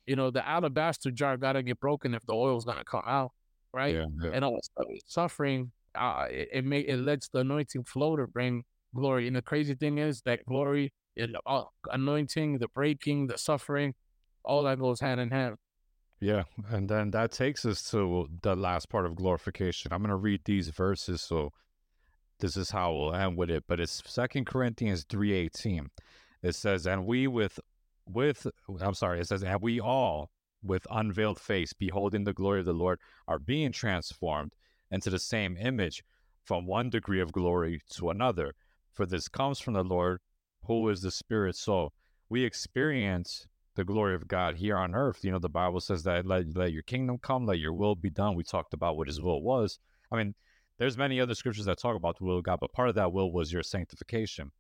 [0.07, 3.33] You know, the alabaster jar gotta get broken if the oil's gonna come out,
[3.73, 3.95] right?
[3.95, 4.31] Yeah, yeah.
[4.33, 4.59] and all.
[5.07, 8.65] Suffering, uh, it, it may it lets the anointing flow to bring
[8.95, 9.27] glory.
[9.27, 13.95] And the crazy thing is that glory, the uh, anointing, the breaking, the suffering,
[14.45, 15.57] all that goes hand in hand.
[16.21, 19.93] Yeah, and then that takes us to the last part of glorification.
[19.93, 21.53] I'm going to read these verses, so
[22.41, 23.65] this is how we'll end with it.
[23.67, 25.91] But it's Second Corinthians three eighteen.
[26.43, 27.59] It says, "And we with
[28.07, 28.47] with
[28.81, 30.31] I'm sorry, it says, and we all
[30.63, 32.99] with unveiled face, beholding the glory of the Lord,
[33.29, 34.53] are being transformed
[34.91, 36.03] into the same image,
[36.45, 38.55] from one degree of glory to another.
[38.93, 40.21] For this comes from the Lord,
[40.65, 41.57] who is the Spirit.
[41.57, 41.93] So
[42.29, 45.23] we experience the glory of God here on earth.
[45.23, 48.11] You know, the Bible says that let, let your kingdom come, let your will be
[48.11, 48.35] done.
[48.35, 49.79] We talked about what his will was.
[50.11, 50.35] I mean,
[50.79, 53.13] there's many other scriptures that talk about the will of God, but part of that
[53.13, 54.53] will was your sanctification.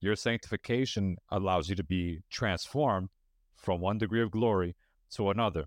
[0.00, 3.08] Your sanctification allows you to be transformed
[3.56, 4.76] from one degree of glory
[5.14, 5.64] to another.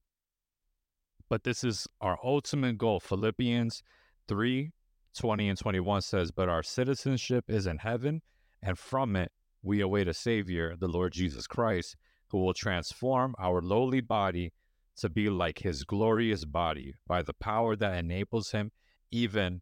[1.30, 3.00] But this is our ultimate goal.
[3.00, 3.84] Philippians
[4.28, 4.72] 3
[5.18, 8.22] 20 and 21 says, But our citizenship is in heaven,
[8.64, 9.32] and from it
[9.62, 11.98] we await a Savior, the Lord Jesus Christ,
[12.30, 14.54] who will transform our lowly body
[14.98, 18.72] to be like his glorious body by the power that enables him
[19.12, 19.62] even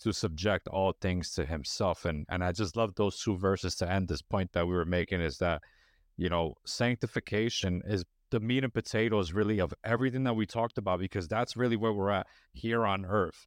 [0.00, 2.04] to subject all things to himself.
[2.04, 4.84] And and I just love those two verses to end this point that we were
[4.84, 5.62] making is that,
[6.16, 11.00] you know, sanctification is the meat and potatoes really of everything that we talked about
[11.00, 13.46] because that's really where we're at here on earth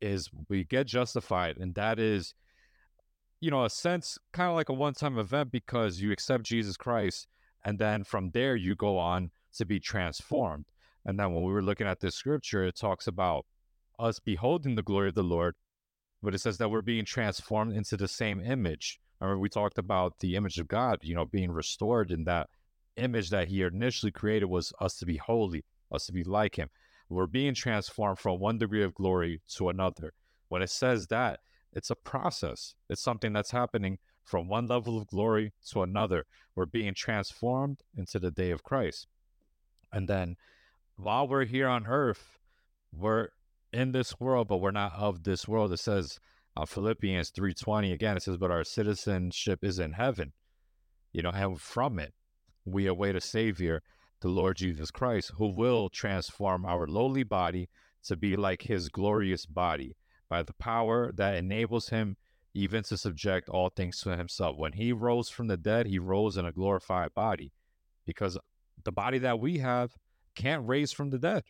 [0.00, 2.34] is we get justified and that is
[3.40, 7.28] you know a sense kind of like a one-time event because you accept jesus christ
[7.64, 10.66] and then from there you go on to be transformed.
[11.04, 13.46] And then when we were looking at this scripture, it talks about
[13.98, 15.54] us beholding the glory of the Lord,
[16.24, 19.00] but it says that we're being transformed into the same image.
[19.20, 22.48] I Remember, we talked about the image of God, you know, being restored in that
[22.96, 26.68] image that He initially created was us to be holy, us to be like Him.
[27.08, 30.12] We're being transformed from one degree of glory to another.
[30.48, 31.40] When it says that,
[31.72, 32.74] it's a process.
[32.88, 36.24] It's something that's happening from one level of glory to another.
[36.54, 39.06] We're being transformed into the day of Christ.
[39.92, 40.36] And then
[40.96, 42.38] while we're here on earth,
[42.92, 43.28] we're
[43.74, 45.72] in this world, but we're not of this world.
[45.72, 46.18] It says
[46.56, 50.32] uh, Philippians 3.20 again, it says, but our citizenship is in heaven.
[51.12, 52.14] You know, and from it,
[52.64, 53.82] we await a savior,
[54.20, 57.68] the Lord Jesus Christ, who will transform our lowly body
[58.04, 59.96] to be like his glorious body
[60.28, 62.16] by the power that enables him
[62.54, 64.56] even to subject all things to himself.
[64.56, 67.52] When he rose from the dead, he rose in a glorified body
[68.06, 68.38] because
[68.84, 69.92] the body that we have
[70.34, 71.42] can't raise from the dead.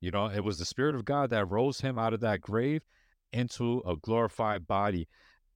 [0.00, 2.82] You know, it was the Spirit of God that rose him out of that grave
[3.32, 5.08] into a glorified body.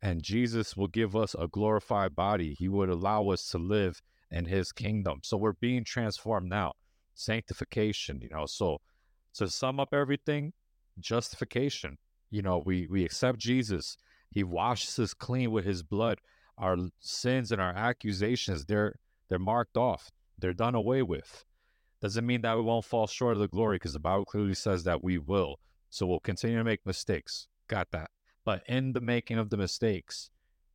[0.02, 2.54] And Jesus will give us a glorified body.
[2.54, 5.20] He would allow us to live in his kingdom.
[5.22, 6.74] So we're being transformed now.
[7.14, 8.44] Sanctification, you know.
[8.46, 8.80] So
[9.34, 10.52] to sum up everything,
[10.98, 11.96] justification.
[12.30, 13.96] You know, we we accept Jesus.
[14.30, 16.18] He washes us clean with his blood.
[16.58, 18.96] Our sins and our accusations, they're
[19.28, 20.10] they're marked off.
[20.38, 21.44] They're done away with.
[22.04, 24.84] Doesn't mean that we won't fall short of the glory because the Bible clearly says
[24.84, 25.58] that we will.
[25.88, 27.48] So we'll continue to make mistakes.
[27.66, 28.10] Got that.
[28.44, 30.28] But in the making of the mistakes,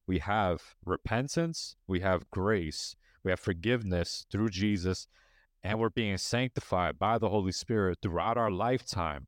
[0.07, 5.05] we have repentance, we have grace, we have forgiveness through Jesus,
[5.61, 9.27] and we're being sanctified by the Holy Spirit throughout our lifetime,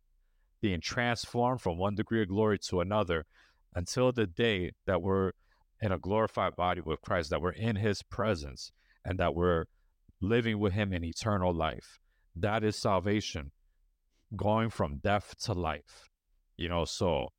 [0.59, 3.27] being transformed from one degree of glory to another
[3.75, 5.33] until the day that we're
[5.79, 8.71] in a glorified body with Christ, that we're in his presence,
[9.05, 9.65] and that we're
[10.21, 11.99] living with him in eternal life.
[12.35, 13.51] That is salvation,
[14.35, 16.09] going from death to life.
[16.57, 17.29] You know, so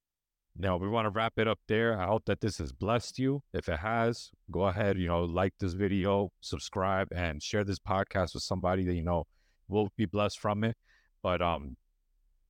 [0.56, 1.98] now we want to wrap it up there.
[1.98, 3.42] I hope that this has blessed you.
[3.54, 8.34] If it has, go ahead, you know, like this video, subscribe, and share this podcast
[8.34, 9.24] with somebody that you know
[9.68, 10.76] will be blessed from it.
[11.22, 11.76] But um,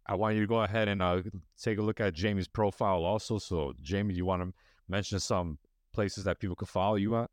[0.06, 1.22] I want you to go ahead and uh,
[1.60, 3.38] take a look at Jaime's profile also.
[3.38, 4.52] So, Jaime, you want to
[4.88, 5.58] mention some
[5.92, 7.30] places that people can follow you at,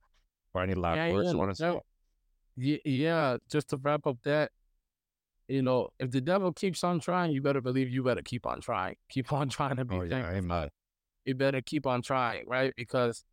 [0.54, 1.66] or any last Yeah, words yeah, you want to say?
[1.66, 1.82] no.
[2.60, 4.52] Ye- yeah, just to wrap up that,
[5.48, 8.60] you know, if the devil keeps on trying, you better believe you better keep on
[8.62, 8.96] trying.
[9.10, 10.36] Keep on trying to be Oh yeah, thankful.
[10.38, 10.70] amen.
[11.26, 12.74] You better keep on trying, right?
[12.76, 13.24] Because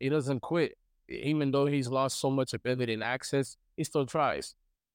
[0.00, 0.76] he doesn't quit.
[1.08, 4.54] Even though he's lost so much ability and access, he still tries.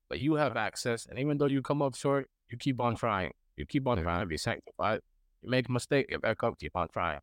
[0.10, 3.32] But you have access, and even though you come up short, you keep on trying.
[3.58, 4.04] You keep on Yeah.
[4.04, 5.02] trying to be sanctified.
[5.42, 7.20] You make a mistake, get back up, keep on trying.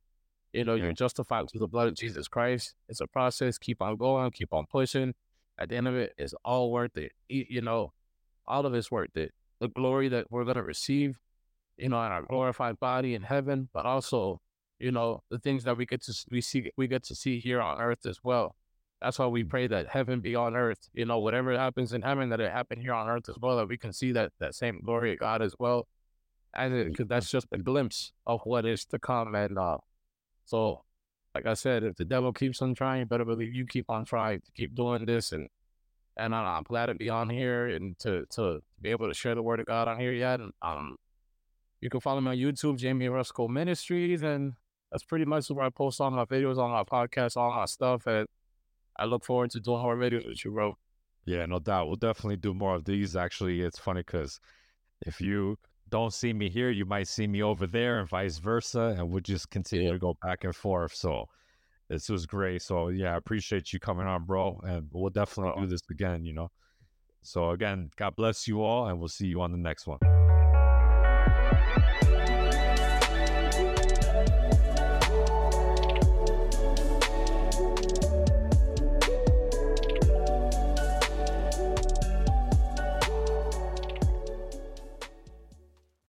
[0.52, 0.84] You know, Yeah.
[0.84, 2.74] you're justified through the blood of Jesus Christ.
[2.88, 3.58] It's a process.
[3.58, 5.14] Keep on going, keep on pushing.
[5.58, 7.12] At the end of it, it's all worth it.
[7.28, 7.92] You know,
[8.46, 9.32] all of it's worth it.
[9.60, 11.18] The glory that we're gonna receive,
[11.76, 14.40] you know, in our glorified body in heaven, but also,
[14.78, 17.60] you know, the things that we get to we see we get to see here
[17.60, 18.56] on earth as well.
[19.00, 20.88] That's why we pray that heaven be on earth.
[20.92, 23.56] You know, whatever happens in heaven, that it happen here on earth as well.
[23.58, 25.86] That we can see that that same glory of God as well.
[26.54, 29.34] And because that's just a glimpse of what is to come.
[29.34, 29.78] And uh,
[30.44, 30.84] so,
[31.34, 34.40] like I said, if the devil keeps on trying, better believe you keep on trying
[34.40, 35.32] to keep doing this.
[35.32, 35.48] And
[36.16, 39.34] and I- I'm glad to be on here and to to be able to share
[39.34, 40.40] the word of God on here yet.
[40.40, 40.96] And um,
[41.80, 44.54] you can follow me on YouTube, Jaime Orozco Ministries, and
[44.90, 48.06] that's pretty much where I post all my videos, all my podcasts, all my stuff.
[48.06, 48.28] And
[48.96, 50.76] I look forward to doing more videos with you, bro.
[51.26, 51.88] Yeah, no doubt.
[51.88, 53.16] We'll definitely do more of these.
[53.16, 54.38] Actually, it's funny because
[55.04, 55.58] if you
[55.90, 59.20] don't see me here, you might see me over there, and vice versa, and we'll
[59.20, 59.92] just continue Yeah.
[59.92, 60.94] to go back and forth.
[60.94, 61.26] So
[61.88, 62.62] this was great.
[62.62, 65.60] So yeah, I appreciate you coming on, bro, and we'll definitely Uh-oh.
[65.62, 66.24] do this again.
[66.24, 66.50] You know.
[67.22, 69.98] So again, God bless you all, and we'll see you on the next one.